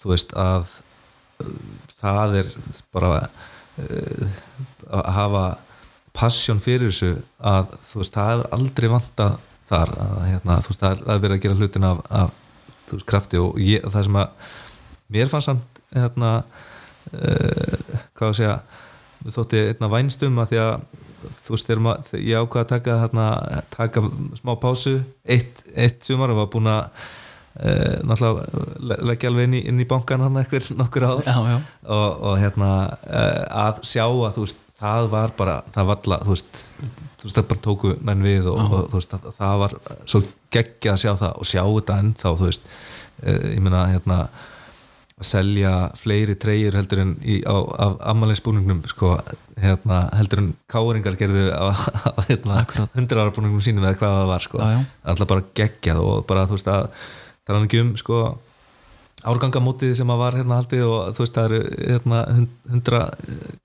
[0.00, 0.66] þú veist, að
[1.44, 1.56] uh,
[1.98, 2.50] það er
[2.94, 4.38] bara uh,
[4.90, 5.44] að hafa
[6.14, 9.38] passion fyrir þessu að þú veist, það hefur aldrei vantað
[9.70, 9.96] þar.
[10.04, 12.36] Að, hérna, þú veist, er, það er verið að gera hlutin af, af
[12.88, 13.42] þú veist, krafti.
[13.42, 14.52] Og ég, það sem að
[15.14, 16.36] mér fannst samt hérna,
[17.12, 17.83] uh,
[18.18, 18.56] hvað að segja
[19.34, 20.86] þótti einna vænstum að því að
[21.44, 23.26] þú veist, þegar ég ákvað að taka hérna,
[23.72, 24.02] taka
[24.40, 29.56] smá pásu eitt, eitt sumar og var búin að uh, náttúrulega le- leggja alveg inn
[29.56, 31.22] í, inn í bankan hann eitthvað nokkur ár.
[31.24, 31.56] Já, já,
[31.86, 32.70] og, og hérna
[33.08, 36.62] uh, að sjá að þú veist það var bara, það var alla þú veist,
[37.22, 40.20] þú það bara tóku menn við og, og þú veist það, var svo
[40.52, 42.68] geggja að sjá það og sjá þetta ennþá þú veist,
[43.24, 44.18] uh, ég meina hérna
[45.14, 49.12] að selja fleiri treyjur heldur en í, á, af ammaliðsbúningnum sko,
[49.62, 51.70] hérna, heldur en káringar gerðu á,
[52.26, 52.90] hérna, Akkurat.
[52.98, 54.58] 100 ára búningnum sínum eða hvað það var sko.
[54.64, 54.80] Já, já.
[55.12, 58.18] alltaf bara geggjað og bara þú veist að það er hann ekki um sko
[59.24, 61.60] árgangamótið sem að var hérna haldið og þú veist það eru
[61.94, 62.98] hérna hund- hundra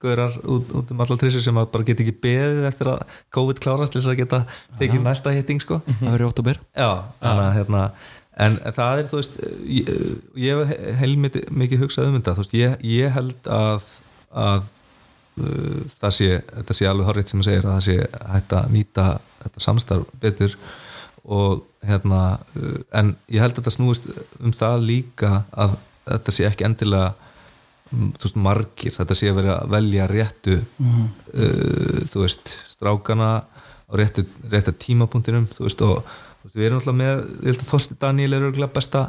[0.05, 3.01] gaurar út, út um allar trissu sem að bara geta ekki beðið eftir að
[3.35, 4.39] COVID klárast til þess að geta
[4.79, 6.89] tekið næsta hitting sko það verður í oktober já,
[7.19, 7.83] þannig að hérna
[8.39, 9.89] en það er þú veist ég,
[10.39, 12.35] ég hef heilmikið mikið hugsað um þetta.
[12.37, 13.89] Þú veist, ég, ég held að
[14.29, 14.67] að
[15.41, 18.75] uh, það sé þetta sé alveg horrið sem að segir að það sé hægt að
[18.75, 19.07] nýta
[19.39, 20.57] þetta samstarf betur
[21.29, 22.21] og hérna
[22.59, 24.09] uh, en ég held að þetta snúist
[24.39, 25.75] um það líka að
[26.09, 27.11] þetta sé ekki endilega
[27.91, 33.31] mm, þú veist margir, þetta sé að vera að velja réttu uh, þú veist, strákana
[33.89, 37.69] á réttu, réttu tímapunktinum þú veist og veist, við erum alltaf með ég held að
[37.73, 39.05] Þorsti Daniel er örgulega besta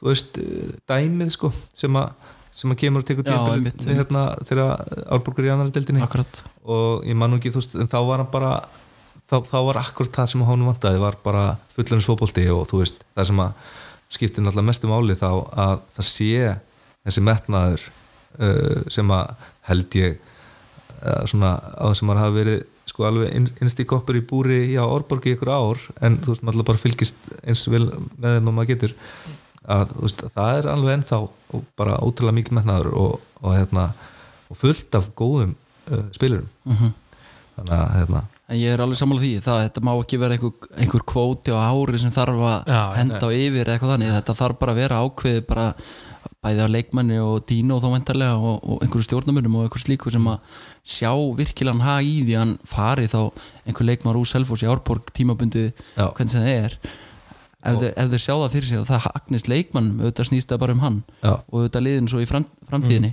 [0.00, 2.12] veist, uh, dæmið sko sem að
[2.60, 3.24] sem að kemur og tekur
[3.62, 4.80] með hérna þegar
[5.14, 6.02] Árborgur í annari deildinni.
[6.04, 8.50] Akkurat, og ég man nú ekki, þú veist, en þá var hann bara
[9.30, 11.44] þá, þá var akkurat það sem hann vantaði var bara
[11.74, 13.70] fullunins fótbolti og þú veist, það sem að
[14.10, 16.54] skiptir náttúrulega mestu máli þá að það sé
[17.06, 22.66] þessi metnaður uh, sem að held ég uh, svona á það sem maður hafi verið
[23.00, 26.34] sko alveg inn- innst í koppur í búri í Árborg í ykkur ár en þú
[26.34, 27.86] veist, maður bara fylgist eins vel
[28.20, 28.94] með þeim að maður getur.
[29.70, 33.86] Að þú veist, það er alveg ennþá og bara ótrúlega mikil metnaður og, og, hérna,
[34.50, 35.54] og fullt af góðum
[35.90, 36.48] uh, spilurum.
[36.68, 36.92] Mhm.
[37.60, 38.20] þannig að hérna,
[38.50, 41.60] en ég er alveg sammála því það, þetta má ekki vera einhver, einhver kvóti á
[41.60, 44.80] ári sem þarf að Já, henda á yfir eða eitthvað þannig, þetta þarf bara að
[44.80, 45.66] vera ákveði bara
[46.40, 50.24] bæði á leikmanni og dýno þá vendarlega og, og einhverju stjórnamunum og einhverju slíku sem
[50.32, 53.20] að sjá virkilega hann hag í því hann fari þá
[53.66, 56.08] einhver leikmar úr Selfoss í Árborg tímabundi Já.
[56.16, 59.50] hvernig sem það er ef, þeir, ef þeir sjá það fyrir sér að það hagnist
[59.52, 61.32] leikmann auðvitað snýst það bara um hann Já.
[61.36, 63.12] og auðvitað liðin svo í fram, framtíðinni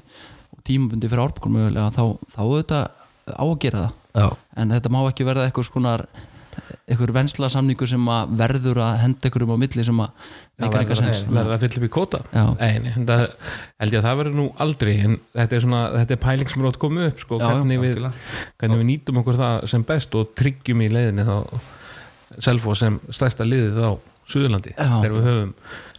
[0.56, 2.88] og tímabundi fyrir Árborg mögulega þá, þá auðvitað
[3.28, 4.28] á að gera það já,
[4.64, 6.06] en þetta má ekki verða eitthvað skonar
[6.88, 11.02] eitthvað vensla samningur sem að verður að henda einhverjum á milli sem að meikar eitthvað
[11.02, 11.24] sens.
[11.30, 14.94] verður að fylla upp í kóta nei, þetta held ég að það verður nú aldrei
[14.98, 17.82] en þetta er svona, þetta er pæling sem er átt komið upp sko, Já, hvernig,
[17.84, 18.08] við,
[18.58, 21.38] hvernig við nýtum okkur það sem best og tryggjum í leiðinni þá
[22.44, 23.92] Selfo sem stærsta liðið á
[24.28, 25.54] Suðurlandi þegar við höfum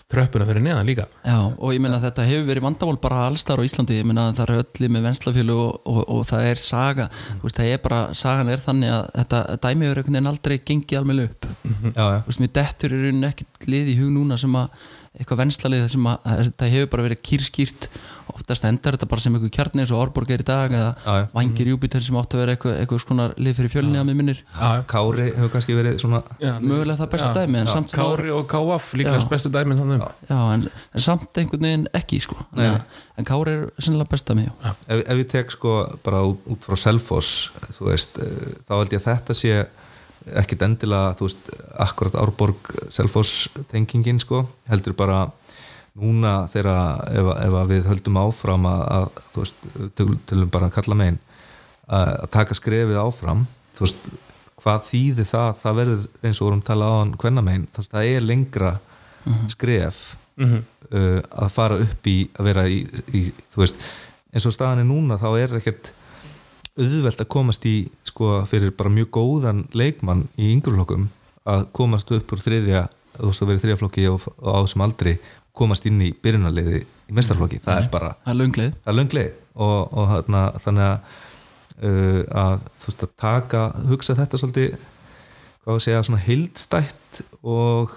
[0.09, 1.04] tröppuna fyrir neðan líka.
[1.20, 4.28] Já, og ég meina að þetta hefur verið vandamál bara allstar á Íslandi, ég meina
[4.30, 7.09] að það er öllu með venslafjölu og, og, og það er saga.
[7.28, 10.56] Þú veist, það er bara, sagan er þannig að þetta dæmi er einhvern veginn aldrei
[10.70, 11.50] gengið alveg upp.
[11.68, 14.89] Já, já, þú veist, mér dettur í rauninni ekkert lið í hug núna sem að
[15.16, 17.89] eitthvað venslalið sem að að þetta hefur bara verið kýrskýrt
[18.39, 21.28] oftast endar þetta bara sem eitthvað kjarni eins og Árborg er í dag eða Já.
[21.32, 24.43] Vangir Júpiter sem átti að vera eitthvað, eitthvað svona lið fyrir fjölni að mér minnir
[24.44, 28.93] Já, Kári hefur kannski verið svona já, mögulega það besta dæmi en Kári og Káaf
[29.01, 29.26] líka Já.
[29.32, 30.14] bestu dæmin þannig um.
[30.28, 32.39] já, en, en samt einhvern veginn ekki sko.
[32.59, 32.70] Nei.
[33.18, 35.74] en Kári er sennilega besta mig ef, ef ég tek sko
[36.05, 37.48] bara út, frá Selfoss
[37.78, 39.59] þú veist, eh, þá held ég að þetta sé
[40.42, 41.50] ekkit endilega, þú veist
[41.86, 45.24] akkurat Árborg Selfoss tengingin sko, heldur bara
[45.98, 49.66] núna þegar ef, ef að við höldum áfram að, að þú veist,
[49.98, 51.18] tölum, bara að kalla megin
[51.88, 53.46] að, að taka skrefið áfram
[53.78, 54.09] þú veist,
[54.59, 57.92] hvað þýðir það það verður eins og vorum talað á hann hvenna megin, þú veist,
[57.96, 58.72] það er lengra
[59.52, 60.60] skref Mhm.
[60.94, 62.76] uh, að fara upp í að vera í,
[63.10, 63.80] í þú veist,
[64.30, 65.88] eins og staðan er núna þá er ekkert
[66.78, 67.72] auðvelt að komast í
[68.19, 71.07] sko fyrir bara mjög góðan leikmann í yngreflokkum
[71.49, 74.85] að komast upp úr þriðja þú veist að vera í þriðjaflokki og, og á þessum
[74.89, 75.15] aldri
[75.59, 78.39] komast inn í byrjunarliði í mestarflokki, það er bara það er
[78.90, 81.16] er löngleið og, og þarna, þannig að,
[81.78, 83.62] uh, að þú veist að taka,
[83.93, 84.77] hugsa þetta svolítið
[85.62, 87.95] hvað að segja, svona heildstætt og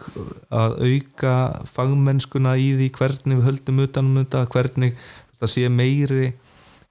[0.53, 1.35] að auka
[1.71, 4.97] fagmennskuna í því hvernig við höldum utanum þetta, hvernig
[5.41, 6.31] það sé meiri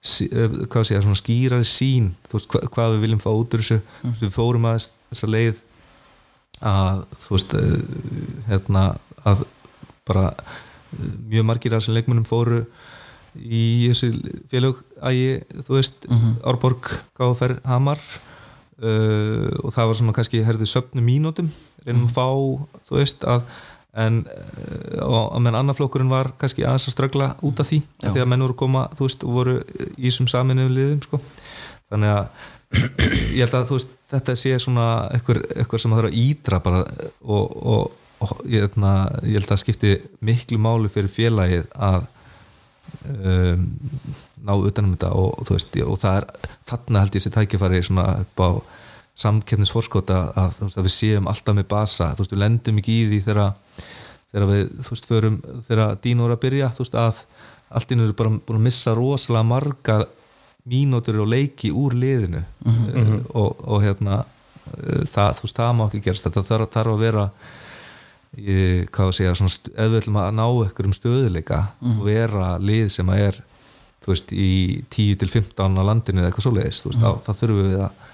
[0.01, 4.23] hvað sé, svona skýrari sín veist, hva, hvað við viljum fá út úr þessu veist,
[4.25, 5.59] við fórum að þessa leið
[6.71, 7.75] að þú veist eh,
[8.49, 8.85] hérna
[9.29, 9.45] að
[10.09, 12.63] bara eh, mjög margir af þessum leikmunum fóru
[13.37, 14.11] í þessu
[14.51, 15.29] félög ægi,
[15.69, 16.33] þú veist, Mhm.
[16.51, 16.89] Árborg
[17.21, 18.01] Gáfer, Hamar
[18.83, 21.51] uh, og það var svona kannski herðið söpnu mínútum,
[21.85, 22.11] reynum Mhm.
[22.11, 22.27] að fá
[22.89, 23.43] þú veist að
[23.99, 28.13] en uh, og menn annar flokkurinn var kannski aðeins að ströggla út af því Já.
[28.13, 29.57] því að menn voru koma, þú veist, voru
[29.97, 31.23] í þessum saminuðum liðum, sko
[31.91, 32.29] þannig að
[33.35, 35.43] ég held að veist þetta sé svona eitthvað,
[35.83, 36.85] sem það þarf að ídra bara
[37.21, 38.95] og, og, og ég, hefna,
[39.27, 39.93] ég held að skipti
[40.27, 42.07] miklu máli fyrir félagið að
[43.11, 43.65] um,
[44.47, 46.29] ná utanum þetta og, veist, og það er
[46.71, 48.51] þarna held ég sér tækifæri svona upp á
[49.21, 53.05] samkeppnisforskota að, veist, að við séum alltaf með basa, þú veist, við lendum ekki í
[53.11, 53.53] því þegar,
[54.31, 55.39] þegar við, þú veist, förum
[55.69, 57.23] þegar Dino er að byrja, þú veist, að
[57.71, 60.01] allt inn eru bara búin að missa rosalega marga
[60.71, 62.43] mínútur og leiki úr liðinu.
[62.67, 66.27] Uh, og, og hérna uh, það, þú veist, það má ekki gerast.
[66.27, 67.27] Þetta þarf, þarf að vera
[68.37, 68.57] í,
[68.91, 73.11] hvað að segja, svona ef við ætlum að ná einhverjum stöðuleika og vera lið sem
[73.11, 73.41] að er
[74.01, 74.51] þú veist, í
[74.93, 78.07] 10 til 15 á landinu eða eitthvað svoleiðis, þú veist, þá, þá þurfum við að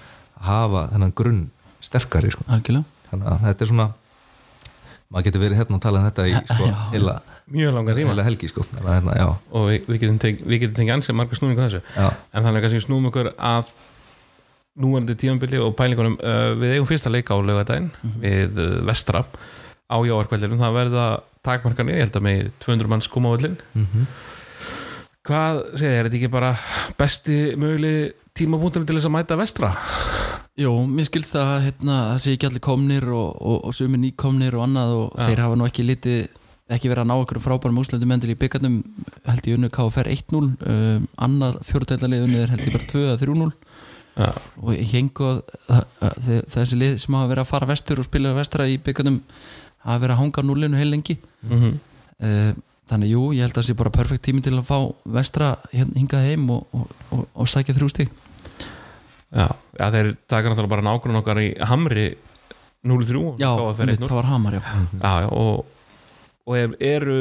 [0.45, 1.41] hafa þennan grunn
[1.83, 2.85] sterkari, sko, algjörlega.
[3.07, 3.87] Þannig að þetta er svona
[5.07, 6.77] maður getur verið hérna að tala um þetta í sko, Já.
[6.91, 7.13] heila,
[7.55, 8.65] mjög langar tíma helgi, sko.
[8.71, 11.63] Þannig að hérna, já, og við, við getum tengið við getum tengið ansið marga snúningu
[11.63, 11.83] þessu.
[11.95, 13.71] Já, en þannig kannski snúum okkur að
[14.77, 16.19] núverandi tímambili og pælingunum.
[16.19, 17.89] Uh, við eigum fyrsta leika á laugadaginn
[18.21, 19.23] við uh, vestra
[19.87, 21.05] á jáarkveldinum það verða
[21.47, 24.09] takmarkani, ég held að með 200 manns koma á völlin mhm.
[25.27, 26.49] Hvað segir þér, er þetta ekki bara
[26.95, 29.71] besti möguleg tímabúntum til þess að mæta vestra?
[30.57, 34.57] Jó, mér skilst að hérna, það sé ekki allir komnir og, og, og sumi nýkomnir
[34.57, 35.27] og annað og Já.
[35.27, 38.79] þeir hafa nú ekki litið ekki verið að ná okkur frábærum úslendu mendil í byggarnum
[39.29, 43.53] held ég unnu KFR 1-0 um, annar fjórtæðalið unnu er held ég bara 2-3-0
[44.17, 44.31] Já,
[44.63, 45.29] og ég hengu
[45.69, 49.21] að, þessi lið sem hafa verið að fara vestur og spila vestra í byggarnum
[49.85, 51.19] hafa verið að hanga núlinu heil lengi.
[51.45, 51.77] Mm
[52.23, 52.55] uh,
[52.87, 54.77] þannig jú, ég held að það sé bara perfekt tími til að fá
[55.17, 58.13] vestra hérna, hingað heim og, og, og, og sækja þrjú stig
[59.33, 59.47] já,
[59.79, 62.07] já þeir taka náttúrulega bara nágrunn okkar í Hamri
[62.87, 63.49] 0-3 og Já,
[63.83, 64.07] mitt, 1-0.
[64.07, 64.61] það var hamar, já.
[65.01, 65.65] Já, já, og,
[66.47, 67.17] og er, eru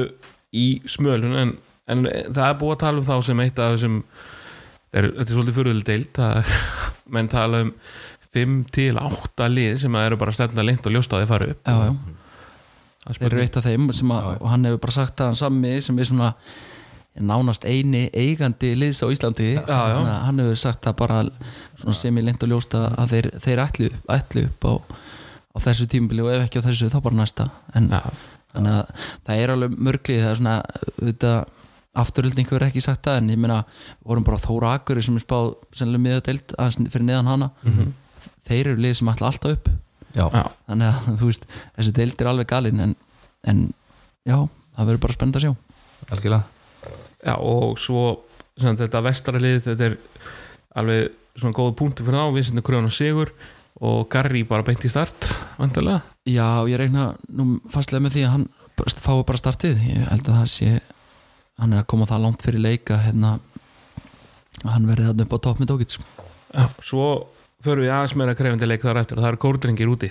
[0.54, 1.54] í smölun en,
[1.90, 3.96] en það er búið að tala um þá sem eitt af þessum
[4.92, 6.52] er, þetta er svolítið fyrirlega deilt er,
[7.16, 7.72] menn tala um
[8.36, 11.60] 5 til 8 lið sem eru bara stefna lengt og ljóst að þið fara upp.
[11.64, 12.14] Já, já.
[13.16, 15.76] Þeir eru eitt af þeim sem að, og hann hefur bara sagt að hann sammi
[15.84, 16.30] sem er svona
[17.22, 19.51] nánast eini eigandi liðs á Íslandi.
[19.56, 19.64] Já.
[19.64, 21.18] Þannig að hann hefur sagt það bara
[21.80, 24.72] svona sem ég lengt og ljóst að að þeir, þeir ætlu, ætlu upp á,
[25.56, 27.48] á þessu tímabili og ef ekki á þessu þá bara næsta.
[27.78, 28.01] En já,
[28.55, 30.56] þannig að það er alveg mörglið það er svona
[30.97, 31.38] auðvitað
[31.97, 33.62] afturölding hefur ekki sagt það en ég meina
[34.05, 37.51] vorum bara Þóra Akuri sem er spáð sennilega miðadeild aðeins fyrir neðan hana.
[38.47, 39.70] Þeir eru lið sem ætla alltaf upp.
[40.16, 42.93] Já, já, þannig að þú veist þessi deild er alveg galinn en,
[43.48, 43.64] en
[44.24, 44.36] já,
[44.76, 45.56] það verður bara spennend að sjá.
[46.12, 46.55] Algjörlega
[47.26, 48.06] já og svo
[48.56, 50.00] sem þetta vestra lið þetta er
[50.78, 53.32] alveg svona góð punktu fyrir þá við sem kröðan og sigur
[53.84, 58.32] og Garri bara beint í start vantilega Já, ég reyna nú fastlega með því að
[58.32, 58.46] hann
[58.76, 59.82] fái bara startið.
[59.92, 60.70] Ég held að það sé
[61.56, 63.36] hann er að koma það langt fyrir leika hérna
[64.66, 67.06] hann verði þarna upp á topp með Dókits já, svo
[67.62, 69.20] förum við aðeins meira krefandi leik þar eftir.
[69.20, 70.10] Og það eru kórdringir úti.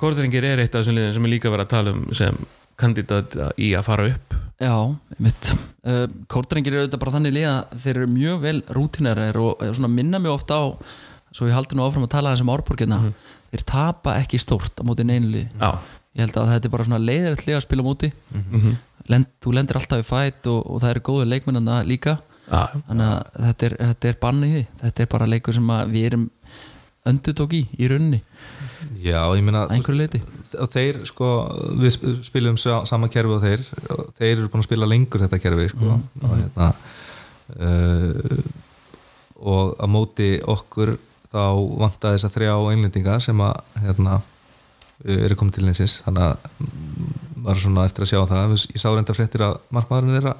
[0.00, 2.40] Kórdringir er eitt af þessum liðin sem er líka verið að tala um sem
[2.78, 4.36] kandidat í að fara upp.
[4.58, 4.74] Já,
[5.22, 5.50] mitt
[5.86, 10.18] uh, Kórdrengir eru auðvitað bara þannig líða þeir eru mjög vel rútinerar og eh, minna
[10.18, 10.64] mig ofta á
[11.30, 12.98] svo ég haldi nú áfram að tala þessum árborgina
[13.52, 15.44] þeir tapa ekki stórt á móti neynli
[16.18, 18.12] ég held að þetta er bara svona leiðrætt að spila móti.
[18.34, 18.76] Mm
[19.08, 22.18] Lend, þú lendir alltaf í fætt og, og það eru góðu leikmennana líka.
[22.44, 24.64] Já, þannig að þetta er, þetta er bann í því.
[24.82, 26.26] Þetta er bara leikur sem við erum
[27.08, 28.20] öndutók í, í rauninni
[29.04, 29.66] já, ég meina
[30.72, 31.28] þeir sko
[31.78, 33.62] við sp- spilum sa- sama kerfi og þeir
[33.94, 36.70] og þeir eru búin að spila lengur þetta kerfi sko og hérna
[37.58, 38.40] uh,
[39.38, 40.96] og að móti okkur
[41.28, 41.42] þá
[41.78, 44.18] vantaði þess að þrjá einlendinga sem að hérna
[45.06, 47.10] eru komið til einsins þannig að mm,
[47.46, 50.32] var svona eftir að sjá það ég sá reynda fréttir að markmaðurinn þeirra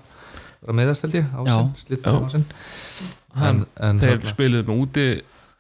[0.59, 1.52] var að meðast held ég á Já.
[1.55, 2.18] sinn, slittu Já.
[2.18, 2.47] á sinn
[3.39, 5.05] Hann- en þeir spiluðu með úti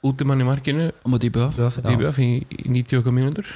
[0.06, 3.48] útimann í markinu á móti IBF í BF í, í 90 okkar mínútur.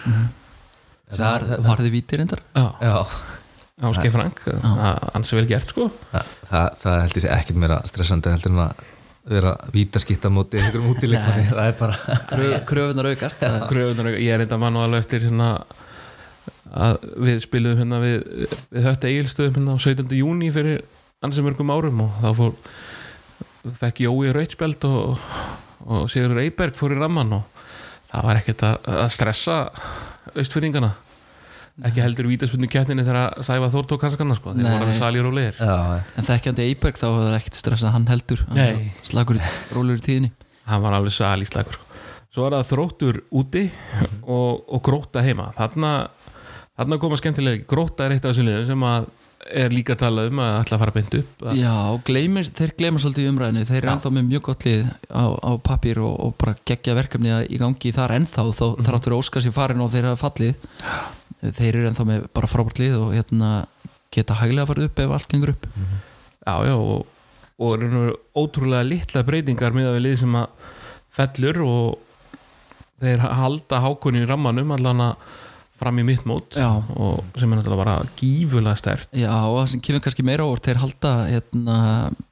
[1.12, 1.44] Sem var,
[1.82, 2.22] þið vítir
[2.82, 3.02] já,
[3.82, 4.40] Áskei Frank
[5.14, 5.88] hans er vel gert sko.
[6.12, 8.82] Það, það, það held ég sé ekkert meira stressandi heldur en að
[9.32, 14.58] vera vítaskitta móti einhverjum útileikmanni, það er bara Kröf, kröfunar aukast það- ég er enda
[14.58, 15.50] mann og alveg eftir hérna
[16.72, 18.16] að við spiluðum hérna við,
[18.72, 20.16] við hötta eigilstöðum hérna á 17.
[20.18, 20.82] júni fyrir
[21.22, 22.52] ansið mörgum árum og þá fór
[23.78, 25.20] fekk Jói Rautspjald og,
[25.86, 27.64] og Sigur Eyberg fór í ramman og
[28.12, 29.56] það var ekkert að, að stressa
[30.38, 30.92] austfyrringana
[31.88, 35.76] ekki heldur vítaspunni keppninni þegar Sæfa Þór tók hanskanna sko, þeir voru að leir Já,
[36.20, 38.60] En þekkjandi Eiberg þá hefur það ekkert stressað hann heldur Hann
[39.08, 40.32] Slagur, í- rólur í tíðinni.
[40.68, 41.88] Hann var alveg sal í slagur sko.
[42.32, 43.62] svo var það þróttur úti
[44.22, 45.48] og, og gróta heima.
[45.56, 45.94] Þarna,
[46.78, 49.08] þarna koma skemmtilega gróta er eitt af þessum liðum sem að
[49.50, 51.74] er líka talað um að ætla að fara beint upp að, Já,
[52.06, 53.92] gleymir, þeir gleyma svolítið í umræðinu Þeir eru Já.
[53.96, 57.92] ennþá með mjög gott lið á, á pappír og, og bara geggja verkefni í gangi
[57.96, 58.86] þar ennþá þó Mhm.
[58.86, 60.54] þráttur að óska sér farin og þeir hafa fallið
[61.42, 63.50] Þeir eru ennþá með bara frábært lið og hérna
[64.14, 65.66] geta hæglega farið upp ef allt gengur upp
[66.46, 67.06] já, já, og,
[67.58, 68.02] og er nú
[68.38, 70.46] ótrúlega litla breytingar með að við lið sem að
[71.18, 71.98] fellur og
[73.02, 75.16] þeir halda hákunni í rammanum allan að
[75.82, 76.68] fram í mitt mót Já.
[76.96, 80.64] og sem er náttúrulega bara gífulega stert Já, og það sem kemur kannski meira ávort
[80.68, 81.76] þeir halda hérna,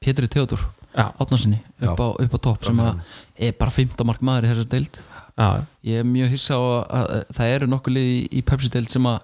[0.01, 0.63] Pétri Theodor
[0.95, 5.01] já, Átnarsinni upp, upp á topp sem er bara 15 mark maður í þessar deild
[5.39, 5.49] já,
[5.87, 8.91] Ég er mjög hissa á að, að það eru nokkuð lið í, í Pepsi deild
[8.93, 9.21] sem að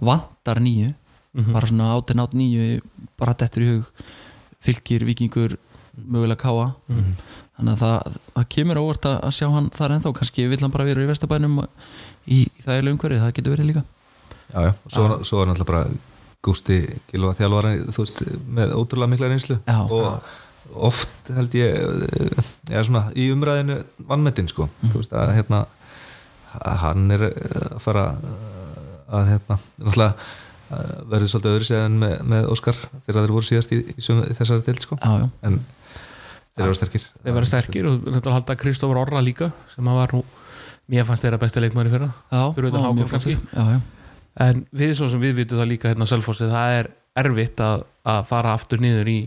[0.00, 0.94] vantar nýju
[1.34, 1.50] Mhm.
[1.52, 2.80] bara svona átinn átt nýju
[3.18, 3.86] bara dettur í hug
[4.62, 5.56] fylgir, vikingur,
[5.98, 7.16] mögulega káa Mhm.
[7.58, 10.84] þannig að það, það kemur ávart að, sjá hann þar ennþá kannski vill hann bara
[10.86, 11.66] vera í vestabænum
[12.28, 13.84] í, í það er umhverfið, það getur verið líka.
[14.54, 14.72] Já, já.
[14.86, 15.84] Svo, svo var náttúrulega bara
[16.44, 16.78] Gústi
[17.10, 18.18] Gilva þjálfari þú veist,
[18.58, 19.56] með ótrúlega mikla reynslu.
[19.64, 19.78] Já.
[19.88, 21.74] og oft held ég
[22.72, 23.78] já, svona, í umræðinu
[24.08, 25.64] vannmetinn sko, þú veist að hérna
[26.80, 28.04] hann er að fara
[29.14, 30.14] að hérna náttúrulega
[31.10, 34.64] verður svolítið öðru séðan með, með Óskar þegar þeir voru síðast í, í, í þessari
[34.66, 35.58] deild sko, Já, já, en
[36.54, 37.04] þeir eru sterkir.
[37.24, 40.22] þeir vera sterkir og náttúrulega halda Kristófur Orra líka sem að var nú
[40.90, 42.10] mér fannst þeirra besta leikmæri fyrra.
[42.30, 43.36] Já, Fyrir já, Hákon kannski.
[43.54, 43.80] já, já.
[44.44, 46.90] en við svo sem við vitum það líka hérna á Selfossi það er
[47.24, 49.18] erfitt að, að fara aftur niður í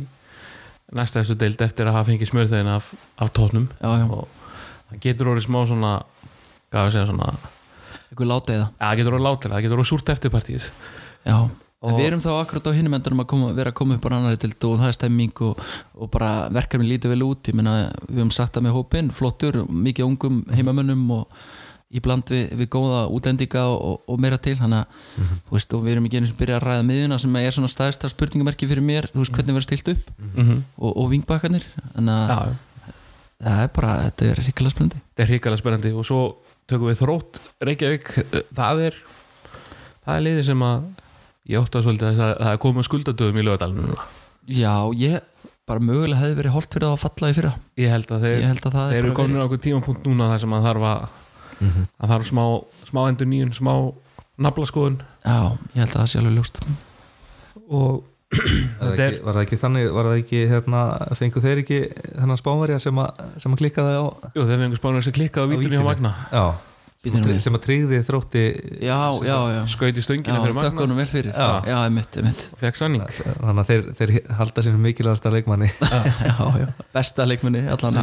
[0.95, 4.27] næsta þessu deild eftir að hafa fengið smörþegin af, af tónum og
[4.89, 5.93] það getur orðið smá svona
[6.71, 7.31] hvað að segja svona
[8.17, 8.97] eða ja, það.
[8.99, 10.69] Getur orðið látilega, það getur orðið súrt eftirpartíð
[11.27, 11.37] Já,
[11.85, 14.09] en við erum þá akkurat á hinum endanum að koma, vera að koma upp á
[14.09, 15.61] annari til og það er stemming og,
[15.93, 17.77] og bara verkefni lítið vel út, ég meina
[18.07, 21.41] við höfum sagt það með hópin, flottur, mikið ungum heimamönnum og
[21.87, 24.55] í bland við, við góða útlendinga og, og meira til.
[24.59, 25.03] Þannig að,
[25.47, 27.71] þú veist, og við erum ekki einu sem byrja að ræða miðuna sem er svona
[27.71, 30.09] staðista spurningamerki fyrir mér, þú veist, hvernig verður stilt upp?
[30.17, 30.61] Mm -hmm.
[30.77, 31.67] og, og vingbakkarnir.
[31.95, 32.55] Þannig að já.
[33.47, 35.01] það er bara, þetta er ríkilega spennandi.
[35.07, 35.93] Þetta er hrikalega spennandi.
[35.93, 36.21] Og svo
[36.67, 38.07] tökum við þrótt Reykjavík.
[38.51, 39.01] Það er
[40.03, 40.83] það er liðið sem að
[41.47, 44.07] ég ótti að svolítið að það er komið skuldadöðum í lögadalunum núna.
[44.47, 47.53] Já, ég bara mögulega hefði verið holdt fyrir að falla í fyrra.
[47.83, 49.63] Ég held að þeir, ég held að það þeir er eru bara komin á okkur
[49.67, 51.07] tímapunkt núna þar sem að þarf að
[51.97, 52.43] að þarf smá,
[52.87, 53.73] smá endur nýjun smá
[54.45, 54.99] naflaskoðun.
[55.25, 55.39] Já,
[55.73, 56.61] ég held að það sé alveg ljóst.
[57.67, 60.79] Og Var það, Þetta er- ekki, var það ekki þannig, var það ekki hérna,
[61.15, 61.77] fengu þeir ekki
[62.19, 64.03] þennan spánverja sem að, sem að klikkaði á
[64.35, 65.87] jú, þeir fengur spánur sem klikkaði á vítunni hjá vítinu.
[65.87, 66.11] Magna.
[66.35, 66.43] Já,
[66.97, 67.39] sem, að, við.
[67.45, 68.43] sem að tryggði þrótti
[68.81, 68.95] Já,
[70.05, 71.29] stöngina fyrir Magna honum vel fyrir.
[71.35, 71.49] Já.
[71.69, 72.41] Já, einmitt, einmitt.
[72.55, 75.69] Og fekk sanning þannig að þeir, þeir halda sínum mikilvægasta leikmanni.
[75.77, 77.27] Já, já, besta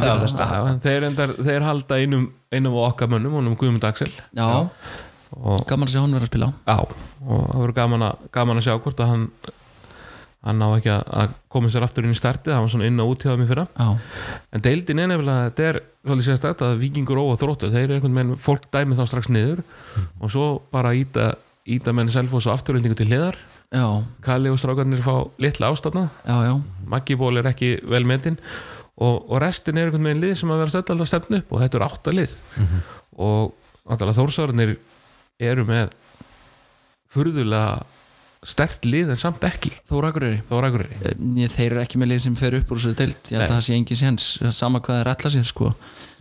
[0.07, 0.47] já, besta.
[0.85, 4.11] Þeir, endar, þeir halda einum, einum okkar mönnum, honum Guðmund Axel.
[4.37, 4.47] Já,
[5.35, 6.51] og, gaman að sjá hann vera að spila.
[6.63, 6.77] Já,
[7.25, 9.27] og það verður gaman, að- gaman að sjá hvort að hann
[10.45, 13.09] hann ná ekki að- koma sér aftur inn í startið, hann var svona inn og
[13.15, 13.65] út hjá þeim í fyrra.
[13.79, 13.87] Já,
[14.53, 18.19] en deildin er nefnilega, þetta er svolítið sérstætt að vikingur og þróttu, þeir eru einhvern
[18.19, 19.63] veginn fólk dæmi þá strax niður
[20.21, 21.35] og svo bara íta,
[21.65, 23.37] íta menn selfos og afturöldingu til hliðar.
[23.73, 23.87] Já,
[24.21, 26.53] Kalli og strákarnir fá litla ástafna já, já.
[26.87, 28.37] Maggi ból er ekki vel metinn.
[28.95, 31.59] Og, og restin er einhvern veginn lið sem að vera stödd alltaf stefn upp og
[31.63, 32.35] þetta er átta lið.
[33.17, 33.55] Og
[33.89, 34.75] náttúrulega þórsarnir
[35.49, 35.89] eru með
[37.11, 37.81] furðulega
[38.45, 39.71] stert lið en samt ekki.
[39.89, 40.41] Þóra Akureyri.
[41.41, 43.17] Ég, Þeir eru ekki með lið sem fer upp úr þessu deild.
[43.31, 44.27] Ég held að það sé engin séns.
[44.55, 45.71] Sama hvað þeir ætla sér sko.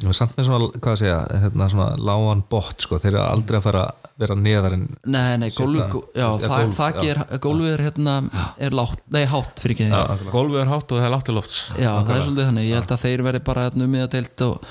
[0.01, 3.21] Ég var samt með svona, hvað að segja, hérna, svona lágan bot, sko, þeir eru
[3.23, 7.03] aldrei að fara að vera neðar en Nei, nei, það, það já.
[7.03, 8.15] ger Gólfið er hérna,
[8.63, 9.89] er látt Nei, hátt fyrir ekki.
[10.25, 11.61] Því Golfið er hátt og það er látt til lofts.
[11.79, 14.45] Já, það er svolítið þannig, ég held að þeir verði bara hérna um miða deild
[14.49, 14.69] og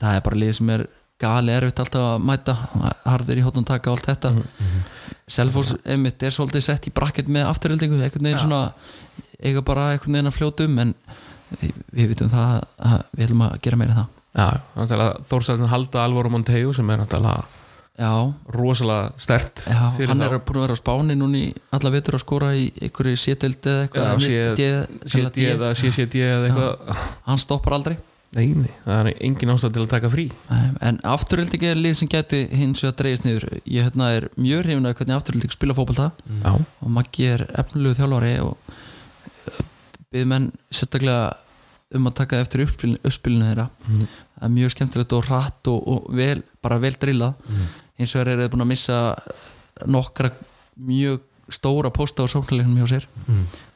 [0.00, 0.86] það er bara lið sem er
[1.22, 2.54] gali erfitt alltaf að mæta
[3.06, 4.32] hardir í hóttan taka og allt þetta.
[5.36, 8.62] Selfoss einmitt er svolítið sett í bracket með afturhildingu, einhvern veginn svona
[9.40, 10.94] eiga bara einhvern veginn að fljóta um en
[11.60, 12.52] við, við vitum það
[12.92, 14.12] að við ætlum að gera meira það.
[14.36, 17.06] Já, náttúrulega Þórsarnir halda Alvaro Monteo sem er
[17.96, 18.12] Já,
[18.52, 22.50] rosalega stert já hann er búin að vera á spáni núni alla vetur að skora
[22.52, 23.86] í einhverju sétild eða
[26.50, 27.96] eitthvað hann stoppar aldrei
[28.34, 30.24] Nei, nei, það er engin ástæð til að taka frí.
[30.50, 33.46] Nei, En afturhilding er lið sem gæti hins vegar dreigist niður.
[33.64, 36.10] Ég hérna er mjög hrifin að hvernig afturhilding spila fótbolta.
[36.42, 38.56] Já, og Maggi er efnilegu þjálfari og
[40.12, 41.32] byrð menn sérstaklega
[41.96, 43.68] um að taka eftir uppspilinu, uppspilinu þeirra.
[43.86, 47.38] Það er mjög skemmtilegt og hratt og, og vel, bara vel drillað.
[47.96, 48.98] Hins vegar er þeir búin að missa
[49.86, 50.32] nokkra
[50.76, 53.06] mjög stóra pósta á sóknarleiknum hjá sér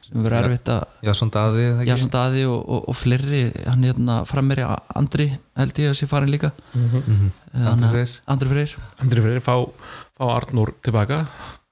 [0.01, 4.17] sem verður erfitt að Já, svona daði Daði og, og, og fleiri hann er hérna
[4.27, 4.65] frammeri
[4.95, 6.51] Andri held ég að sé farin líka.
[6.73, 7.29] Mhm.
[7.53, 8.15] Andri Þannig að- Freyr.
[8.35, 8.75] Andri Freyr.
[9.03, 9.55] Andri Freyr fá,
[10.17, 11.21] fá Arnur tilbaka.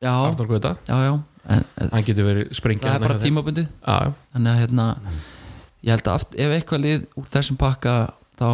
[0.01, 1.13] Já, Arnur Guða, já, já.
[1.49, 3.67] En, en, hann getur verið sprengja það er bara tímabundið.
[3.87, 4.87] Já, já, þannig að hérna
[5.83, 7.93] ég held að aft, ef eitthvað lið úr þessum pakka
[8.39, 8.47] þá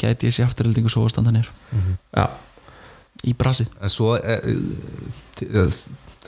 [0.00, 1.48] gæti ég sé afturhaldingu svo að standa nýr
[2.12, 2.26] já,
[3.24, 4.44] í brasið En svo er,
[5.36, 5.72] t- eh, það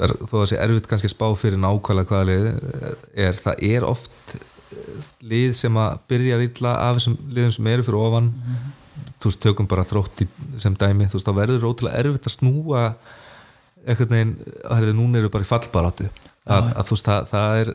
[0.06, 2.48] er, þó að sé erfitt kannski spá fyrir nákvæmlega hvaða lið
[3.26, 7.86] er, það er oft eh, lið sem að byrja illa af þessum liðum sem eru
[7.86, 8.32] fyrir ofan.
[9.18, 10.28] Þú veist, tökum bara þrótt í,
[10.62, 11.08] sem dæmi.
[11.10, 12.84] Þú veist, þá verður ótrúlega erfitt að snúa
[13.88, 16.08] einhvern veginn, að herði, núna eru bara í fallbaráttu.
[16.48, 17.72] Að, að þú veist, það, það er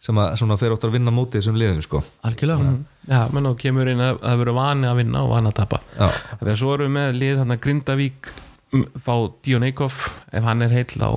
[0.00, 2.00] sem að svona fer óttur að vinna mótið þessum liðum sko.
[2.24, 2.70] algjörlega.
[3.10, 5.80] Já, menn þá kemur inn að það verður vani að vinna og vani að tapa.
[6.40, 8.30] Þegar svo erum við með lið hann að Grindavík
[9.04, 9.14] fá
[9.44, 11.08] Dion Eikhoff ef hann er heill þá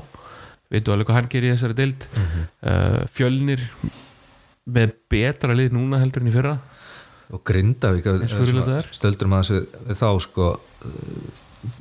[0.74, 3.64] veitu alveg hvað hann gerir í þessari dild uh, fjölnir
[4.64, 6.58] með betra lið núna heldur en í fyrra.
[7.34, 8.08] Og Grindavík
[8.94, 10.50] stöldur maður við þá sko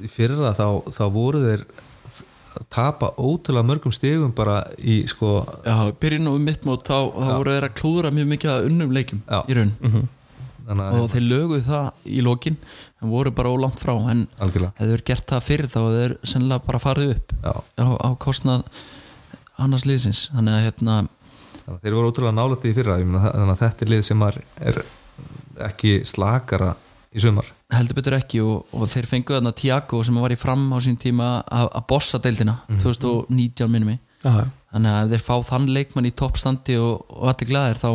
[0.03, 1.65] í fyrra þá, þá voru þeir
[2.53, 7.09] að tapa ótrúlega mörgum stigum bara í sko já, byrjun og um mitt mót þá,
[7.09, 9.39] þá voru þeir að klúðra mjög mikið að unnum leikum Já.
[9.49, 9.73] í raun.
[10.63, 12.59] Þannig að og þeir löguðu það í lokin
[13.03, 14.73] en voru bara ólangt frá en algjörlega.
[14.79, 17.55] hefðu þeir gert það fyrir þá hefðu þeir sennilega bara farið upp á,
[17.99, 18.63] á kostnað
[19.59, 20.29] annars liðsins.
[20.35, 20.97] Þannig að hérna
[21.83, 22.99] þeir voru ótrúlega nálætti í fyrra.
[23.03, 24.39] Ég meina, það- þannig að þetta er lið sem er,
[24.71, 24.81] er
[25.69, 26.73] ekki slakara
[27.13, 27.51] í sumar.
[27.73, 30.97] Heldur betur ekki og, og þeir fengu þarna Tiago sem var í fram á sín
[31.01, 33.99] tíma að, bossa deildina 2019 minnum mig.
[34.23, 34.47] Já, já.
[34.73, 37.91] þannig að ef þeir fá þann leikmann í toppstandi og, og allir glæðir þá,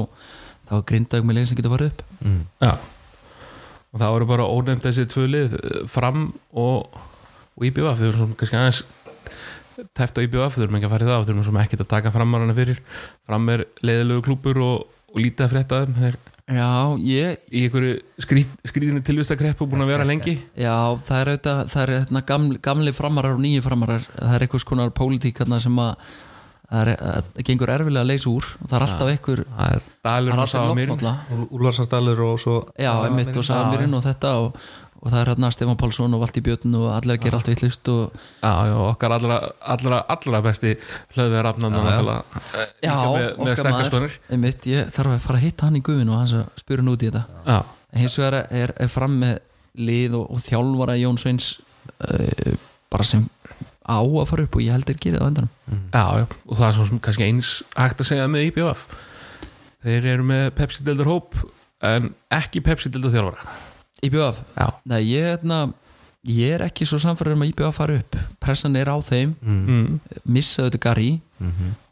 [0.70, 2.02] þá grindaug með leik sem getur farið upp.
[2.22, 2.42] Mm.
[2.62, 2.72] já.
[3.94, 6.98] Og það voru bara ónefnd þessi tvö lið eh, fram og,
[7.56, 8.84] og við erum svona kannski aðeins
[9.98, 12.14] tæft á IBF, þurfum ekki að fara í það og þurfum svona ekkert að taka
[12.14, 12.80] framarana fyrir.
[13.28, 15.98] Fram er leiðilegu klúpur og, og lítið að frétta þeim.
[16.02, 16.70] Þeir já,
[17.04, 20.38] ég, í einhverju skrít, skrítinu tilvistakreppu búin að vera lengi.
[20.58, 20.74] Já
[21.06, 24.08] það er auðvitað það er hérna, gamli, gamli framarar og nýju framarar.
[24.16, 26.16] Það er einhvers konar pólitík sem að
[26.68, 28.50] það er, að, gengur erfilega að leysa úr.
[28.64, 31.46] Það er alltaf einhver það er dalur það er og alltaf náttúrulega.
[31.48, 34.60] Úlfarsastalur og svo Já, einmitt og Samirinn og þetta og,
[34.98, 37.92] og það er hérna Stefán Pálsson og Valdi Björn og allir að gera allt vittlust
[37.94, 39.40] og já, já, okkar allra,
[39.76, 40.76] allra, allra besti
[41.16, 42.20] náttúrulega
[42.52, 46.24] eh, já, okkar sterkastónir einmitt, ég þarf að fara að hitta hann í guðinu og
[46.24, 47.62] hans að spura hann út í þetta.
[47.98, 49.40] Hins vegar er, er fram með
[49.78, 51.54] lið og, og þjálfara Jón Sveins
[52.04, 52.58] uh,
[52.92, 53.24] bara sem
[53.88, 55.54] á að fara upp og ég held þeir gerið á endanum.
[55.96, 58.86] Já, já, og það er svo sem kannski eins hægt að segja með IBF
[59.88, 61.40] þeir eru með Pepsi-deldur hóp
[61.86, 63.58] en ekki Pepsi-deldur þjálfara.
[64.06, 65.62] IBF, já, nei ég, hérna,
[66.28, 68.20] ég er ekki svo samfæður um að IBF fara upp.
[68.44, 70.22] Pressan er á þeim, mm.
[70.28, 71.12] missaðu þetta Gary.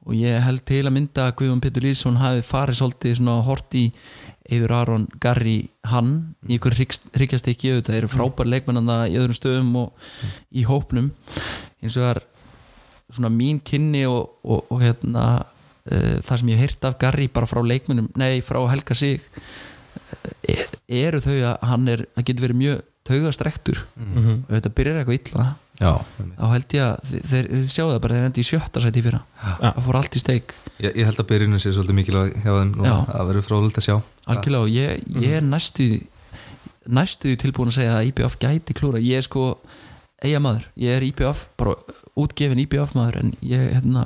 [0.05, 3.77] Og ég held til að mynda að Guðjón Pétur Lýðsson hafi farið svolítið svona hort
[3.77, 3.88] í
[4.45, 5.55] Eður Aron, Garri,
[5.89, 6.11] hann
[6.45, 10.11] í ykkur ríkjast ekki auðvitað, þeir eru frábær leikmennanda í öðrum stöðum og
[10.53, 11.07] í hópnum
[11.86, 12.24] eins og það er
[13.16, 17.28] svona mín kynni og, og, og hérna uh, það sem ég hef heyrt af Garri
[17.32, 22.48] bara frá leikmennum, nei frá Helga Sig uh, eru þau að hann er, það getur
[22.49, 23.80] verið mjög taugastrektur.
[24.02, 25.44] Mm og þetta byrjar eitthvað illa.
[25.76, 25.91] Já,
[26.40, 29.02] þá held ég að þe- þeir, þeir sjáu það bara þeir endi í sjötta sæti
[29.02, 29.20] í fyrra.
[29.44, 29.52] Já.
[29.62, 30.53] það fór allt í steik.
[30.80, 33.86] Ég, ég held að byrjunum sé svolítið mikilvæg hjá þeim og það verður fróðilegt að
[33.90, 33.95] sjá.
[34.34, 35.88] Algjörlega og ég, ég er næstu
[36.98, 39.45] næstu því tilbúin að segja að IBF gæti klúra, ég er sko
[40.24, 41.76] eiga maður, ég er IBF bara
[42.16, 44.06] útgefin IBF maður en ég hérna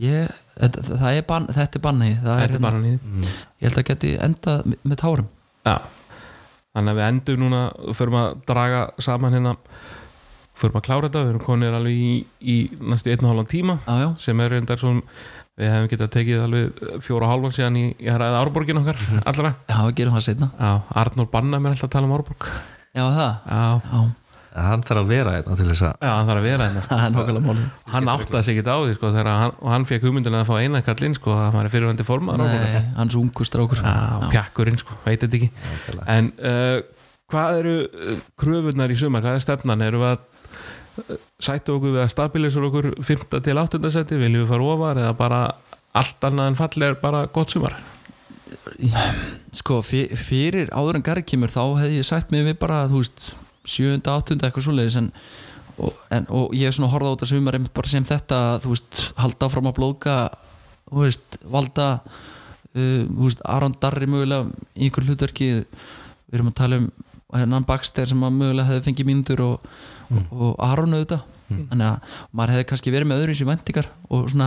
[0.00, 3.28] ég, þetta, það er bann, þetta er bannið það er, þetta er hérna, mm.
[3.58, 5.28] ég held að geti endað með, tárum.
[5.64, 5.76] Já,
[6.74, 9.54] þannig að við endum núna og förum að draga saman hérna
[10.54, 13.80] förum að klára þetta, við erum konir alveg í, í næstu einn og hálfan tíma
[13.82, 15.02] já, já, sem er reyndar svona
[15.54, 18.98] við hefum getað tekið alveg fjóra og hálfan síðan í, í að ræða Árborgin okkar
[19.22, 19.52] allra.
[19.70, 20.70] Já, við gerum það setna Já,
[21.02, 22.46] Arnór Banna mér alltaf að tala um Árborg.
[22.94, 23.62] Já, það, Já,
[23.92, 24.00] já,
[24.54, 27.14] hann þarf að vera hérna til þess að já hann þarf að vera hérna er
[27.14, 27.62] nákvæmlega málið
[27.94, 30.82] Hann áttaði sig ekki á því sko, hann, og hann fekk hugmyndin að fá eina
[30.86, 32.76] kallinn sko, að hann er fyrirvændi formaður Árborgar.
[32.76, 33.94] Nei, hans ungu strákur Já,
[34.30, 35.50] pjakkurinn sko, veit þetta ekki
[36.14, 36.78] En uh,
[37.34, 39.82] hvað eru uh, kröfunar í sumar, hvað er stefnan?
[39.88, 40.22] Eru við að
[41.02, 41.18] uh,
[41.48, 43.26] sættu okkur við að stabilisera okkur 5.
[43.48, 43.82] til 8.
[43.96, 45.42] seti, viljum við fara ofar eða bara
[45.94, 47.74] allt annað en fall er bara gott sumar?
[49.54, 53.00] sko fyr, fyrir áður en Garri kemur þá hefði ég sagt mig við bara þú
[53.02, 53.32] veist,
[53.64, 55.10] sjöunda, áttunda eitthvað svoleiðis en,
[55.78, 59.02] og, en, og ég er svona horfða á þetta sumar bara sem þetta þú veist,
[59.20, 60.16] halda áfram að blóka
[60.90, 61.88] þú veist, valda
[62.74, 65.50] uh, þú veist, Aron Darri mögulega í einhver hlutverki.
[65.64, 66.88] Við erum að tala um
[67.34, 69.70] hennan Baxter sem að mögulega hefði fengið mínútur og,
[70.30, 71.30] og Aron auðvitað.
[71.44, 74.46] Þannig að maður hefði kannski verið með öðru í vendingar og svona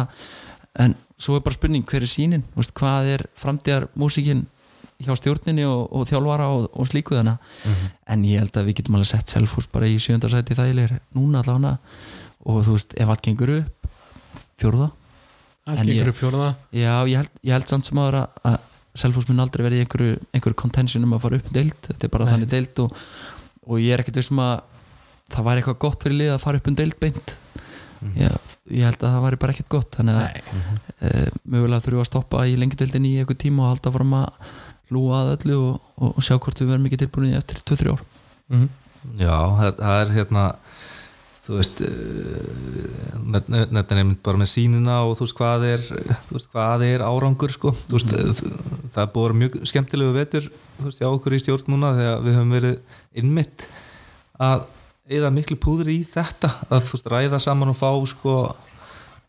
[0.82, 4.46] en svo er bara spurning hver er sínin Þú veist, hvað er framtíðar músíkin
[5.04, 7.38] hjá stjórninni og, og þjálfara og, og slíku þannig
[8.08, 11.78] en ég held að við getum alveg sett Selfoss bara í sjöndarsæti þægilegir núna allavega.
[12.48, 13.92] Og þú veist, ef allt gengur upp
[14.62, 14.90] fjórða.
[15.68, 18.58] Allt En ég- gengur upp fjóraða Já, ég held, ég held samt sem aðra að
[18.98, 22.08] Selfoss mun aldrei verið í einhverju, einhverju contention um að fara upp um deild, þetta
[22.08, 22.32] er bara Nei.
[22.34, 22.96] þannig deild og,
[23.68, 24.56] og ég er ekkert vissum að
[25.30, 27.34] það væri eitthvað gott fyrir lið að fara upp um deild beint.
[28.18, 28.32] Já,
[28.74, 29.92] ég held að það væri bara ekkert gott.
[30.00, 30.40] Þannig að
[31.02, 31.12] e,
[31.46, 34.28] mögulega þurfum við að stoppa í lengjudeildin í einhver tíma og halda fram að
[34.94, 37.96] lúa að öllu og, og, og sjá hvort við verðum ekki tilbúin í eftir 2-3
[37.96, 38.06] ár.
[38.54, 38.70] Mhm.
[39.18, 40.46] Já, það, það er hérna
[41.48, 41.78] þú veist
[43.24, 45.86] nefnir nefnir bara með sínina og þú veist hvað er,
[46.28, 50.90] veist, hvað er árangur sko, veist það er búið að vera mjög skemmtilegu vetur þú
[50.90, 53.68] veist, já okkur í stjórn núna þegar við höfum verið innmitt
[54.44, 54.66] að
[55.18, 58.36] eða miklu púður í þetta að þú veist, ræða saman og fá sko,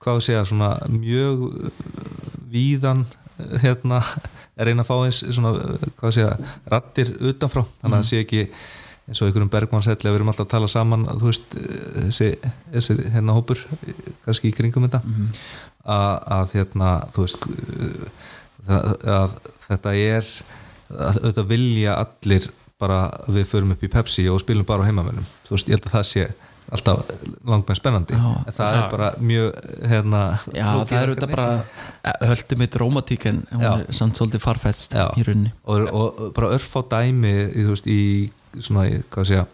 [0.03, 1.71] hvað við segja, svona mjög uh,
[2.51, 3.07] víðan
[3.63, 4.03] hérna,
[4.59, 5.55] er reyna að fá eins svona,
[5.99, 8.43] hvað við segja, rattir utanfrá, þannig að það sé ekki
[9.09, 11.55] eins og einhverjum bergmannshelli að við erum alltaf að tala saman þú veist,
[11.95, 12.31] þessi,
[12.75, 13.63] þessi hérna hópur,
[14.27, 15.01] kannski í kringum þetta.
[15.89, 17.47] Að, að hérna þú veist
[18.67, 20.33] það, að þetta er
[20.89, 24.89] að auðvitað vilja allir bara að við förum upp í Pepsi og spilum bara á
[24.89, 26.27] heimamennum þú veist, ég held að það sé
[26.69, 27.05] alltaf
[27.49, 28.53] langmenn spennandi Já.
[28.57, 28.79] það Já.
[28.79, 29.61] er bara mjög
[29.93, 30.23] hérna
[30.53, 33.71] Já, það er auðvitað bara höldum mitt rómatík en hún Já.
[33.81, 35.07] er samt svolítið farfæst Já.
[35.17, 39.45] í rauninni og, og bara örfá dæmi í, þú veist, í svona, í, hvað sé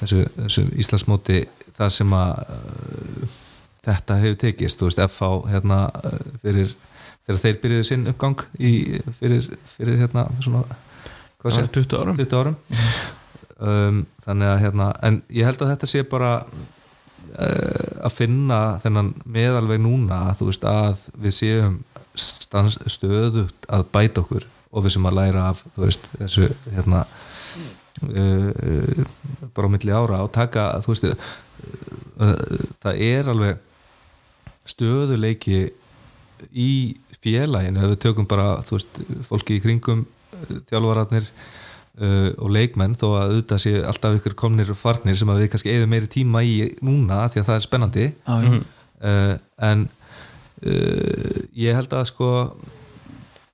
[0.00, 1.40] þessu, þessu Íslandsmóti
[1.78, 3.38] það sem að uh,
[3.86, 6.74] þetta hefur tekist, þú veist, FH hérna uh, fyrir,
[7.26, 8.74] þegar þeir byrjuðu sinn uppgang í,
[9.18, 10.66] fyrir, fyrir hérna svona,
[11.42, 12.60] hvað sé, 20 árum 20 árum
[13.58, 19.12] um, þannig að hérna, en ég held að þetta sé bara uh, að finna þennan
[19.24, 21.80] meðalveg núna þú veist að við séum
[22.18, 27.04] stans, stöðugt að bæta okkur og við sem að læra af veist, þessu hérna
[28.08, 29.04] uh,
[29.52, 31.08] bara á milli ára og taka þú veist
[32.82, 33.60] það er alveg
[34.68, 35.72] stöðuleiki
[36.52, 36.72] í
[37.22, 37.82] félaginu.
[37.82, 41.28] Ef við tökum bara þú veist, fólki í kringum uh, þjálfararnir
[42.00, 45.50] uh, og leikmenn þó að auðvitað sé alltaf ykkur komnir og farnir sem að við
[45.52, 46.54] kannski eigðum meiri tíma í
[46.84, 48.06] núna því að það er spennandi.
[48.12, 48.60] Já.
[49.02, 49.34] uh,
[49.70, 52.30] en uh, ég held að sko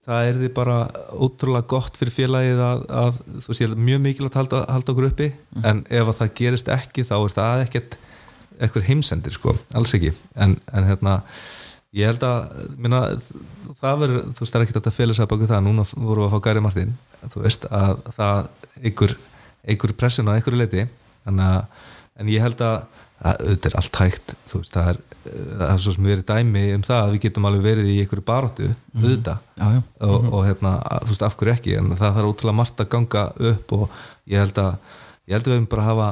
[0.08, 0.76] það er því bara
[1.12, 4.92] ótrúlega gott fyrir félagið að, að þú veist ég held mjög mikilvægt að halda, halda
[4.94, 5.26] okkur uppi
[5.68, 7.98] en ef að það gerist ekki þá er það ekkert
[8.58, 10.10] eitthvað heimsendir sko, alls ekki.
[10.34, 11.18] En, en hérna
[11.96, 13.02] ég held að minna,
[13.78, 16.28] það verður, þú veist það er ekkert að fela sér baka það, núna vorum við
[16.28, 18.48] að fá Gary Martin þú veist að það
[18.82, 19.16] einhver,
[19.66, 20.86] einhver pressun á einhverju leiti
[21.28, 21.82] að,
[22.18, 22.86] en ég held að
[23.18, 26.84] að auðvitað er allt hægt veist, það er, það er svo sem verið dæmi um
[26.86, 29.46] það að við getum alveg verið í einhverju baróttu auðvitað.
[29.58, 29.80] Já, já.
[30.06, 33.24] og, og hérna, þú veist, af hverju ekki en það þarf ótrúlega margt að ganga
[33.50, 33.96] upp og
[34.30, 34.92] ég held að,
[35.26, 36.10] ég held að við höfum bara hafa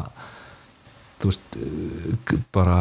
[1.16, 2.80] þú veist, uh, bara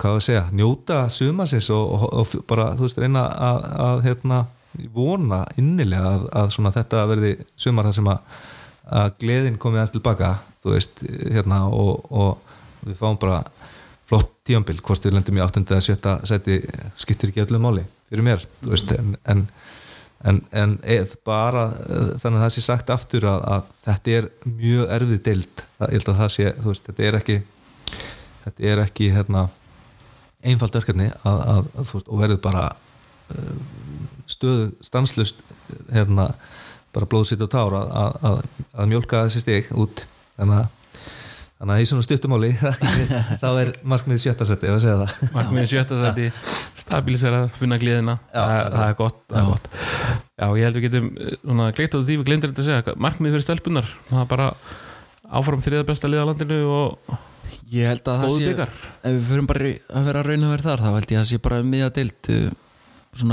[0.00, 4.42] hvað við segja, njóta sumarsins og, og, og bara, þú veist, reyna að, að hérna,
[4.94, 8.40] vona innilega að, að þetta verði sumar það sem að,
[9.00, 10.32] að gleðin komið aðeins tilbaka,
[10.62, 11.04] þú veist,
[11.34, 13.42] hérna og, og við fáum bara
[14.08, 15.64] flott tíambil, hvort við lendum í 8.
[15.66, 16.14] eða 7.
[16.30, 16.60] seti
[16.96, 19.48] skiptir ekki öllu máli fyrir mér, þú veist, en, en
[20.26, 24.28] en, en eð, bara eh, þannig að það sé sagt aftur að, að þetta er
[24.50, 27.38] mjög erfið deild það, ég held að það sé, veist, þetta er ekki
[28.44, 29.44] þetta er ekki hérna,
[31.22, 32.64] að, að, að, þú veist, og verður bara
[33.36, 35.40] uh, stöðu stanslust
[35.92, 36.30] hérna,
[36.94, 38.42] bara blóðsitt og tár að, að, að,
[38.82, 40.04] að mjólka þessi stig út.
[40.38, 40.74] Þannig að
[41.58, 42.48] Þannig að í svona stuttumáli
[43.42, 45.30] þá er markmið sjötta seti ef að segja það.
[45.34, 46.26] Markmiðin sjötta sæti
[46.78, 48.14] stabilisera, finna gleðina.
[48.30, 49.66] Já, það, það er gott, það er gott.
[50.38, 52.94] Já, ég held við getum eh, svona gleitt á því við glemdur þetta að segja
[53.08, 54.46] markmið fyrir stelpunar það er bara
[55.40, 57.18] áfram þriða besta liða á landinu og
[57.74, 60.54] Ég held að það sé byggar ef við förum bara í- að vera raun að
[60.54, 62.54] vera þar þá held ég að það sé bara miða deilt svona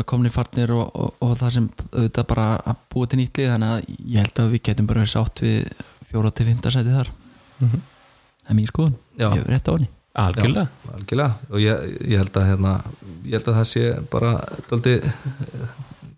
[0.08, 3.74] komni farnir og, og, og það sem auðvitað bara að búa til nýtt lið þannig
[3.74, 7.12] að ég held að við getum bara verið sátt við fjóra til fynda sæti þar.
[7.60, 7.86] Mhm.
[8.46, 9.30] það er mín skoðun, Já.
[9.30, 9.90] ég hef rétt á henni.
[10.16, 11.34] Algjörlega, algjörlega.
[11.50, 12.74] Og ég, ég held að hérna,
[13.26, 14.36] ég held að það sé bara
[14.70, 14.94] daldi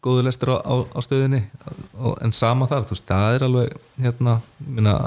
[0.05, 1.39] góðu lestur á, á, á stöðinni.
[1.97, 4.97] Og, en sama þar, þú veist, það er alveg hérna, minna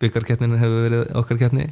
[0.00, 1.66] byggarkettnin hefur verið okkar kettni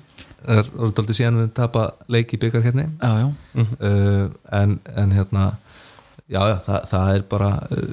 [0.45, 3.29] það er daldi síðan við tapa leik í byggarkettni Já, já,
[3.63, 4.29] uh,
[4.59, 5.47] en, en hérna
[6.29, 7.85] já, já, það, það er bara uh,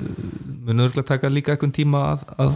[0.68, 2.56] mun örgulega taka líka einhvern tíma að, að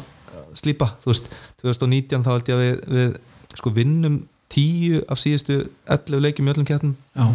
[0.59, 1.29] slípa, þú veist
[1.63, 4.19] 2019 þá held ég að við, við sko vinnum
[4.49, 7.27] tíu af síðustu 11 leikjum í öllum kjartum já,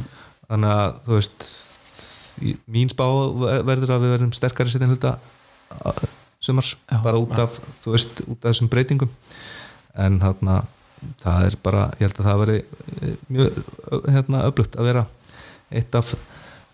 [0.50, 1.46] þannig að þú veist
[2.74, 3.04] mín spá
[3.64, 5.14] verður að við verðum sterkari setjum hluta
[5.86, 6.04] uh,
[6.44, 6.98] sumars, Já.
[7.04, 9.12] bara út af þú veist, út af þessum breytingum.
[9.96, 10.58] En þarna
[11.22, 12.56] það er bara, ég held að það veri
[13.32, 13.58] mjög
[13.94, 15.04] ö- hérna, öflugt að vera
[15.74, 16.10] eitt af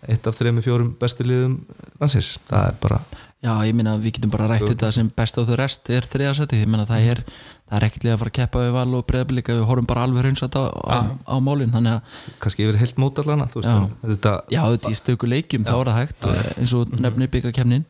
[0.09, 1.59] eitt af þrejum fjórum bestu liðum
[2.01, 3.01] landsins, það er bara
[3.41, 6.61] já, ég meina við getum bara rætt þetta sem best á þau rest er þriðasæti,
[6.61, 7.23] ég meina það er
[7.71, 10.03] það er ekkert líka að fara að keppa við val og breyðabilika við horfum bara
[10.03, 11.71] alveg raunsat á, á, á málin.
[11.71, 13.77] Þannig að, kannski yfir heilt mót veist, Já.
[14.03, 17.85] þetta, já, þetta í stöku leikjum þá er það hægt, eins og nefnir byggakefnin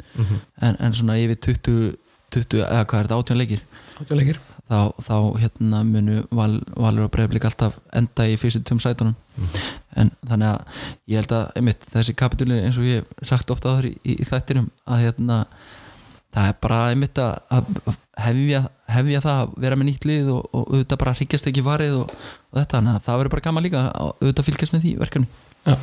[0.62, 1.98] en, en svona yfir 20,
[2.38, 3.66] 20 eða hvað er þetta, 18 leikir?
[4.02, 4.40] Átjáleikir
[4.70, 9.16] þá, þá hérna munu val, valur og breyðblik alltaf enda í fyrstu tveim sætunum
[10.00, 10.82] en þannig að
[11.12, 14.28] ég held að einmitt, þessi kapitúli eins og ég sagt ofta áður í, í, í
[14.28, 15.44] þættinum að hérna
[16.32, 17.64] það er bara einmitt að
[18.22, 18.62] hefja,
[18.92, 22.14] hefja það að vera með nýtt lið og, og auðvitað bara hryggjast ekki varið og,
[22.52, 25.28] og þetta, þannig að það verður bara gaman líka að auðvitað fylgjast með því verkefni
[25.68, 25.76] Já.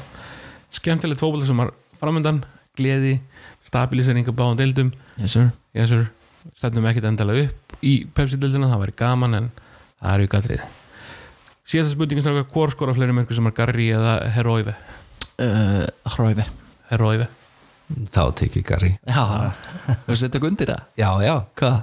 [0.78, 2.40] skemmtilegt fótbolta sem var framöndan
[2.78, 3.18] gleði,
[3.66, 5.50] stabilisering á báðum deildum yes, sir.
[5.76, 6.09] yes, sir.
[6.56, 9.50] Stendum ekkert endalega upp í Pepsi-deildina, það væri gaman en
[10.00, 10.62] það er aukatrið
[11.68, 14.72] síðasta spurningin strákar, hvor skora fleiri mörgur sem er Garri eða Heróive
[15.42, 15.84] uh,
[16.14, 16.46] Hróifi
[16.92, 17.28] Heróive
[18.14, 19.22] þá tekið Gary já,
[20.04, 20.82] þú veist þetta undir það?
[21.00, 21.78] Já, já, hvað?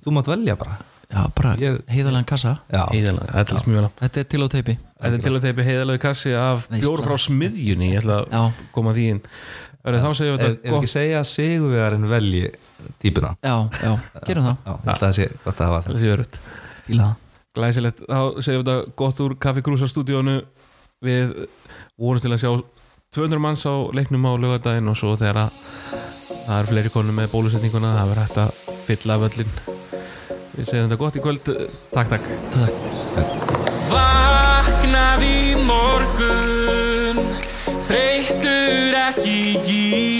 [0.00, 0.76] þú mátt velja bara.
[1.10, 2.52] Já, bara Ég- heiðalega kassa.
[2.70, 4.74] Já, heiðalega, þetta er mjög vel þetta er til á teipi.
[5.00, 6.80] Þetta er til að teipi heiðalegu kassi af Veistla.
[6.86, 9.20] bjór frá smiðjunni Ég ætla að koma því inn
[9.80, 12.42] Verið, Þá segjum við ef, ef þetta ekki gott segja að sigurvegarinn velji
[13.00, 13.30] típuna.
[13.40, 13.92] Já, já,
[14.28, 14.58] gerum það.
[14.60, 15.90] Já, ég held að það sé gott að hafa það.
[15.90, 16.40] Það sé verið
[16.88, 17.16] fíla það.
[17.58, 20.36] Glæsilegt, þá segjum við þetta gott úr Kaffi Krúsa stúdíónu.
[21.00, 21.32] Við
[21.96, 22.52] vorum til að sjá
[23.16, 25.50] 200 manns á leiknum á laugardaginn og svo þegar að
[26.44, 28.50] það er fleiri konum með bólusetninguna það verður hægt að
[28.86, 29.52] fylla völlin
[30.60, 31.50] Við segjum þetta gott í kvöld.
[31.94, 32.24] Takk, takk.
[33.90, 36.59] Vaknaði í morgun
[39.18, 40.19] Gigi.